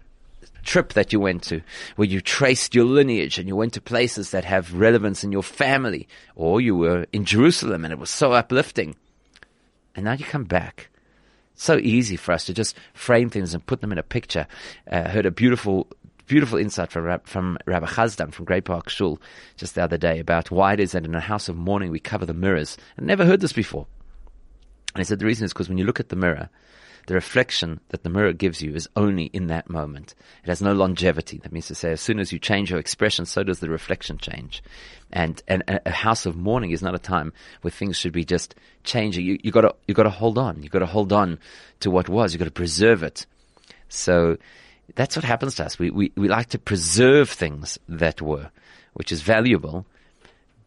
trip 0.63 0.93
that 0.93 1.13
you 1.13 1.21
went 1.21 1.43
to 1.43 1.63
where 1.97 2.09
you 2.09 2.21
traced 2.21 2.75
your 2.75 2.85
lineage 2.85 3.39
and 3.39 3.49
you 3.49 3.57
went 3.57 3.73
to 3.73 3.81
places 3.81 4.31
that 4.31 4.45
have 4.45 4.75
relevance 4.75 5.25
in 5.25 5.33
your 5.33 5.43
family 5.43 6.07
or 6.37 6.61
you 6.61 6.77
were 6.77 7.07
in 7.13 7.25
Jerusalem 7.25 7.85
and 7.85 7.93
it 7.93 7.99
was 7.99 8.11
so 8.11 8.33
uplifting. 8.33 8.95
And 9.95 10.05
now 10.05 10.13
you 10.13 10.25
come 10.25 10.45
back 10.45 10.90
so 11.61 11.77
easy 11.79 12.17
for 12.17 12.33
us 12.33 12.47
to 12.47 12.55
just 12.55 12.77
frame 12.95 13.29
things 13.29 13.55
and 13.55 13.65
put 13.65 13.81
them 13.81 13.93
in 13.93 13.99
a 13.99 14.03
picture. 14.03 14.47
Uh, 14.91 15.09
heard 15.09 15.27
a 15.27 15.31
beautiful 15.31 15.87
beautiful 16.27 16.59
insight 16.59 16.93
from, 16.93 17.21
from 17.25 17.59
Rabbi 17.67 17.87
Chazdan 17.87 18.33
from 18.33 18.45
Great 18.45 18.65
Park 18.65 18.89
Shul 18.89 19.21
just 19.57 19.75
the 19.75 19.83
other 19.83 19.99
day 19.99 20.21
about 20.21 20.49
why 20.49 20.75
it 20.75 20.81
is 20.81 20.93
that 20.93 21.05
in 21.05 21.13
a 21.13 21.21
house 21.21 21.49
of 21.49 21.57
mourning 21.57 21.91
we 21.91 21.99
cover 21.99 22.25
the 22.25 22.33
mirrors. 22.33 22.77
I 22.97 23.03
never 23.03 23.25
heard 23.25 23.41
this 23.41 23.53
before. 23.53 23.89
And 24.95 25.01
he 25.01 25.05
said 25.05 25.19
the 25.19 25.27
reason 25.27 25.45
is 25.45 25.53
because 25.53 25.69
when 25.69 25.77
you 25.77 25.85
look 25.85 25.99
at 25.99 26.09
the 26.09 26.15
mirror, 26.15 26.49
the 27.07 27.15
reflection 27.15 27.81
that 27.89 28.03
the 28.03 28.11
mirror 28.11 28.33
gives 28.33 28.63
you 28.63 28.75
is 28.75 28.89
only 28.97 29.25
in 29.25 29.49
that 29.49 29.69
moment. 29.69 30.15
It 30.45 30.49
has 30.49 30.63
no 30.63 30.73
longevity. 30.73 31.39
That 31.39 31.53
means 31.53 31.69
to 31.69 31.75
say, 31.75 31.93
as 31.93 32.01
soon 32.01 32.21
as 32.21 32.33
you 32.33 32.39
change 32.39 32.71
your 32.71 32.79
expression, 32.79 33.27
so 33.27 33.43
does 33.43 33.61
the 33.61 33.69
reflection 33.69 34.19
change. 34.19 34.63
And, 35.13 35.43
and 35.49 35.65
a 35.67 35.91
house 35.91 36.27
of 36.27 36.37
mourning 36.37 36.71
is 36.71 36.83
not 36.83 36.95
a 36.95 36.99
time 36.99 37.33
where 37.63 37.71
things 37.71 37.97
should 37.97 38.13
be 38.13 38.25
just 38.25 38.55
changing. 38.85 39.25
You, 39.25 39.39
you 39.43 39.51
gotta, 39.51 39.75
you 39.89 39.95
gotta 39.95 40.11
hold 40.11 40.39
on. 40.39 40.63
You 40.63 40.69
gotta 40.69 40.87
hold 40.87 41.13
on 41.13 41.39
to 41.81 41.91
what 41.91 42.09
was. 42.09 42.33
You 42.33 42.39
gotta 42.39 42.51
preserve 42.51 43.03
it. 43.03 43.27
So 43.89 44.37
that's 44.95 45.17
what 45.17 45.25
happens 45.25 45.57
to 45.57 45.65
us. 45.65 45.79
We, 45.79 45.91
we, 45.91 46.13
we 46.17 46.29
like 46.29 46.51
to 46.51 46.59
preserve 46.59 47.31
things 47.31 47.79
that 47.89 48.23
were, 48.23 48.51
which 48.95 49.13
is 49.13 49.23
valuable. 49.23 49.87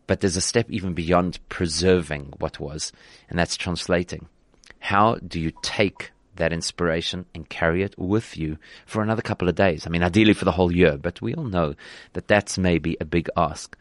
But 0.07 0.19
there's 0.19 0.37
a 0.37 0.41
step 0.41 0.69
even 0.69 0.93
beyond 0.93 1.39
preserving 1.47 2.33
what 2.39 2.59
was, 2.59 2.91
and 3.29 3.39
that's 3.39 3.55
translating. 3.55 4.27
How 4.79 5.15
do 5.15 5.39
you 5.39 5.53
take 5.61 6.11
that 6.35 6.53
inspiration 6.53 7.25
and 7.33 7.49
carry 7.49 7.83
it 7.83 7.97
with 7.97 8.37
you 8.37 8.57
for 8.85 9.01
another 9.01 9.21
couple 9.21 9.49
of 9.49 9.55
days. 9.55 9.85
I 9.85 9.89
mean, 9.89 10.03
ideally 10.03 10.33
for 10.33 10.45
the 10.45 10.51
whole 10.51 10.71
year, 10.71 10.97
but 10.97 11.21
we 11.21 11.33
all 11.33 11.45
know 11.45 11.75
that 12.13 12.27
that's 12.27 12.57
maybe 12.57 12.97
a 12.99 13.05
big 13.05 13.29
ask. 13.37 13.77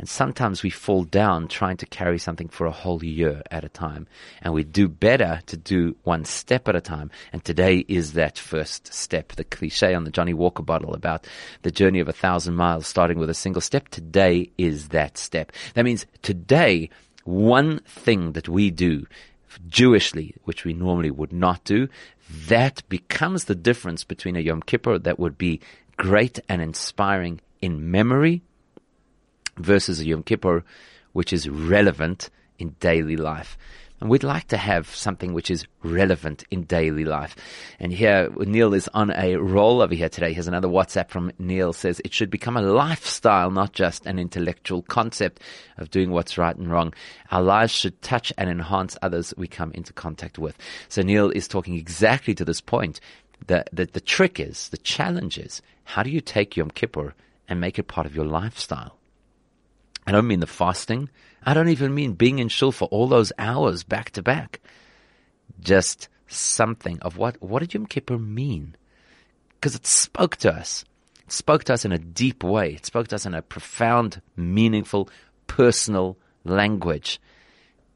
And 0.00 0.08
sometimes 0.08 0.62
we 0.62 0.70
fall 0.70 1.04
down 1.04 1.46
trying 1.46 1.76
to 1.76 1.84
carry 1.84 2.18
something 2.18 2.48
for 2.48 2.66
a 2.66 2.70
whole 2.70 3.04
year 3.04 3.42
at 3.50 3.64
a 3.64 3.68
time. 3.68 4.06
And 4.40 4.54
we 4.54 4.64
do 4.64 4.88
better 4.88 5.42
to 5.44 5.58
do 5.58 5.94
one 6.04 6.24
step 6.24 6.68
at 6.68 6.74
a 6.74 6.80
time. 6.80 7.10
And 7.34 7.44
today 7.44 7.84
is 7.86 8.14
that 8.14 8.38
first 8.38 8.94
step. 8.94 9.32
The 9.32 9.44
cliche 9.44 9.92
on 9.92 10.04
the 10.04 10.10
Johnnie 10.10 10.32
Walker 10.32 10.62
bottle 10.62 10.94
about 10.94 11.26
the 11.60 11.70
journey 11.70 12.00
of 12.00 12.08
a 12.08 12.14
thousand 12.14 12.54
miles 12.54 12.86
starting 12.86 13.18
with 13.18 13.28
a 13.28 13.34
single 13.34 13.60
step. 13.60 13.90
Today 13.90 14.50
is 14.56 14.88
that 14.88 15.18
step. 15.18 15.52
That 15.74 15.84
means 15.84 16.06
today, 16.22 16.88
one 17.24 17.80
thing 17.80 18.32
that 18.32 18.48
we 18.48 18.70
do 18.70 19.06
Jewishly, 19.68 20.34
which 20.44 20.64
we 20.64 20.72
normally 20.72 21.10
would 21.10 21.32
not 21.32 21.64
do, 21.64 21.88
that 22.46 22.82
becomes 22.88 23.44
the 23.44 23.54
difference 23.54 24.04
between 24.04 24.36
a 24.36 24.40
Yom 24.40 24.62
Kippur 24.62 24.98
that 24.98 25.18
would 25.18 25.36
be 25.36 25.60
great 25.96 26.38
and 26.48 26.62
inspiring 26.62 27.40
in 27.60 27.90
memory 27.90 28.42
versus 29.56 30.00
a 30.00 30.06
Yom 30.06 30.22
Kippur 30.22 30.64
which 31.12 31.32
is 31.32 31.48
relevant 31.48 32.30
in 32.58 32.76
daily 32.80 33.16
life. 33.16 33.58
And 34.00 34.08
we'd 34.08 34.24
like 34.24 34.48
to 34.48 34.56
have 34.56 34.88
something 34.94 35.34
which 35.34 35.50
is 35.50 35.66
relevant 35.82 36.44
in 36.50 36.62
daily 36.62 37.04
life. 37.04 37.36
And 37.78 37.92
here, 37.92 38.30
Neil 38.38 38.72
is 38.72 38.88
on 38.94 39.10
a 39.10 39.36
roll 39.36 39.82
over 39.82 39.94
here 39.94 40.08
today. 40.08 40.32
Here's 40.32 40.48
another 40.48 40.68
WhatsApp 40.68 41.10
from 41.10 41.32
Neil 41.38 41.74
says 41.74 42.00
it 42.02 42.14
should 42.14 42.30
become 42.30 42.56
a 42.56 42.62
lifestyle, 42.62 43.50
not 43.50 43.72
just 43.72 44.06
an 44.06 44.18
intellectual 44.18 44.80
concept 44.82 45.40
of 45.76 45.90
doing 45.90 46.10
what's 46.10 46.38
right 46.38 46.56
and 46.56 46.70
wrong. 46.70 46.94
Our 47.30 47.42
lives 47.42 47.72
should 47.72 48.00
touch 48.00 48.32
and 48.38 48.48
enhance 48.48 48.96
others 49.02 49.34
we 49.36 49.48
come 49.48 49.70
into 49.72 49.92
contact 49.92 50.38
with. 50.38 50.56
So 50.88 51.02
Neil 51.02 51.30
is 51.30 51.46
talking 51.46 51.74
exactly 51.74 52.34
to 52.36 52.44
this 52.44 52.62
point. 52.62 53.00
The, 53.46 53.64
the, 53.70 53.84
the 53.84 54.00
trick 54.00 54.40
is, 54.40 54.70
the 54.70 54.78
challenge 54.78 55.36
is, 55.36 55.60
how 55.84 56.02
do 56.02 56.10
you 56.10 56.22
take 56.22 56.56
Yom 56.56 56.70
Kippur 56.70 57.14
and 57.48 57.60
make 57.60 57.78
it 57.78 57.88
part 57.88 58.06
of 58.06 58.14
your 58.14 58.26
lifestyle? 58.26 58.96
I 60.10 60.12
don't 60.12 60.26
mean 60.26 60.40
the 60.40 60.46
fasting. 60.48 61.08
I 61.44 61.54
don't 61.54 61.68
even 61.68 61.94
mean 61.94 62.14
being 62.14 62.40
in 62.40 62.48
shul 62.48 62.72
for 62.72 62.88
all 62.88 63.06
those 63.06 63.32
hours 63.38 63.84
back 63.84 64.10
to 64.10 64.22
back. 64.22 64.58
Just 65.60 66.08
something 66.26 66.98
of 66.98 67.16
what, 67.16 67.40
what 67.40 67.60
did 67.60 67.74
Yom 67.74 67.86
Kippur 67.86 68.18
mean? 68.18 68.74
Because 69.54 69.76
it 69.76 69.86
spoke 69.86 70.34
to 70.38 70.52
us. 70.52 70.84
It 71.24 71.30
spoke 71.30 71.62
to 71.62 71.74
us 71.74 71.84
in 71.84 71.92
a 71.92 71.98
deep 71.98 72.42
way. 72.42 72.72
It 72.72 72.86
spoke 72.86 73.06
to 73.06 73.14
us 73.14 73.24
in 73.24 73.34
a 73.34 73.40
profound, 73.40 74.20
meaningful, 74.34 75.08
personal 75.46 76.18
language. 76.42 77.20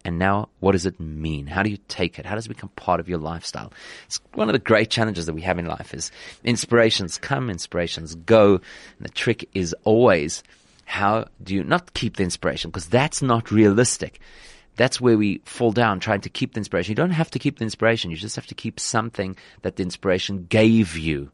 And 0.04 0.16
now, 0.16 0.50
what 0.60 0.70
does 0.70 0.86
it 0.86 1.00
mean? 1.00 1.48
How 1.48 1.64
do 1.64 1.68
you 1.70 1.78
take 1.88 2.20
it? 2.20 2.26
How 2.26 2.36
does 2.36 2.46
it 2.46 2.50
become 2.50 2.70
part 2.76 3.00
of 3.00 3.08
your 3.08 3.18
lifestyle? 3.18 3.72
It's 4.06 4.20
one 4.34 4.48
of 4.48 4.52
the 4.52 4.60
great 4.60 4.88
challenges 4.88 5.26
that 5.26 5.34
we 5.34 5.42
have 5.42 5.58
in 5.58 5.66
life 5.66 5.92
is 5.92 6.12
inspirations 6.44 7.18
come, 7.18 7.50
inspirations 7.50 8.14
go. 8.14 8.60
And 8.98 9.00
the 9.00 9.08
trick 9.08 9.48
is 9.52 9.74
always 9.82 10.44
how 10.84 11.26
do 11.42 11.54
you 11.54 11.64
not 11.64 11.94
keep 11.94 12.16
the 12.16 12.22
inspiration? 12.22 12.70
Because 12.70 12.88
that's 12.88 13.22
not 13.22 13.50
realistic. 13.50 14.20
That's 14.76 15.00
where 15.00 15.16
we 15.16 15.40
fall 15.44 15.72
down 15.72 16.00
trying 16.00 16.22
to 16.22 16.28
keep 16.28 16.54
the 16.54 16.58
inspiration. 16.58 16.92
You 16.92 16.96
don't 16.96 17.10
have 17.10 17.30
to 17.32 17.38
keep 17.38 17.58
the 17.58 17.64
inspiration. 17.64 18.10
You 18.10 18.16
just 18.16 18.36
have 18.36 18.46
to 18.48 18.54
keep 18.54 18.80
something 18.80 19.36
that 19.62 19.76
the 19.76 19.82
inspiration 19.82 20.46
gave 20.48 20.96
you. 20.96 21.30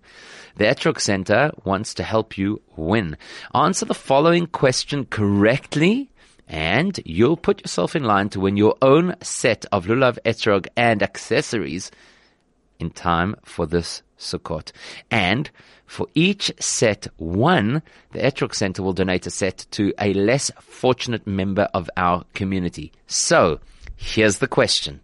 The 0.56 0.64
Etrog 0.64 1.00
Center 1.00 1.52
wants 1.66 1.94
to 1.94 2.04
help 2.04 2.36
you 2.36 2.64
win. 2.76 3.16
Answer 3.54 3.86
the 3.86 3.94
following 3.94 4.48
question 4.48 5.06
correctly 5.06 6.10
and 6.48 7.00
you'll 7.06 7.38
put 7.38 7.62
yourself 7.62 7.96
in 7.96 8.04
line 8.04 8.30
to 8.30 8.40
win 8.40 8.58
your 8.58 8.76
own 8.82 9.16
set 9.22 9.68
of 9.72 9.86
Lulav 9.86 10.18
Etrog 10.26 10.66
and 10.76 11.04
accessories 11.04 11.92
in 12.80 12.90
time 12.90 13.36
for 13.44 13.68
this 13.68 14.02
Sukkot. 14.18 14.72
And 15.12 15.52
for 15.86 16.08
each 16.16 16.52
set 16.60 17.06
won, 17.20 17.84
the 18.14 18.20
Etrog 18.20 18.56
Center 18.56 18.82
will 18.82 18.94
donate 18.94 19.28
a 19.28 19.30
set 19.30 19.68
to 19.72 19.94
a 20.00 20.12
less 20.16 20.50
fortunate 20.60 21.28
member 21.28 21.70
of 21.76 21.88
our 21.98 22.26
community. 22.34 22.92
So, 23.06 23.60
here's 23.96 24.40
the 24.40 24.48
question. 24.48 25.02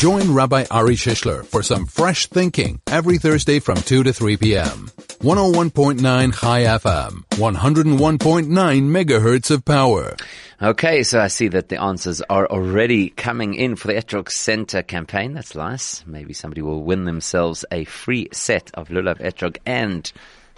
Join 0.00 0.32
Rabbi 0.32 0.64
Ari 0.70 0.94
Shishler 0.94 1.44
for 1.44 1.62
some 1.62 1.84
fresh 1.84 2.26
thinking 2.28 2.80
every 2.86 3.18
Thursday 3.18 3.58
from 3.58 3.76
2 3.76 4.04
to 4.04 4.14
3 4.14 4.38
p.m. 4.38 4.90
101.9 5.20 6.00
Chai 6.40 6.62
FM, 6.62 7.26
101.9 7.32 8.48
megahertz 8.48 9.50
of 9.50 9.62
power. 9.62 10.16
Okay, 10.62 11.02
so 11.02 11.20
I 11.20 11.26
see 11.26 11.48
that 11.48 11.68
the 11.68 11.82
answers 11.82 12.22
are 12.30 12.48
already 12.48 13.10
coming 13.10 13.52
in 13.52 13.76
for 13.76 13.88
the 13.88 13.92
Etrog 13.92 14.30
Center 14.30 14.80
campaign. 14.80 15.34
That's 15.34 15.54
nice. 15.54 16.02
Maybe 16.06 16.32
somebody 16.32 16.62
will 16.62 16.82
win 16.82 17.04
themselves 17.04 17.66
a 17.70 17.84
free 17.84 18.30
set 18.32 18.70
of 18.72 18.88
Lulav 18.88 19.18
Etrog 19.18 19.58
and 19.66 20.10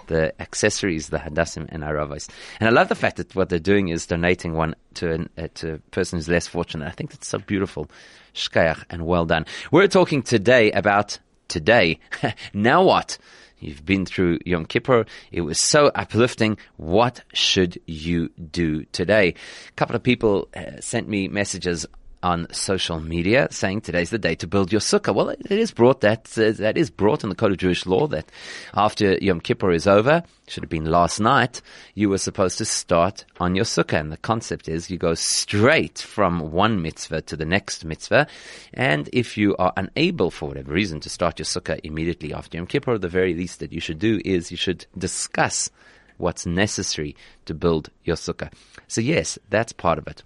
the 0.06 0.40
accessories, 0.40 1.08
the 1.08 1.18
hadassim 1.18 1.66
and 1.68 1.82
aravos. 1.82 2.28
And 2.60 2.68
I 2.68 2.72
love 2.72 2.88
the 2.88 2.94
fact 2.94 3.16
that 3.16 3.34
what 3.34 3.48
they're 3.48 3.58
doing 3.58 3.88
is 3.88 4.06
donating 4.06 4.52
one 4.52 4.76
to, 4.94 5.10
an, 5.10 5.30
uh, 5.36 5.48
to 5.54 5.74
a 5.74 5.78
person 5.90 6.18
who's 6.18 6.28
less 6.28 6.46
fortunate. 6.46 6.86
I 6.86 6.92
think 6.92 7.10
that's 7.10 7.26
so 7.26 7.38
beautiful. 7.38 7.88
Shkayach 8.34 8.84
and 8.90 9.06
well 9.06 9.24
done. 9.26 9.46
We're 9.70 9.88
talking 9.88 10.22
today 10.22 10.72
about 10.72 11.18
today. 11.48 11.98
now 12.54 12.82
what? 12.82 13.18
You've 13.58 13.86
been 13.86 14.04
through 14.04 14.40
Yom 14.44 14.66
Kippur. 14.66 15.06
It 15.30 15.42
was 15.42 15.60
so 15.60 15.86
uplifting. 15.94 16.58
What 16.78 17.22
should 17.32 17.80
you 17.86 18.30
do 18.30 18.84
today? 18.86 19.34
A 19.68 19.72
couple 19.76 19.94
of 19.94 20.02
people 20.02 20.48
uh, 20.56 20.80
sent 20.80 21.08
me 21.08 21.28
messages 21.28 21.86
on 22.22 22.46
social 22.52 23.00
media 23.00 23.48
saying 23.50 23.80
today's 23.80 24.10
the 24.10 24.18
day 24.18 24.34
to 24.36 24.46
build 24.46 24.72
your 24.72 24.80
sukkah. 24.80 25.14
Well, 25.14 25.30
it 25.30 25.50
is 25.50 25.72
brought 25.72 26.00
that 26.02 26.32
uh, 26.38 26.52
that 26.52 26.76
is 26.76 26.90
brought 26.90 27.22
in 27.22 27.28
the 27.28 27.34
code 27.34 27.52
of 27.52 27.58
Jewish 27.58 27.86
law 27.86 28.06
that 28.08 28.30
after 28.74 29.14
Yom 29.20 29.40
Kippur 29.40 29.72
is 29.72 29.86
over, 29.86 30.22
should 30.48 30.62
have 30.62 30.70
been 30.70 30.84
last 30.84 31.20
night, 31.20 31.62
you 31.94 32.08
were 32.08 32.18
supposed 32.18 32.58
to 32.58 32.64
start 32.64 33.24
on 33.40 33.54
your 33.54 33.64
sukkah. 33.64 34.00
And 34.00 34.12
the 34.12 34.16
concept 34.16 34.68
is 34.68 34.90
you 34.90 34.98
go 34.98 35.14
straight 35.14 35.98
from 35.98 36.52
one 36.52 36.82
mitzvah 36.82 37.22
to 37.22 37.36
the 37.36 37.44
next 37.44 37.84
mitzvah. 37.84 38.26
And 38.74 39.08
if 39.12 39.36
you 39.36 39.56
are 39.56 39.72
unable 39.76 40.30
for 40.30 40.48
whatever 40.48 40.72
reason 40.72 41.00
to 41.00 41.10
start 41.10 41.38
your 41.38 41.46
sukkah 41.46 41.80
immediately 41.82 42.32
after 42.32 42.58
Yom 42.58 42.66
Kippur, 42.66 42.98
the 42.98 43.08
very 43.08 43.34
least 43.34 43.60
that 43.60 43.72
you 43.72 43.80
should 43.80 43.98
do 43.98 44.20
is 44.24 44.50
you 44.50 44.56
should 44.56 44.86
discuss 44.96 45.70
what's 46.18 46.46
necessary 46.46 47.16
to 47.46 47.54
build 47.54 47.90
your 48.04 48.16
sukkah. 48.16 48.52
So 48.86 49.00
yes, 49.00 49.38
that's 49.50 49.72
part 49.72 49.98
of 49.98 50.06
it. 50.06 50.22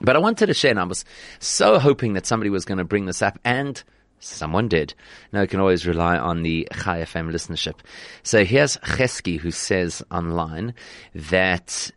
But 0.00 0.16
I 0.16 0.18
wanted 0.18 0.46
to 0.46 0.54
share, 0.54 0.70
and 0.70 0.80
I 0.80 0.84
was 0.84 1.04
so 1.38 1.78
hoping 1.78 2.14
that 2.14 2.26
somebody 2.26 2.50
was 2.50 2.64
going 2.64 2.78
to 2.78 2.84
bring 2.84 3.06
this 3.06 3.22
up, 3.22 3.38
and 3.44 3.82
someone 4.20 4.68
did. 4.68 4.94
Now 5.32 5.42
you 5.42 5.48
can 5.48 5.60
always 5.60 5.86
rely 5.86 6.16
on 6.16 6.42
the 6.42 6.68
Chai 6.72 7.00
FM 7.00 7.30
listenership. 7.30 7.80
So 8.22 8.44
here's 8.44 8.76
Chesky 8.78 9.38
who 9.38 9.50
says 9.50 10.02
online 10.10 10.74
that 11.14 11.90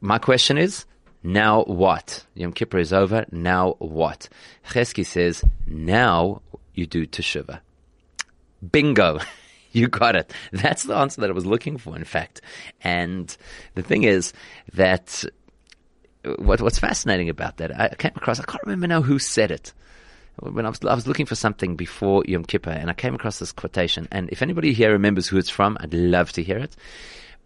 my 0.00 0.18
question 0.18 0.58
is, 0.58 0.84
now 1.22 1.64
what? 1.64 2.24
Yom 2.34 2.52
Kippur 2.52 2.78
is 2.78 2.92
over, 2.92 3.26
now 3.30 3.74
what? 3.78 4.28
Chesky 4.68 5.04
says, 5.04 5.44
now 5.66 6.42
you 6.74 6.86
do 6.86 7.06
Teshuvah. 7.06 7.60
Bingo. 8.70 9.18
You 9.72 9.86
got 9.86 10.16
it. 10.16 10.32
That's 10.50 10.82
the 10.82 10.96
answer 10.96 11.20
that 11.20 11.30
I 11.30 11.32
was 11.32 11.46
looking 11.46 11.78
for, 11.78 11.94
in 11.94 12.02
fact. 12.02 12.40
And 12.82 13.36
the 13.76 13.82
thing 13.82 14.02
is 14.02 14.32
that 14.74 15.24
what, 16.24 16.60
what's 16.60 16.78
fascinating 16.78 17.28
about 17.28 17.58
that, 17.58 17.78
I 17.78 17.94
came 17.94 18.12
across, 18.14 18.40
I 18.40 18.44
can't 18.44 18.62
remember 18.64 18.86
now 18.86 19.02
who 19.02 19.18
said 19.18 19.50
it. 19.50 19.72
When 20.38 20.64
I 20.64 20.70
was, 20.70 20.80
I 20.84 20.94
was 20.94 21.06
looking 21.06 21.26
for 21.26 21.34
something 21.34 21.76
before 21.76 22.24
Yom 22.26 22.44
Kippur 22.44 22.70
and 22.70 22.88
I 22.88 22.94
came 22.94 23.14
across 23.14 23.38
this 23.38 23.52
quotation. 23.52 24.08
And 24.10 24.30
if 24.30 24.42
anybody 24.42 24.72
here 24.72 24.92
remembers 24.92 25.28
who 25.28 25.36
it's 25.36 25.50
from, 25.50 25.76
I'd 25.80 25.92
love 25.92 26.32
to 26.32 26.42
hear 26.42 26.58
it. 26.58 26.76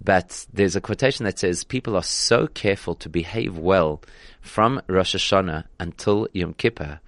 But 0.02 0.46
there's 0.52 0.76
a 0.76 0.80
quotation 0.80 1.24
that 1.24 1.38
says, 1.38 1.64
people 1.64 1.96
are 1.96 2.02
so 2.02 2.46
careful 2.46 2.94
to 2.96 3.08
behave 3.08 3.58
well 3.58 4.02
from 4.40 4.82
Rosh 4.86 5.14
Hashanah 5.14 5.64
until 5.80 6.28
Yom 6.32 6.54
Kippur. 6.54 7.00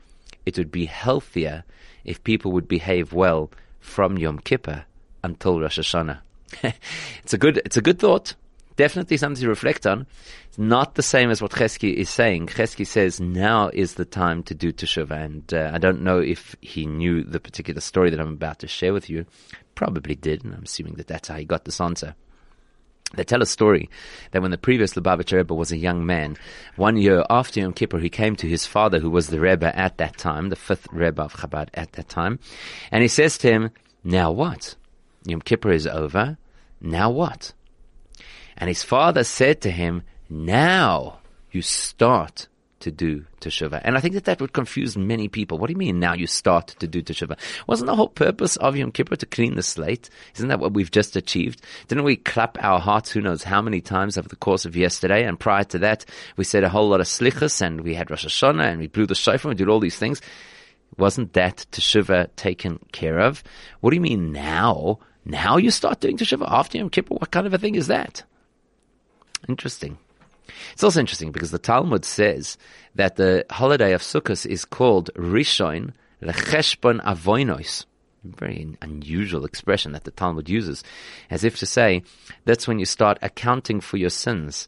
It 0.44 0.56
would 0.56 0.70
be 0.70 0.86
healthier 0.86 1.64
if 2.04 2.24
people 2.24 2.52
would 2.52 2.68
behave 2.68 3.12
well 3.12 3.50
from 3.80 4.18
Yom 4.18 4.38
Kippur 4.38 4.84
until 5.22 5.60
Rosh 5.60 5.78
Hashanah. 5.78 6.20
it's 7.22 7.34
a 7.34 7.38
good, 7.38 7.58
it's 7.58 7.76
a 7.76 7.82
good 7.82 7.98
thought 7.98 8.34
definitely 8.76 9.16
something 9.16 9.42
to 9.42 9.48
reflect 9.48 9.86
on. 9.86 10.06
It's 10.46 10.58
not 10.58 10.94
the 10.94 11.02
same 11.02 11.30
as 11.30 11.42
what 11.42 11.52
Chesky 11.52 11.94
is 11.94 12.08
saying. 12.08 12.48
Chesky 12.48 12.86
says 12.86 13.20
now 13.20 13.68
is 13.72 13.94
the 13.94 14.04
time 14.04 14.42
to 14.44 14.54
do 14.54 14.72
teshuvah, 14.72 15.24
and 15.24 15.54
uh, 15.54 15.70
I 15.74 15.78
don't 15.78 16.02
know 16.02 16.20
if 16.20 16.54
he 16.60 16.86
knew 16.86 17.24
the 17.24 17.40
particular 17.40 17.80
story 17.80 18.10
that 18.10 18.20
I'm 18.20 18.34
about 18.34 18.60
to 18.60 18.68
share 18.68 18.92
with 18.92 19.10
you. 19.10 19.26
Probably 19.74 20.14
did, 20.14 20.44
and 20.44 20.54
I'm 20.54 20.62
assuming 20.62 20.94
that 20.94 21.06
that's 21.06 21.28
how 21.28 21.36
he 21.36 21.44
got 21.44 21.64
this 21.64 21.80
answer. 21.80 22.14
They 23.14 23.24
tell 23.24 23.42
a 23.42 23.46
story 23.46 23.88
that 24.32 24.42
when 24.42 24.50
the 24.50 24.58
previous 24.58 24.94
Lubavitcher 24.94 25.36
Rebbe 25.36 25.54
was 25.54 25.70
a 25.70 25.76
young 25.76 26.04
man, 26.04 26.36
one 26.74 26.96
year 26.96 27.24
after 27.30 27.60
Yom 27.60 27.72
Kippur, 27.72 27.98
he 27.98 28.08
came 28.08 28.34
to 28.36 28.48
his 28.48 28.66
father, 28.66 28.98
who 28.98 29.10
was 29.10 29.28
the 29.28 29.40
Rebbe 29.40 29.76
at 29.78 29.98
that 29.98 30.18
time, 30.18 30.48
the 30.48 30.56
fifth 30.56 30.88
Rebbe 30.92 31.22
of 31.22 31.34
Chabad 31.34 31.68
at 31.74 31.92
that 31.92 32.08
time, 32.08 32.40
and 32.90 33.02
he 33.02 33.08
says 33.08 33.38
to 33.38 33.50
him, 33.50 33.70
now 34.02 34.32
what? 34.32 34.74
Yom 35.24 35.40
Kippur 35.40 35.70
is 35.72 35.86
over. 35.86 36.36
Now 36.80 37.10
what? 37.10 37.52
And 38.56 38.68
his 38.68 38.82
father 38.82 39.24
said 39.24 39.60
to 39.62 39.70
him, 39.70 40.02
now 40.28 41.18
you 41.50 41.62
start 41.62 42.48
to 42.80 42.90
do 42.90 43.24
teshuvah. 43.40 43.80
And 43.84 43.96
I 43.96 44.00
think 44.00 44.14
that 44.14 44.24
that 44.24 44.40
would 44.40 44.52
confuse 44.52 44.96
many 44.96 45.28
people. 45.28 45.58
What 45.58 45.66
do 45.66 45.72
you 45.72 45.78
mean 45.78 45.98
now 45.98 46.14
you 46.14 46.26
start 46.26 46.68
to 46.78 46.86
do 46.86 47.02
teshuvah? 47.02 47.38
Wasn't 47.66 47.86
the 47.86 47.96
whole 47.96 48.08
purpose 48.08 48.56
of 48.56 48.76
Yom 48.76 48.92
Kippur 48.92 49.16
to 49.16 49.26
clean 49.26 49.56
the 49.56 49.62
slate? 49.62 50.08
Isn't 50.36 50.48
that 50.48 50.60
what 50.60 50.74
we've 50.74 50.90
just 50.90 51.16
achieved? 51.16 51.62
Didn't 51.88 52.04
we 52.04 52.16
clap 52.16 52.62
our 52.62 52.78
hearts 52.78 53.10
who 53.10 53.20
knows 53.20 53.42
how 53.42 53.62
many 53.62 53.80
times 53.80 54.16
over 54.16 54.28
the 54.28 54.36
course 54.36 54.64
of 54.64 54.76
yesterday? 54.76 55.24
And 55.24 55.40
prior 55.40 55.64
to 55.64 55.78
that, 55.80 56.04
we 56.36 56.44
said 56.44 56.64
a 56.64 56.68
whole 56.68 56.88
lot 56.88 57.00
of 57.00 57.06
slichas 57.06 57.60
and 57.60 57.80
we 57.80 57.94
had 57.94 58.10
Rosh 58.10 58.26
Hashanah 58.26 58.70
and 58.70 58.78
we 58.78 58.86
blew 58.86 59.06
the 59.06 59.14
shofar 59.14 59.50
and 59.50 59.58
we 59.58 59.64
did 59.64 59.70
all 59.70 59.80
these 59.80 59.98
things. 59.98 60.20
Wasn't 60.98 61.32
that 61.32 61.66
teshuvah 61.72 62.36
taken 62.36 62.78
care 62.92 63.18
of? 63.18 63.42
What 63.80 63.90
do 63.90 63.96
you 63.96 64.02
mean 64.02 64.32
now? 64.32 65.00
Now 65.24 65.56
you 65.56 65.70
start 65.70 66.00
doing 66.00 66.18
teshuvah 66.18 66.50
after 66.50 66.78
Yom 66.78 66.90
Kippur? 66.90 67.14
What 67.14 67.30
kind 67.30 67.46
of 67.46 67.54
a 67.54 67.58
thing 67.58 67.74
is 67.74 67.88
that? 67.88 68.22
Interesting. 69.48 69.98
It's 70.72 70.84
also 70.84 71.00
interesting 71.00 71.32
because 71.32 71.50
the 71.50 71.58
Talmud 71.58 72.04
says 72.04 72.56
that 72.94 73.16
the 73.16 73.44
holiday 73.50 73.92
of 73.92 74.02
Sukkot 74.02 74.46
is 74.46 74.64
called 74.64 75.10
Rishon 75.14 75.92
Lecheshbon 76.22 77.02
Avoinos. 77.02 77.84
A 78.24 78.36
very 78.36 78.76
unusual 78.82 79.44
expression 79.44 79.92
that 79.92 80.04
the 80.04 80.10
Talmud 80.10 80.48
uses, 80.48 80.82
as 81.30 81.44
if 81.44 81.58
to 81.58 81.66
say 81.66 82.02
that's 82.44 82.66
when 82.66 82.78
you 82.78 82.86
start 82.86 83.18
accounting 83.22 83.80
for 83.80 83.96
your 83.96 84.10
sins 84.10 84.66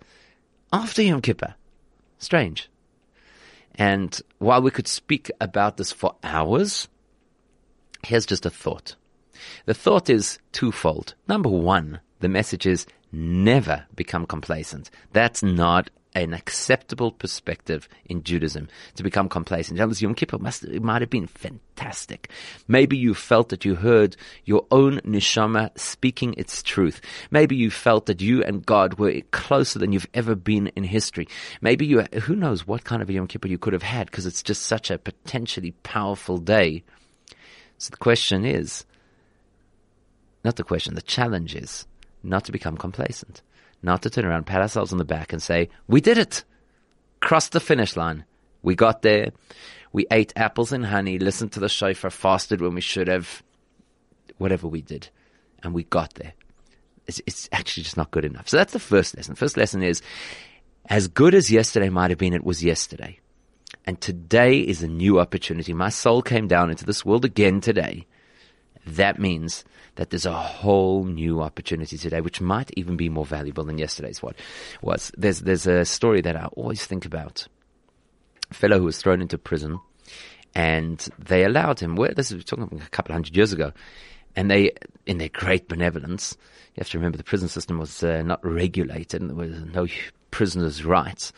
after 0.72 1.02
Yom 1.02 1.22
Kippur. 1.22 1.54
Strange. 2.18 2.68
And 3.74 4.20
while 4.38 4.62
we 4.62 4.70
could 4.70 4.88
speak 4.88 5.30
about 5.40 5.76
this 5.76 5.92
for 5.92 6.16
hours, 6.22 6.88
here's 8.04 8.26
just 8.26 8.46
a 8.46 8.50
thought. 8.50 8.96
The 9.66 9.74
thought 9.74 10.10
is 10.10 10.38
twofold. 10.52 11.14
Number 11.28 11.48
one, 11.48 12.00
the 12.20 12.28
message 12.28 12.66
is 12.66 12.86
never 13.12 13.86
become 13.94 14.26
complacent. 14.26 14.90
That's 15.12 15.42
not 15.42 15.90
an 16.14 16.32
acceptable 16.32 17.12
perspective 17.12 17.88
in 18.06 18.22
Judaism 18.22 18.68
to 18.96 19.02
become 19.02 19.28
complacent. 19.28 19.78
Yom 19.78 20.14
Kippur 20.14 20.38
must, 20.38 20.64
it 20.64 20.82
might 20.82 21.02
have 21.02 21.10
been 21.10 21.26
fantastic. 21.26 22.30
Maybe 22.66 22.96
you 22.96 23.14
felt 23.14 23.50
that 23.50 23.64
you 23.64 23.76
heard 23.76 24.16
your 24.44 24.66
own 24.70 25.00
neshama 25.00 25.78
speaking 25.78 26.34
its 26.36 26.62
truth. 26.62 27.00
Maybe 27.30 27.56
you 27.56 27.70
felt 27.70 28.06
that 28.06 28.20
you 28.20 28.42
and 28.42 28.64
God 28.64 28.94
were 28.94 29.20
closer 29.30 29.78
than 29.78 29.92
you've 29.92 30.08
ever 30.14 30.34
been 30.34 30.68
in 30.68 30.84
history. 30.84 31.28
Maybe 31.60 31.86
you, 31.86 32.02
who 32.22 32.34
knows 32.34 32.66
what 32.66 32.84
kind 32.84 33.02
of 33.02 33.08
a 33.08 33.12
Yom 33.12 33.28
Kippur 33.28 33.48
you 33.48 33.58
could 33.58 33.74
have 33.74 33.82
had 33.82 34.06
because 34.10 34.26
it's 34.26 34.42
just 34.42 34.62
such 34.66 34.90
a 34.90 34.98
potentially 34.98 35.72
powerful 35.82 36.38
day. 36.38 36.82
So 37.76 37.90
the 37.90 37.96
question 37.96 38.44
is, 38.44 38.84
not 40.42 40.56
the 40.56 40.64
question, 40.64 40.94
the 40.94 41.02
challenge 41.02 41.54
is 41.54 41.86
not 42.22 42.44
to 42.44 42.52
become 42.52 42.76
complacent 42.76 43.42
not 43.82 44.02
to 44.02 44.10
turn 44.10 44.24
around, 44.24 44.46
pat 44.46 44.60
ourselves 44.60 44.92
on 44.92 44.98
the 44.98 45.04
back 45.04 45.32
and 45.32 45.42
say, 45.42 45.68
we 45.86 46.00
did 46.00 46.18
it. 46.18 46.44
Crossed 47.20 47.52
the 47.52 47.60
finish 47.60 47.96
line. 47.96 48.24
We 48.62 48.74
got 48.74 49.02
there. 49.02 49.30
We 49.92 50.06
ate 50.10 50.32
apples 50.36 50.72
and 50.72 50.84
honey, 50.84 51.18
listened 51.18 51.52
to 51.52 51.60
the 51.60 51.68
shofar, 51.68 52.10
fasted 52.10 52.60
when 52.60 52.74
we 52.74 52.80
should 52.80 53.08
have, 53.08 53.42
whatever 54.36 54.68
we 54.68 54.82
did. 54.82 55.08
And 55.62 55.72
we 55.74 55.84
got 55.84 56.14
there. 56.14 56.34
It's, 57.06 57.20
it's 57.26 57.48
actually 57.52 57.84
just 57.84 57.96
not 57.96 58.10
good 58.10 58.24
enough. 58.24 58.48
So 58.48 58.56
that's 58.56 58.72
the 58.72 58.78
first 58.78 59.16
lesson. 59.16 59.34
First 59.34 59.56
lesson 59.56 59.82
is, 59.82 60.02
as 60.86 61.08
good 61.08 61.34
as 61.34 61.50
yesterday 61.50 61.88
might 61.88 62.10
have 62.10 62.18
been, 62.18 62.34
it 62.34 62.44
was 62.44 62.62
yesterday. 62.62 63.18
And 63.86 64.00
today 64.00 64.58
is 64.58 64.82
a 64.82 64.88
new 64.88 65.18
opportunity. 65.18 65.72
My 65.72 65.88
soul 65.88 66.20
came 66.20 66.48
down 66.48 66.70
into 66.70 66.84
this 66.84 67.04
world 67.04 67.24
again 67.24 67.60
today. 67.60 68.06
That 68.96 69.18
means 69.18 69.64
that 69.96 70.10
there's 70.10 70.26
a 70.26 70.32
whole 70.32 71.04
new 71.04 71.42
opportunity 71.42 71.98
today, 71.98 72.20
which 72.20 72.40
might 72.40 72.70
even 72.76 72.96
be 72.96 73.08
more 73.08 73.26
valuable 73.26 73.64
than 73.64 73.78
yesterday's 73.78 74.22
one 74.22 74.34
was. 74.80 75.12
There's, 75.16 75.40
there's 75.40 75.66
a 75.66 75.84
story 75.84 76.20
that 76.22 76.36
I 76.36 76.46
always 76.46 76.84
think 76.84 77.04
about. 77.04 77.46
A 78.50 78.54
fellow 78.54 78.78
who 78.78 78.84
was 78.84 78.98
thrown 78.98 79.20
into 79.20 79.36
prison 79.36 79.80
and 80.54 81.06
they 81.18 81.44
allowed 81.44 81.80
him, 81.80 81.96
this 82.16 82.32
is 82.32 82.44
talking 82.44 82.80
a 82.80 82.88
couple 82.88 83.12
hundred 83.12 83.36
years 83.36 83.52
ago, 83.52 83.72
and 84.34 84.50
they, 84.50 84.72
in 85.04 85.18
their 85.18 85.28
great 85.28 85.68
benevolence, 85.68 86.36
you 86.74 86.80
have 86.80 86.88
to 86.90 86.98
remember 86.98 87.18
the 87.18 87.24
prison 87.24 87.48
system 87.48 87.78
was 87.78 88.02
uh, 88.02 88.22
not 88.22 88.44
regulated 88.44 89.20
and 89.20 89.30
there 89.30 89.36
was 89.36 89.60
no 89.74 89.86
prisoners' 90.30 90.84
rights. 90.84 91.32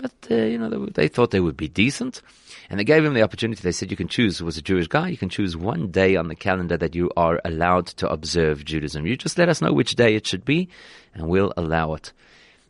But, 0.00 0.12
uh, 0.30 0.34
you 0.34 0.58
know, 0.58 0.70
they, 0.70 0.92
they, 1.02 1.08
thought 1.08 1.30
they 1.30 1.40
would 1.40 1.56
be 1.56 1.68
decent. 1.68 2.22
And 2.70 2.78
they 2.78 2.84
gave 2.84 3.04
him 3.04 3.14
the 3.14 3.22
opportunity. 3.22 3.60
They 3.60 3.72
said, 3.72 3.90
you 3.90 3.96
can 3.96 4.08
choose, 4.08 4.38
who 4.38 4.44
was 4.44 4.56
a 4.56 4.62
Jewish 4.62 4.86
guy, 4.86 5.08
you 5.08 5.18
can 5.18 5.28
choose 5.28 5.56
one 5.56 5.90
day 5.90 6.16
on 6.16 6.28
the 6.28 6.34
calendar 6.34 6.76
that 6.78 6.94
you 6.94 7.10
are 7.16 7.40
allowed 7.44 7.88
to 7.88 8.08
observe 8.08 8.64
Judaism. 8.64 9.06
You 9.06 9.16
just 9.16 9.38
let 9.38 9.48
us 9.48 9.60
know 9.60 9.72
which 9.72 9.96
day 9.96 10.14
it 10.14 10.26
should 10.26 10.44
be, 10.44 10.68
and 11.14 11.28
we'll 11.28 11.52
allow 11.56 11.94
it. 11.94 12.12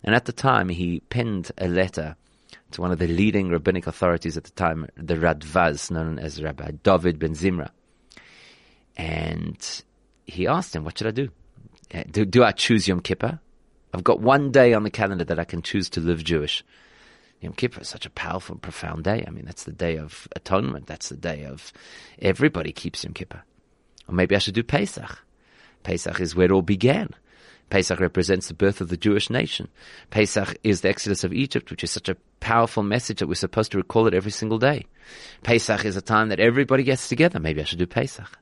And 0.03 0.15
at 0.15 0.25
the 0.25 0.33
time, 0.33 0.69
he 0.71 1.01
penned 1.01 1.53
a 1.59 1.69
letter 1.69 2.17
to 2.73 2.81
one 2.81 2.93
of 2.93 2.99
the 2.99 3.07
leading 3.07 3.51
rabbinic 3.51 3.87
authorities 3.87 4.37
at 4.37 4.45
the 4.45 4.51
time, 4.53 4.89
the 4.97 5.15
Radvaz, 5.15 5.91
known 5.91 6.19
as 6.19 6.43
Rabbi 6.43 6.73
David 6.83 7.19
ben 7.19 7.35
Zimra. 7.35 7.71
And 8.97 9.83
he 10.27 10.47
asked 10.47 10.75
him, 10.75 10.85
what 10.85 10.99
should 10.99 11.07
I 11.07 11.13
do? 11.13 11.29
Uh, 11.93 12.05
do, 12.11 12.25
do 12.25 12.43
I 12.43 12.53
choose 12.53 12.89
Yom 12.89 13.01
Kippur? 13.01 13.41
I've 13.93 14.05
got 14.05 14.21
one 14.21 14.53
day 14.53 14.73
on 14.73 14.85
the 14.85 14.91
calendar 14.91 15.25
that 15.25 15.39
I 15.39 15.45
can 15.45 15.63
choose 15.63 15.91
to 15.91 16.01
live 16.01 16.23
Jewish. 16.23 16.65
Yom 17.41 17.53
Kippur 17.55 17.81
is 17.81 17.89
such 17.89 18.07
a 18.07 18.11
powerful, 18.11 18.57
profound 18.57 19.05
day. 19.05 19.25
I 19.27 19.31
mean, 19.31 19.45
that's 19.45 19.65
the 19.65 19.73
day 19.73 19.97
of 19.97 20.29
atonement. 20.37 20.87
That's 20.87 21.09
the 21.09 21.17
day 21.17 21.45
of 21.45 21.73
everybody 22.21 22.73
keeps 22.73 23.05
Yom 23.05 23.15
Kippur. 23.15 23.43
Or 24.09 24.15
maybe 24.15 24.37
I 24.37 24.39
should 24.39 24.55
do 24.55 24.63
Pesach. 24.63 25.19
Pesach 25.83 26.21
is 26.21 26.37
where 26.37 26.47
it 26.47 26.53
all 26.53 26.63
began. 26.63 27.11
Pesach 27.71 28.01
represents 28.01 28.49
the 28.49 28.55
birth 28.55 28.81
of 28.81 28.89
the 28.89 28.97
Jewish 28.97 29.31
nation. 29.31 29.69
Pesach 30.11 30.57
is 30.65 30.81
the 30.81 30.89
exodus 30.89 31.25
of 31.25 31.33
Egypt, 31.33 31.71
which 31.71 31.85
is 31.85 31.91
such 31.91 32.09
a 32.09 32.17
powerful 32.41 32.83
message 32.83 33.21
that 33.21 33.29
we're 33.29 33.35
supposed 33.35 33.71
to 33.73 33.79
recall 33.79 34.09
it 34.09 34.15
every 34.15 34.33
single 34.33 34.59
day. 34.59 34.87
Pesach 35.45 35.85
is 35.85 35.97
a 35.97 36.03
time 36.03 36.29
that 36.29 36.41
everybody 36.41 36.83
gets 36.83 37.09
together. 37.09 37.39
Maybe 37.39 37.61
I 37.61 37.65
should 37.65 37.79
do 37.79 37.87
Pesach. 37.87 38.39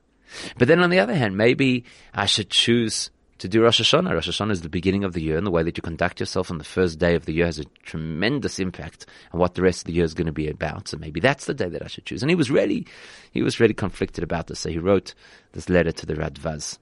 But 0.57 0.67
then 0.67 0.81
on 0.83 0.89
the 0.89 0.99
other 0.99 1.15
hand, 1.15 1.37
maybe 1.37 1.85
I 2.13 2.25
should 2.25 2.49
choose 2.49 3.11
to 3.39 3.47
do 3.47 3.63
Rosh 3.63 3.81
Hashanah. 3.81 4.13
Rosh 4.13 4.29
Hashanah 4.29 4.51
is 4.51 4.61
the 4.61 4.69
beginning 4.69 5.03
of 5.03 5.13
the 5.13 5.21
year, 5.21 5.37
and 5.37 5.47
the 5.47 5.51
way 5.51 5.63
that 5.63 5.77
you 5.77 5.81
conduct 5.81 6.19
yourself 6.19 6.51
on 6.51 6.57
the 6.57 6.63
first 6.63 6.99
day 6.99 7.15
of 7.15 7.25
the 7.25 7.33
year 7.33 7.45
has 7.45 7.59
a 7.59 7.65
tremendous 7.83 8.59
impact 8.59 9.05
on 9.31 9.39
what 9.39 9.55
the 9.55 9.61
rest 9.61 9.81
of 9.81 9.85
the 9.85 9.93
year 9.93 10.03
is 10.03 10.13
going 10.13 10.27
to 10.27 10.33
be 10.33 10.49
about. 10.49 10.89
So 10.89 10.97
maybe 10.97 11.19
that's 11.19 11.45
the 11.45 11.53
day 11.53 11.69
that 11.69 11.83
I 11.83 11.87
should 11.87 12.05
choose. 12.05 12.21
And 12.21 12.29
he 12.29 12.35
was 12.35 12.51
really, 12.51 12.85
he 13.31 13.41
was 13.41 13.59
really 13.59 13.73
conflicted 13.73 14.23
about 14.23 14.47
this. 14.47 14.59
So 14.59 14.69
he 14.69 14.77
wrote 14.77 15.13
this 15.53 15.69
letter 15.69 15.91
to 15.91 16.05
the 16.05 16.15
Radvaz. 16.15 16.77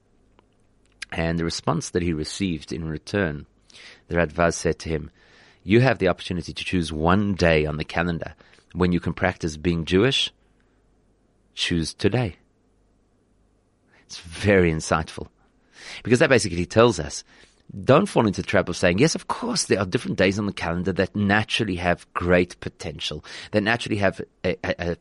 And 1.10 1.38
the 1.38 1.44
response 1.44 1.90
that 1.90 2.02
he 2.02 2.12
received 2.12 2.72
in 2.72 2.84
return, 2.84 3.46
the 4.08 4.16
Radvaz 4.16 4.54
said 4.54 4.78
to 4.80 4.88
him, 4.88 5.10
you 5.62 5.80
have 5.80 5.98
the 5.98 6.08
opportunity 6.08 6.52
to 6.52 6.64
choose 6.64 6.92
one 6.92 7.34
day 7.34 7.66
on 7.66 7.76
the 7.76 7.84
calendar 7.84 8.34
when 8.72 8.92
you 8.92 9.00
can 9.00 9.12
practice 9.12 9.56
being 9.56 9.84
Jewish. 9.84 10.32
Choose 11.54 11.94
today. 11.94 12.36
It's 14.06 14.18
very 14.18 14.72
insightful. 14.72 15.28
Because 16.02 16.18
that 16.18 16.30
basically 16.30 16.66
tells 16.66 16.98
us 16.98 17.24
don't 17.84 18.06
fall 18.06 18.26
into 18.26 18.40
the 18.40 18.46
trap 18.46 18.68
of 18.68 18.76
saying, 18.76 18.98
yes, 18.98 19.14
of 19.14 19.28
course, 19.28 19.64
there 19.64 19.78
are 19.78 19.84
different 19.84 20.16
days 20.16 20.38
on 20.38 20.46
the 20.46 20.52
calendar 20.52 20.92
that 20.92 21.14
naturally 21.14 21.76
have 21.76 22.10
great 22.14 22.58
potential, 22.60 23.24
that 23.50 23.62
naturally 23.62 23.98
have 23.98 24.20
a, 24.44 24.56
a, 24.64 24.92
a 24.92 24.96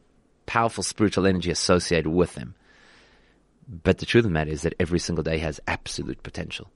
powerful 0.46 0.84
spiritual 0.84 1.26
energy 1.26 1.50
associated 1.50 2.10
with 2.10 2.34
them. 2.36 2.56
But 3.68 4.00
the 4.00 4.06
truth 4.06 4.26
of 4.26 4.32
the 4.32 4.34
matter 4.34 4.52
is 4.52 4.64
that 4.64 4.76
every 4.80 5.00
single 5.00 5.24
day 5.24 5.38
has 5.38 5.60
absolute 5.68 6.24
potential. 6.24 6.70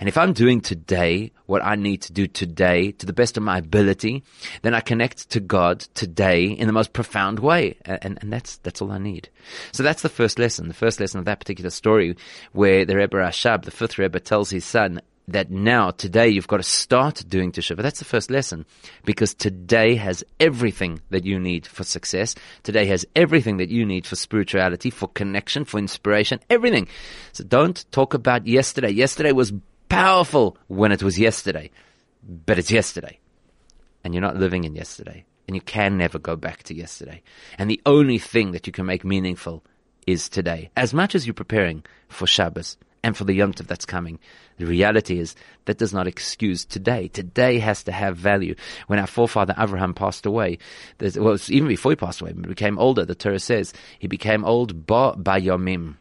And 0.00 0.08
if 0.08 0.16
I'm 0.16 0.32
doing 0.32 0.60
today 0.60 1.32
what 1.46 1.64
I 1.64 1.74
need 1.74 2.02
to 2.02 2.12
do 2.12 2.26
today 2.26 2.92
to 2.92 3.06
the 3.06 3.12
best 3.12 3.36
of 3.36 3.42
my 3.42 3.58
ability, 3.58 4.22
then 4.62 4.74
I 4.74 4.80
connect 4.80 5.30
to 5.30 5.40
God 5.40 5.80
today 5.94 6.46
in 6.46 6.66
the 6.66 6.72
most 6.72 6.92
profound 6.92 7.38
way. 7.38 7.76
And, 7.84 8.18
and 8.20 8.32
that's, 8.32 8.56
that's 8.58 8.80
all 8.80 8.90
I 8.90 8.98
need. 8.98 9.28
So 9.72 9.82
that's 9.82 10.02
the 10.02 10.08
first 10.08 10.38
lesson. 10.38 10.68
The 10.68 10.74
first 10.74 11.00
lesson 11.00 11.18
of 11.18 11.24
that 11.26 11.40
particular 11.40 11.70
story 11.70 12.16
where 12.52 12.84
the 12.84 12.96
Rebbe 12.96 13.16
Rashab, 13.16 13.64
the 13.64 13.70
fifth 13.70 13.98
Rebbe, 13.98 14.20
tells 14.20 14.50
his 14.50 14.64
son, 14.64 15.00
that 15.28 15.50
now, 15.50 15.90
today, 15.90 16.28
you've 16.28 16.46
got 16.46 16.58
to 16.58 16.62
start 16.62 17.24
doing 17.28 17.50
teshuvah. 17.50 17.82
That's 17.82 17.98
the 17.98 18.04
first 18.04 18.30
lesson. 18.30 18.66
Because 19.04 19.34
today 19.34 19.94
has 19.94 20.22
everything 20.38 21.00
that 21.10 21.24
you 21.24 21.38
need 21.38 21.66
for 21.66 21.84
success. 21.84 22.34
Today 22.62 22.86
has 22.86 23.06
everything 23.16 23.56
that 23.56 23.70
you 23.70 23.86
need 23.86 24.06
for 24.06 24.16
spirituality, 24.16 24.90
for 24.90 25.08
connection, 25.08 25.64
for 25.64 25.78
inspiration, 25.78 26.40
everything. 26.50 26.88
So 27.32 27.44
don't 27.44 27.90
talk 27.90 28.12
about 28.12 28.46
yesterday. 28.46 28.90
Yesterday 28.90 29.32
was 29.32 29.52
powerful 29.88 30.58
when 30.68 30.92
it 30.92 31.02
was 31.02 31.18
yesterday, 31.18 31.70
but 32.22 32.58
it's 32.58 32.70
yesterday. 32.70 33.18
And 34.02 34.12
you're 34.12 34.20
not 34.20 34.36
living 34.36 34.64
in 34.64 34.74
yesterday. 34.74 35.24
And 35.48 35.54
you 35.54 35.62
can 35.62 35.96
never 35.96 36.18
go 36.18 36.36
back 36.36 36.62
to 36.64 36.74
yesterday. 36.74 37.22
And 37.58 37.70
the 37.70 37.80
only 37.86 38.18
thing 38.18 38.52
that 38.52 38.66
you 38.66 38.72
can 38.72 38.86
make 38.86 39.04
meaningful 39.04 39.64
is 40.06 40.28
today. 40.28 40.70
As 40.76 40.92
much 40.92 41.14
as 41.14 41.26
you're 41.26 41.34
preparing 41.34 41.82
for 42.08 42.26
Shabbos 42.26 42.76
and 43.04 43.14
for 43.14 43.24
the 43.24 43.34
Yom 43.34 43.52
Tov 43.52 43.66
that's 43.66 43.84
coming, 43.84 44.18
the 44.56 44.64
reality 44.64 45.18
is 45.18 45.36
that 45.66 45.76
does 45.76 45.92
not 45.92 46.06
excuse 46.06 46.64
today. 46.64 47.08
Today 47.08 47.58
has 47.58 47.82
to 47.84 47.92
have 47.92 48.16
value. 48.16 48.54
When 48.86 48.98
our 48.98 49.06
forefather 49.06 49.54
Abraham 49.58 49.92
passed 49.92 50.24
away, 50.24 50.56
well, 51.14 51.36
even 51.48 51.68
before 51.68 51.92
he 51.92 51.96
passed 51.96 52.22
away, 52.22 52.32
became 52.32 52.78
older, 52.78 53.04
the 53.04 53.14
Torah 53.14 53.38
says, 53.38 53.74
he 53.98 54.08
became 54.08 54.42
old 54.42 54.86
ba 54.86 55.14
bayomim 55.18 55.96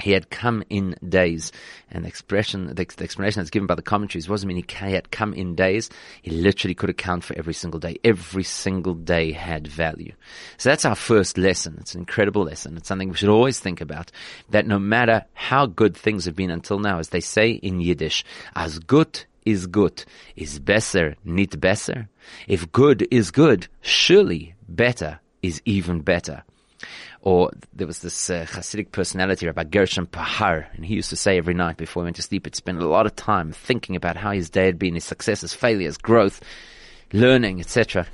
he 0.00 0.12
had 0.12 0.30
come 0.30 0.64
in 0.68 0.96
days. 1.08 1.52
And 1.90 2.04
the 2.04 2.08
expression, 2.08 2.66
the, 2.66 2.74
the, 2.74 3.04
explanation 3.04 3.40
that's 3.40 3.50
given 3.50 3.66
by 3.66 3.76
the 3.76 3.82
commentaries 3.82 4.28
wasn't 4.28 4.48
meaning 4.48 4.64
he 4.68 4.92
had 4.92 5.10
come 5.10 5.32
in 5.34 5.54
days. 5.54 5.88
He 6.22 6.30
literally 6.30 6.74
could 6.74 6.90
account 6.90 7.24
for 7.24 7.36
every 7.38 7.54
single 7.54 7.78
day. 7.78 7.98
Every 8.02 8.42
single 8.42 8.94
day 8.94 9.32
had 9.32 9.68
value. 9.68 10.12
So 10.56 10.68
that's 10.68 10.84
our 10.84 10.96
first 10.96 11.38
lesson. 11.38 11.76
It's 11.80 11.94
an 11.94 12.00
incredible 12.00 12.42
lesson. 12.42 12.76
It's 12.76 12.88
something 12.88 13.08
we 13.08 13.16
should 13.16 13.28
always 13.28 13.60
think 13.60 13.80
about. 13.80 14.10
That 14.50 14.66
no 14.66 14.78
matter 14.78 15.24
how 15.34 15.66
good 15.66 15.96
things 15.96 16.24
have 16.24 16.36
been 16.36 16.50
until 16.50 16.78
now, 16.78 16.98
as 16.98 17.10
they 17.10 17.20
say 17.20 17.50
in 17.50 17.80
Yiddish, 17.80 18.24
as 18.56 18.78
good 18.80 19.24
is 19.44 19.66
good, 19.66 20.04
is 20.36 20.58
besser 20.58 21.16
nicht 21.24 21.60
besser. 21.60 22.08
If 22.48 22.72
good 22.72 23.06
is 23.10 23.30
good, 23.30 23.68
surely 23.82 24.54
better 24.68 25.20
is 25.42 25.60
even 25.64 26.00
better. 26.00 26.42
Or 27.22 27.50
there 27.72 27.86
was 27.86 28.00
this 28.00 28.28
uh, 28.28 28.46
Hasidic 28.48 28.92
personality, 28.92 29.46
Rabbi 29.46 29.64
Gershon 29.64 30.06
Pahar, 30.06 30.66
and 30.74 30.84
he 30.84 30.94
used 30.94 31.10
to 31.10 31.16
say 31.16 31.38
every 31.38 31.54
night 31.54 31.76
before 31.76 32.02
he 32.02 32.04
went 32.04 32.16
to 32.16 32.22
sleep, 32.22 32.46
he'd 32.46 32.54
spend 32.54 32.80
a 32.80 32.86
lot 32.86 33.06
of 33.06 33.16
time 33.16 33.52
thinking 33.52 33.96
about 33.96 34.16
how 34.16 34.32
his 34.32 34.50
day 34.50 34.66
had 34.66 34.78
been, 34.78 34.94
his 34.94 35.04
successes, 35.04 35.54
failures, 35.54 35.96
growth, 35.96 36.40
learning, 37.12 37.60
etc. 37.60 38.06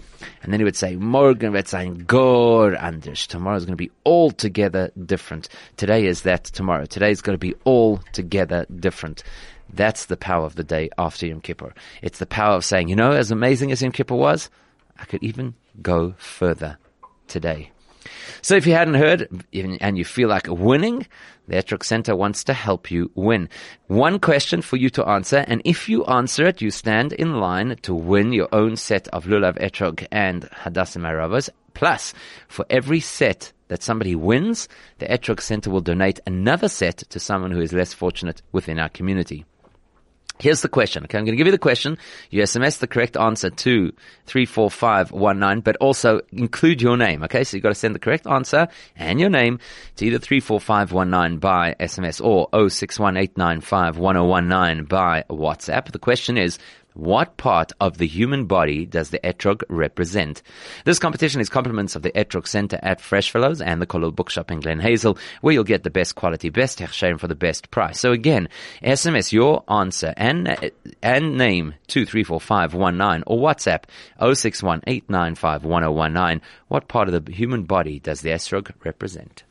And 0.42 0.52
then 0.52 0.60
he 0.60 0.64
would 0.64 0.76
say, 0.76 0.96
Morgen 0.96 1.52
wird 1.52 1.66
sein 1.68 2.04
Gor 2.06 2.76
anders. 2.76 3.26
Tomorrow 3.26 3.56
is 3.56 3.64
going 3.64 3.76
to 3.76 3.84
be 3.84 3.90
altogether 4.04 4.92
different. 5.06 5.48
Today 5.76 6.06
is 6.06 6.22
that 6.22 6.44
tomorrow. 6.44 6.84
Today 6.84 7.10
is 7.10 7.22
going 7.22 7.34
to 7.34 7.38
be 7.38 7.54
altogether 7.66 8.66
different. 8.78 9.22
That's 9.72 10.06
the 10.06 10.16
power 10.16 10.44
of 10.44 10.56
the 10.56 10.64
day 10.64 10.90
after 10.98 11.26
Yom 11.26 11.40
Kippur. 11.40 11.72
It's 12.02 12.18
the 12.18 12.26
power 12.26 12.56
of 12.56 12.64
saying, 12.64 12.88
you 12.88 12.96
know, 12.96 13.12
as 13.12 13.30
amazing 13.30 13.72
as 13.72 13.82
Yom 13.82 13.92
Kippur 13.92 14.16
was, 14.16 14.50
I 14.98 15.04
could 15.04 15.22
even 15.22 15.54
go 15.80 16.14
further 16.18 16.76
today. 17.28 17.70
So 18.42 18.54
if 18.56 18.66
you 18.66 18.72
hadn't 18.74 18.94
heard 18.94 19.28
and 19.52 19.98
you 19.98 20.04
feel 20.04 20.28
like 20.28 20.46
winning, 20.48 21.06
the 21.48 21.56
Etrog 21.56 21.82
Center 21.84 22.14
wants 22.14 22.44
to 22.44 22.52
help 22.52 22.90
you 22.90 23.10
win. 23.14 23.48
One 23.88 24.18
question 24.20 24.62
for 24.62 24.76
you 24.76 24.88
to 24.90 25.06
answer, 25.06 25.44
and 25.48 25.60
if 25.64 25.88
you 25.88 26.04
answer 26.04 26.46
it, 26.46 26.62
you 26.62 26.70
stand 26.70 27.12
in 27.12 27.40
line 27.40 27.76
to 27.82 27.94
win 27.94 28.32
your 28.32 28.48
own 28.52 28.76
set 28.76 29.08
of 29.08 29.24
Lulav 29.24 29.58
Etrog 29.58 30.06
and 30.12 30.42
Hadassim 30.50 31.02
Aravas. 31.02 31.50
Plus, 31.74 32.14
for 32.48 32.64
every 32.70 33.00
set 33.00 33.52
that 33.68 33.82
somebody 33.82 34.14
wins, 34.14 34.68
the 34.98 35.06
Etrog 35.06 35.40
Center 35.40 35.70
will 35.70 35.80
donate 35.80 36.20
another 36.26 36.68
set 36.68 36.98
to 36.98 37.20
someone 37.20 37.50
who 37.50 37.60
is 37.60 37.72
less 37.72 37.92
fortunate 37.92 38.42
within 38.52 38.78
our 38.78 38.88
community. 38.88 39.44
Here's 40.40 40.62
the 40.62 40.68
question. 40.68 41.04
Okay, 41.04 41.18
I'm 41.18 41.24
going 41.24 41.34
to 41.34 41.36
give 41.36 41.46
you 41.46 41.52
the 41.52 41.58
question. 41.58 41.98
You 42.30 42.42
SMS 42.42 42.78
the 42.78 42.86
correct 42.86 43.14
answer 43.16 43.50
to 43.50 43.92
34519, 44.26 45.60
but 45.60 45.76
also 45.76 46.22
include 46.32 46.80
your 46.80 46.96
name. 46.96 47.22
Okay, 47.24 47.44
so 47.44 47.56
you've 47.56 47.62
got 47.62 47.68
to 47.68 47.74
send 47.74 47.94
the 47.94 47.98
correct 47.98 48.26
answer 48.26 48.68
and 48.96 49.20
your 49.20 49.28
name 49.28 49.58
to 49.96 50.06
either 50.06 50.18
34519 50.18 51.38
by 51.38 51.76
SMS 51.78 52.24
or 52.24 52.48
0618951019 52.50 54.88
by 54.88 55.24
WhatsApp. 55.28 55.92
The 55.92 55.98
question 55.98 56.38
is, 56.38 56.58
what 56.94 57.36
part 57.36 57.72
of 57.80 57.98
the 57.98 58.06
human 58.06 58.46
body 58.46 58.86
does 58.86 59.10
the 59.10 59.18
Etrog 59.20 59.62
represent? 59.68 60.42
This 60.84 60.98
competition 60.98 61.40
is 61.40 61.48
compliments 61.48 61.96
of 61.96 62.02
the 62.02 62.12
Etrog 62.12 62.46
Center 62.46 62.78
at 62.82 63.00
Freshfellows 63.00 63.60
and 63.60 63.80
the 63.80 63.86
Kollel 63.86 64.14
Bookshop 64.14 64.50
in 64.50 64.60
Glen 64.60 64.80
Hazel, 64.80 65.16
where 65.40 65.54
you'll 65.54 65.64
get 65.64 65.82
the 65.82 65.90
best 65.90 66.14
quality, 66.14 66.50
best 66.50 66.78
hechsherim 66.78 67.18
for 67.18 67.28
the 67.28 67.34
best 67.34 67.70
price. 67.70 68.00
So 68.00 68.12
again, 68.12 68.48
SMS 68.82 69.32
your 69.32 69.64
answer 69.68 70.12
and 70.16 70.70
and 71.02 71.38
name 71.38 71.74
234519 71.88 73.24
or 73.26 73.38
WhatsApp 73.38 73.84
0618951019. 74.20 76.40
What 76.68 76.88
part 76.88 77.08
of 77.08 77.24
the 77.24 77.32
human 77.32 77.62
body 77.64 78.00
does 78.00 78.20
the 78.20 78.28
Etrog 78.30 78.70
represent? 78.84 79.44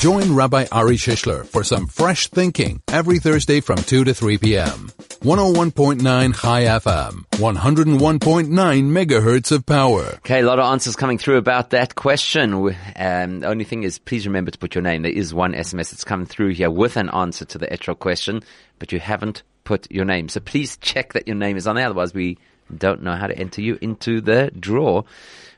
Join 0.00 0.34
Rabbi 0.34 0.66
Ari 0.70 0.96
Shishler 0.96 1.46
for 1.46 1.64
some 1.64 1.86
fresh 1.86 2.28
thinking 2.28 2.82
every 2.88 3.18
Thursday 3.18 3.60
from 3.60 3.76
2 3.76 4.04
to 4.04 4.12
3 4.14 4.38
p.m. 4.38 4.90
101.9 5.22 6.02
Chai 6.38 6.64
FM, 6.64 7.24
101.9 7.30 8.48
megahertz 8.48 9.50
of 9.50 9.64
power. 9.64 10.04
Okay, 10.16 10.40
a 10.40 10.46
lot 10.46 10.58
of 10.58 10.66
answers 10.66 10.94
coming 10.96 11.16
through 11.16 11.38
about 11.38 11.70
that 11.70 11.94
question. 11.94 12.52
Um, 12.96 13.40
the 13.40 13.46
only 13.46 13.64
thing 13.64 13.84
is, 13.84 13.98
please 13.98 14.26
remember 14.26 14.50
to 14.50 14.58
put 14.58 14.74
your 14.74 14.82
name. 14.82 15.00
There 15.02 15.10
is 15.10 15.32
one 15.32 15.54
SMS 15.54 15.90
that's 15.90 16.04
come 16.04 16.26
through 16.26 16.50
here 16.50 16.70
with 16.70 16.98
an 16.98 17.08
answer 17.08 17.46
to 17.46 17.56
the 17.56 17.66
Etrog 17.68 17.98
question, 18.00 18.42
but 18.78 18.92
you 18.92 19.00
haven't 19.00 19.42
put 19.64 19.90
your 19.90 20.04
name. 20.04 20.28
So 20.28 20.40
please 20.40 20.76
check 20.76 21.14
that 21.14 21.26
your 21.26 21.36
name 21.36 21.56
is 21.56 21.66
on 21.66 21.76
there. 21.76 21.86
Otherwise, 21.86 22.12
we 22.12 22.36
don't 22.76 23.02
know 23.02 23.16
how 23.16 23.26
to 23.26 23.38
enter 23.38 23.62
you 23.62 23.78
into 23.80 24.20
the 24.20 24.50
draw 24.58 25.02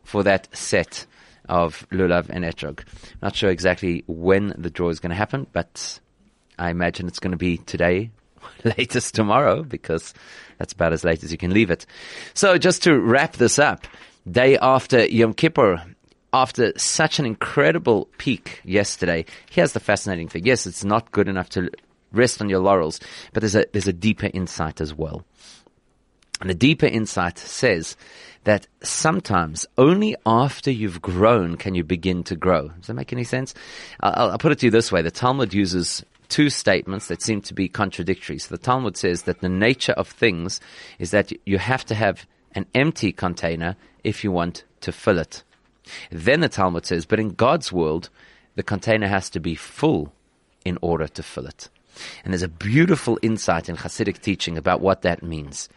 for 0.05 0.23
that 0.23 0.49
set 0.57 1.07
of 1.49 1.87
Lulav 1.91 2.29
and 2.29 2.45
Etrog. 2.45 2.85
Not 3.23 3.37
sure 3.37 3.51
exactly 3.51 4.05
when 4.07 4.55
the 4.59 4.71
draw 4.71 4.89
is 4.89 5.01
going 5.01 5.11
to 5.11 5.17
happen, 5.17 5.47
but 5.53 6.01
I 6.59 6.71
imagine 6.71 7.07
it's 7.07 7.19
going 7.19 7.33
to 7.33 7.37
be 7.37 7.59
today, 7.59 8.11
latest 8.65 9.15
tomorrow, 9.15 9.63
because 9.63 10.15
that's 10.59 10.73
about 10.73 10.93
as 10.93 11.05
late 11.05 11.23
as 11.25 11.33
you 11.33 11.39
can 11.39 11.53
leave 11.53 11.71
it. 11.71 11.87
So 12.35 12.59
just 12.59 12.83
to 12.85 12.99
wrap 12.99 13.35
this 13.35 13.59
up, 13.59 13.87
day 14.31 14.59
after 14.59 15.07
Yom 15.07 15.35
Kippur, 15.35 15.83
after 16.33 16.73
such 16.79 17.19
an 17.19 17.27
incredible 17.27 18.09
peak 18.19 18.61
yesterday, 18.65 19.25
here's 19.51 19.73
the 19.73 19.81
fascinating 19.81 20.29
thing. 20.29 20.45
Yes, 20.45 20.67
it's 20.67 20.85
not 20.85 21.13
good 21.13 21.29
enough 21.29 21.49
to 21.51 21.71
rest 22.13 22.41
on 22.41 22.49
your 22.49 22.61
laurels, 22.61 23.01
but 23.33 23.41
there's 23.41 23.55
a, 23.55 23.65
there's 23.73 23.89
a 23.89 23.93
deeper 23.93 24.31
insight 24.33 24.81
as 24.81 24.95
well. 24.95 25.25
And 26.41 26.51
the 26.51 26.55
deeper 26.55 26.87
insight 26.87 27.39
says 27.39 27.97
that 28.47 28.69
sometimes 28.81 29.67
only 29.77 30.15
after 30.25 30.71
you've 30.71 31.03
grown 31.03 31.57
can 31.57 31.75
you 31.75 31.83
begin 31.83 32.23
to 32.23 32.37
grow. 32.37 32.69
Does 32.69 32.87
that 32.87 32.95
make 32.95 33.13
any 33.13 33.25
sense? 33.25 33.55
I'll, 33.99 34.31
I'll 34.31 34.39
put 34.39 34.53
it 34.53 34.61
to 34.61 34.67
you 34.67 34.71
this 34.71 34.93
way. 34.93 35.03
The 35.03 35.11
Talmud 35.11 35.53
uses 35.53 36.05
two 36.29 36.49
statements 36.49 37.09
that 37.09 37.21
seem 37.21 37.41
to 37.43 37.55
be 37.55 37.69
contradictory. 37.69 38.39
So 38.39 38.55
the 38.55 38.63
Talmud 38.63 38.97
says 38.97 39.23
that 39.23 39.41
the 39.41 39.49
nature 39.49 39.95
of 39.95 40.07
things 40.07 40.61
is 41.01 41.11
that 41.11 41.33
you 41.45 41.59
have 41.59 41.85
to 41.87 41.97
have 41.97 42.25
an 42.53 42.67
empty 42.73 43.11
container 43.11 43.75
if 44.05 44.23
you 44.23 44.31
want 44.31 44.63
to 44.83 44.93
fill 44.93 45.19
it. 45.19 45.43
Then 46.13 46.39
the 46.39 46.49
Talmud 46.49 46.87
says, 46.87 47.05
but 47.05 47.19
in 47.19 47.31
God's 47.31 47.73
world, 47.73 48.11
the 48.55 48.63
container 48.63 49.09
has 49.09 49.29
to 49.31 49.41
be 49.41 49.57
full 49.57 50.13
in 50.65 50.79
order 50.81 51.09
to 51.09 51.23
fill 51.25 51.47
it. 51.47 51.69
And 52.25 52.33
there's 52.33 52.43
a 52.43 52.49
beautiful 52.49 53.19
insight 53.23 53.69
in 53.69 53.77
Hasidic 53.77 54.21
teaching 54.21 54.59
about 54.59 54.81
what 54.81 55.03
that 55.03 55.23
means. 55.23 55.69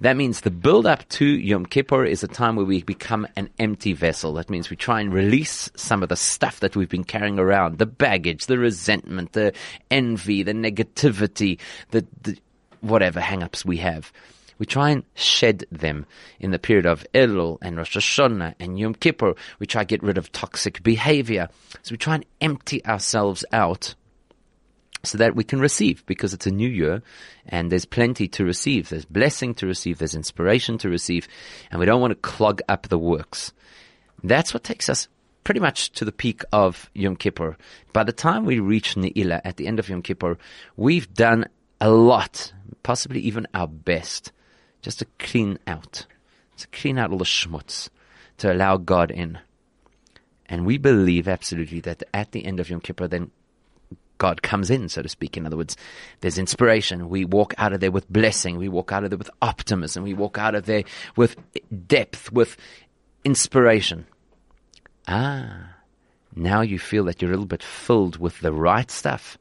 That 0.00 0.16
means 0.16 0.40
the 0.40 0.50
build 0.50 0.86
up 0.86 1.08
to 1.10 1.24
Yom 1.24 1.66
Kippur 1.66 2.04
is 2.04 2.22
a 2.22 2.28
time 2.28 2.56
where 2.56 2.66
we 2.66 2.82
become 2.82 3.26
an 3.36 3.48
empty 3.58 3.92
vessel. 3.92 4.34
That 4.34 4.50
means 4.50 4.70
we 4.70 4.76
try 4.76 5.00
and 5.00 5.12
release 5.12 5.70
some 5.76 6.02
of 6.02 6.08
the 6.08 6.16
stuff 6.16 6.60
that 6.60 6.76
we've 6.76 6.88
been 6.88 7.04
carrying 7.04 7.38
around, 7.38 7.78
the 7.78 7.86
baggage, 7.86 8.46
the 8.46 8.58
resentment, 8.58 9.32
the 9.32 9.52
envy, 9.90 10.42
the 10.42 10.52
negativity, 10.52 11.58
the, 11.90 12.06
the 12.22 12.38
whatever 12.80 13.20
hang-ups 13.20 13.64
we 13.64 13.78
have. 13.78 14.12
We 14.58 14.66
try 14.66 14.90
and 14.90 15.02
shed 15.14 15.64
them 15.72 16.06
in 16.38 16.52
the 16.52 16.58
period 16.58 16.86
of 16.86 17.04
Elul 17.12 17.58
and 17.60 17.76
Rosh 17.76 17.96
Hashanah 17.96 18.54
and 18.60 18.78
Yom 18.78 18.94
Kippur. 18.94 19.34
We 19.58 19.66
try 19.66 19.82
to 19.82 19.86
get 19.86 20.02
rid 20.02 20.16
of 20.16 20.30
toxic 20.30 20.82
behavior. 20.82 21.48
So 21.82 21.92
we 21.92 21.96
try 21.96 22.14
and 22.16 22.26
empty 22.40 22.84
ourselves 22.86 23.44
out 23.52 23.94
so 25.06 25.18
that 25.18 25.34
we 25.34 25.44
can 25.44 25.60
receive 25.60 26.04
because 26.06 26.34
it's 26.34 26.46
a 26.46 26.50
new 26.50 26.68
year 26.68 27.02
and 27.46 27.70
there's 27.70 27.84
plenty 27.84 28.28
to 28.28 28.44
receive. 28.44 28.88
There's 28.88 29.04
blessing 29.04 29.54
to 29.54 29.66
receive. 29.66 29.98
There's 29.98 30.14
inspiration 30.14 30.78
to 30.78 30.88
receive 30.88 31.28
and 31.70 31.80
we 31.80 31.86
don't 31.86 32.00
want 32.00 32.12
to 32.12 32.28
clog 32.28 32.60
up 32.68 32.88
the 32.88 32.98
works. 32.98 33.52
That's 34.22 34.54
what 34.54 34.64
takes 34.64 34.88
us 34.88 35.08
pretty 35.44 35.60
much 35.60 35.92
to 35.92 36.04
the 36.04 36.12
peak 36.12 36.42
of 36.52 36.90
Yom 36.94 37.16
Kippur. 37.16 37.56
By 37.92 38.04
the 38.04 38.12
time 38.12 38.44
we 38.44 38.58
reach 38.58 38.94
Ne'ilah 38.94 39.42
at 39.44 39.58
the 39.58 39.66
end 39.66 39.78
of 39.78 39.88
Yom 39.88 40.02
Kippur, 40.02 40.38
we've 40.76 41.12
done 41.12 41.44
a 41.80 41.90
lot, 41.90 42.52
possibly 42.82 43.20
even 43.20 43.46
our 43.52 43.68
best, 43.68 44.32
just 44.80 45.00
to 45.00 45.06
clean 45.18 45.58
out, 45.66 46.06
to 46.56 46.66
clean 46.68 46.98
out 46.98 47.10
all 47.10 47.18
the 47.18 47.24
schmutz, 47.24 47.90
to 48.38 48.52
allow 48.52 48.78
God 48.78 49.10
in. 49.10 49.38
And 50.46 50.66
we 50.66 50.78
believe 50.78 51.28
absolutely 51.28 51.80
that 51.80 52.02
at 52.12 52.32
the 52.32 52.44
end 52.44 52.60
of 52.60 52.70
Yom 52.70 52.80
Kippur, 52.80 53.08
then 53.08 53.30
God 54.18 54.42
comes 54.42 54.70
in, 54.70 54.88
so 54.88 55.02
to 55.02 55.08
speak. 55.08 55.36
In 55.36 55.46
other 55.46 55.56
words, 55.56 55.76
there's 56.20 56.38
inspiration. 56.38 57.08
We 57.08 57.24
walk 57.24 57.54
out 57.58 57.72
of 57.72 57.80
there 57.80 57.90
with 57.90 58.10
blessing. 58.12 58.56
We 58.56 58.68
walk 58.68 58.92
out 58.92 59.04
of 59.04 59.10
there 59.10 59.18
with 59.18 59.30
optimism. 59.42 60.04
We 60.04 60.14
walk 60.14 60.38
out 60.38 60.54
of 60.54 60.66
there 60.66 60.84
with 61.16 61.36
depth, 61.86 62.32
with 62.32 62.56
inspiration. 63.24 64.06
Ah, 65.08 65.74
now 66.34 66.60
you 66.60 66.78
feel 66.78 67.04
that 67.04 67.20
you're 67.20 67.30
a 67.30 67.34
little 67.34 67.46
bit 67.46 67.62
filled 67.62 68.18
with 68.18 68.40
the 68.40 68.52
right 68.52 68.90
stuff. 68.90 69.38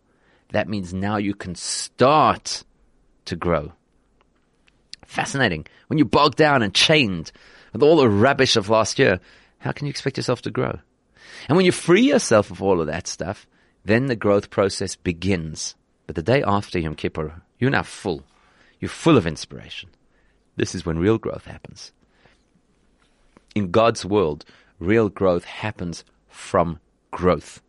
That 0.51 0.67
means 0.67 0.93
now 0.93 1.17
you 1.17 1.33
can 1.33 1.55
start 1.55 2.63
to 3.25 3.35
grow. 3.35 3.71
Fascinating. 5.05 5.65
When 5.87 5.97
you're 5.97 6.05
bogged 6.05 6.37
down 6.37 6.63
and 6.63 6.73
chained 6.73 7.31
with 7.71 7.83
all 7.83 7.97
the 7.97 8.09
rubbish 8.09 8.55
of 8.55 8.69
last 8.69 8.99
year, 8.99 9.19
how 9.59 9.71
can 9.71 9.87
you 9.87 9.91
expect 9.91 10.17
yourself 10.17 10.41
to 10.43 10.51
grow? 10.51 10.79
And 11.47 11.55
when 11.55 11.65
you 11.65 11.71
free 11.71 12.01
yourself 12.01 12.51
of 12.51 12.61
all 12.61 12.81
of 12.81 12.87
that 12.87 13.07
stuff, 13.07 13.47
then 13.85 14.07
the 14.07 14.15
growth 14.15 14.49
process 14.49 14.95
begins. 14.95 15.75
But 16.07 16.15
the 16.15 16.23
day 16.23 16.43
after 16.43 16.79
Yom 16.79 16.95
Kippur, 16.95 17.41
you're 17.59 17.71
now 17.71 17.83
full. 17.83 18.23
You're 18.79 18.89
full 18.89 19.17
of 19.17 19.27
inspiration. 19.27 19.89
This 20.55 20.75
is 20.75 20.85
when 20.85 20.99
real 20.99 21.17
growth 21.17 21.45
happens. 21.45 21.91
In 23.55 23.71
God's 23.71 24.05
world, 24.05 24.45
real 24.79 25.09
growth 25.09 25.45
happens 25.45 26.03
from 26.27 26.79
growth. 27.11 27.61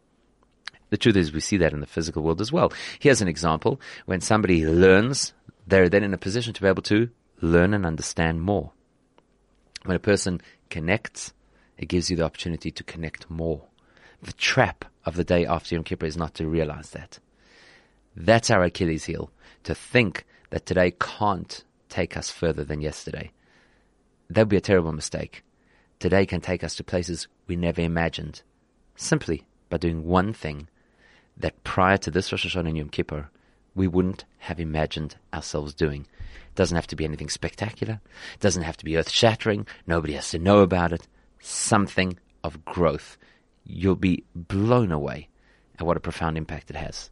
The 0.91 0.97
truth 0.97 1.17
is, 1.17 1.33
we 1.33 1.41
see 1.41 1.57
that 1.59 1.73
in 1.73 1.81
the 1.81 1.87
physical 1.87 2.23
world 2.23 2.41
as 2.41 2.53
well. 2.53 2.73
Here's 2.99 3.21
an 3.21 3.29
example. 3.29 3.81
When 4.07 4.21
somebody 4.21 4.67
learns, 4.67 5.33
they're 5.67 5.89
then 5.89 6.05
in 6.05 6.15
a 6.15 6.19
position 6.19 6.53
to 6.55 6.63
be 6.63 6.69
able 6.69 6.83
to 6.83 7.11
learn 7.41 7.75
and 7.75 7.85
understand 7.85 8.43
more. 8.43 8.71
When 9.85 9.97
a 9.97 10.01
person 10.01 10.41
connects, 10.71 11.33
it 11.77 11.89
gives 11.89 12.11
you 12.11 12.17
the 12.17 12.25
opportunity 12.25 12.71
to 12.71 12.85
connect 12.85 13.31
more. 13.31 13.63
The 14.23 14.33
trap 14.33 14.85
of 15.05 15.17
the 15.17 15.25
day 15.25 15.47
after 15.47 15.75
Yom 15.75 15.85
Kippur 15.85 16.07
is 16.07 16.17
not 16.17 16.35
to 16.35 16.47
realize 16.47 16.91
that. 16.91 17.19
That's 18.17 18.51
our 18.51 18.63
Achilles 18.63 19.05
heel, 19.05 19.31
to 19.65 19.75
think 19.75 20.25
that 20.51 20.67
today 20.67 20.93
can't 20.93 21.65
take 21.89 22.17
us 22.17 22.31
further 22.31 22.65
than 22.65 22.81
yesterday. 22.81 23.33
That 24.31 24.43
would 24.43 24.49
be 24.49 24.57
a 24.57 24.61
terrible 24.61 24.93
mistake. 24.93 25.43
Today 25.99 26.27
can 26.27 26.41
take 26.41 26.65
us 26.65 26.77
to 26.77 26.85
places 26.85 27.29
we 27.47 27.57
never 27.57 27.81
imagined, 27.81 28.43
simply 28.97 29.45
by 29.69 29.77
doing 29.77 30.05
one 30.05 30.33
thing 30.33 30.69
that 31.37 31.63
prior 31.65 31.97
to 31.99 32.11
this 32.11 32.31
Rosh 32.31 32.47
Hashanah 32.47 32.69
and 32.69 32.79
Yom 32.79 32.89
Kippur, 32.89 33.29
we 33.75 33.89
wouldn't 33.89 34.25
have 34.39 34.61
imagined 34.61 35.17
ourselves 35.33 35.75
doing. 35.75 36.03
It 36.03 36.55
doesn't 36.55 36.77
have 36.77 36.87
to 36.89 36.97
be 36.97 37.05
anything 37.05 37.29
spectacular. 37.29 38.01
It 38.35 38.41
doesn't 38.41 38.63
have 38.63 38.77
to 38.77 38.85
be 38.85 38.97
earth 38.97 39.11
shattering. 39.11 39.67
Nobody 39.87 40.13
has 40.13 40.31
to 40.31 40.39
know 40.39 40.61
about 40.61 40.93
it. 40.93 41.09
Something 41.41 42.19
of 42.45 42.65
growth. 42.65 43.17
You'll 43.65 43.97
be 43.97 44.25
blown 44.35 44.93
away 44.93 45.29
at 45.79 45.87
what 45.87 45.97
a 45.97 46.01
profound 46.01 46.37
impact 46.37 46.71
it 46.71 46.77
has. 46.77 47.11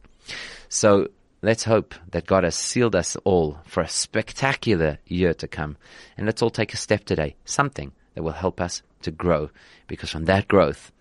So 0.69 1.07
let's 1.41 1.63
hope 1.63 1.93
that 2.11 2.25
God 2.25 2.43
has 2.43 2.55
sealed 2.55 2.95
us 2.95 3.15
all 3.23 3.59
for 3.65 3.81
a 3.81 3.87
spectacular 3.87 4.99
year 5.05 5.33
to 5.35 5.47
come. 5.47 5.77
And 6.17 6.25
let's 6.25 6.41
all 6.41 6.49
take 6.49 6.73
a 6.73 6.77
step 6.77 7.05
today, 7.05 7.35
something 7.45 7.91
that 8.15 8.23
will 8.23 8.31
help 8.31 8.61
us 8.61 8.81
to 9.01 9.11
grow, 9.11 9.49
because 9.87 10.09
from 10.09 10.25
that 10.25 10.47
growth, 10.47 10.91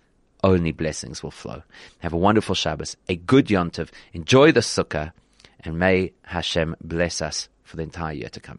only 0.42 0.72
blessings 0.72 1.22
will 1.22 1.30
flow. 1.30 1.62
Have 2.00 2.12
a 2.12 2.18
wonderful 2.18 2.54
Shabbos, 2.54 2.96
a 3.08 3.14
good 3.14 3.46
Yontiv, 3.46 3.90
enjoy 4.12 4.50
the 4.50 4.60
Sukkah, 4.60 5.12
and 5.60 5.78
may 5.78 6.12
Hashem 6.24 6.74
bless 6.82 7.22
us 7.22 7.48
for 7.62 7.76
the 7.76 7.84
entire 7.84 8.12
year 8.12 8.28
to 8.30 8.40
come. 8.40 8.58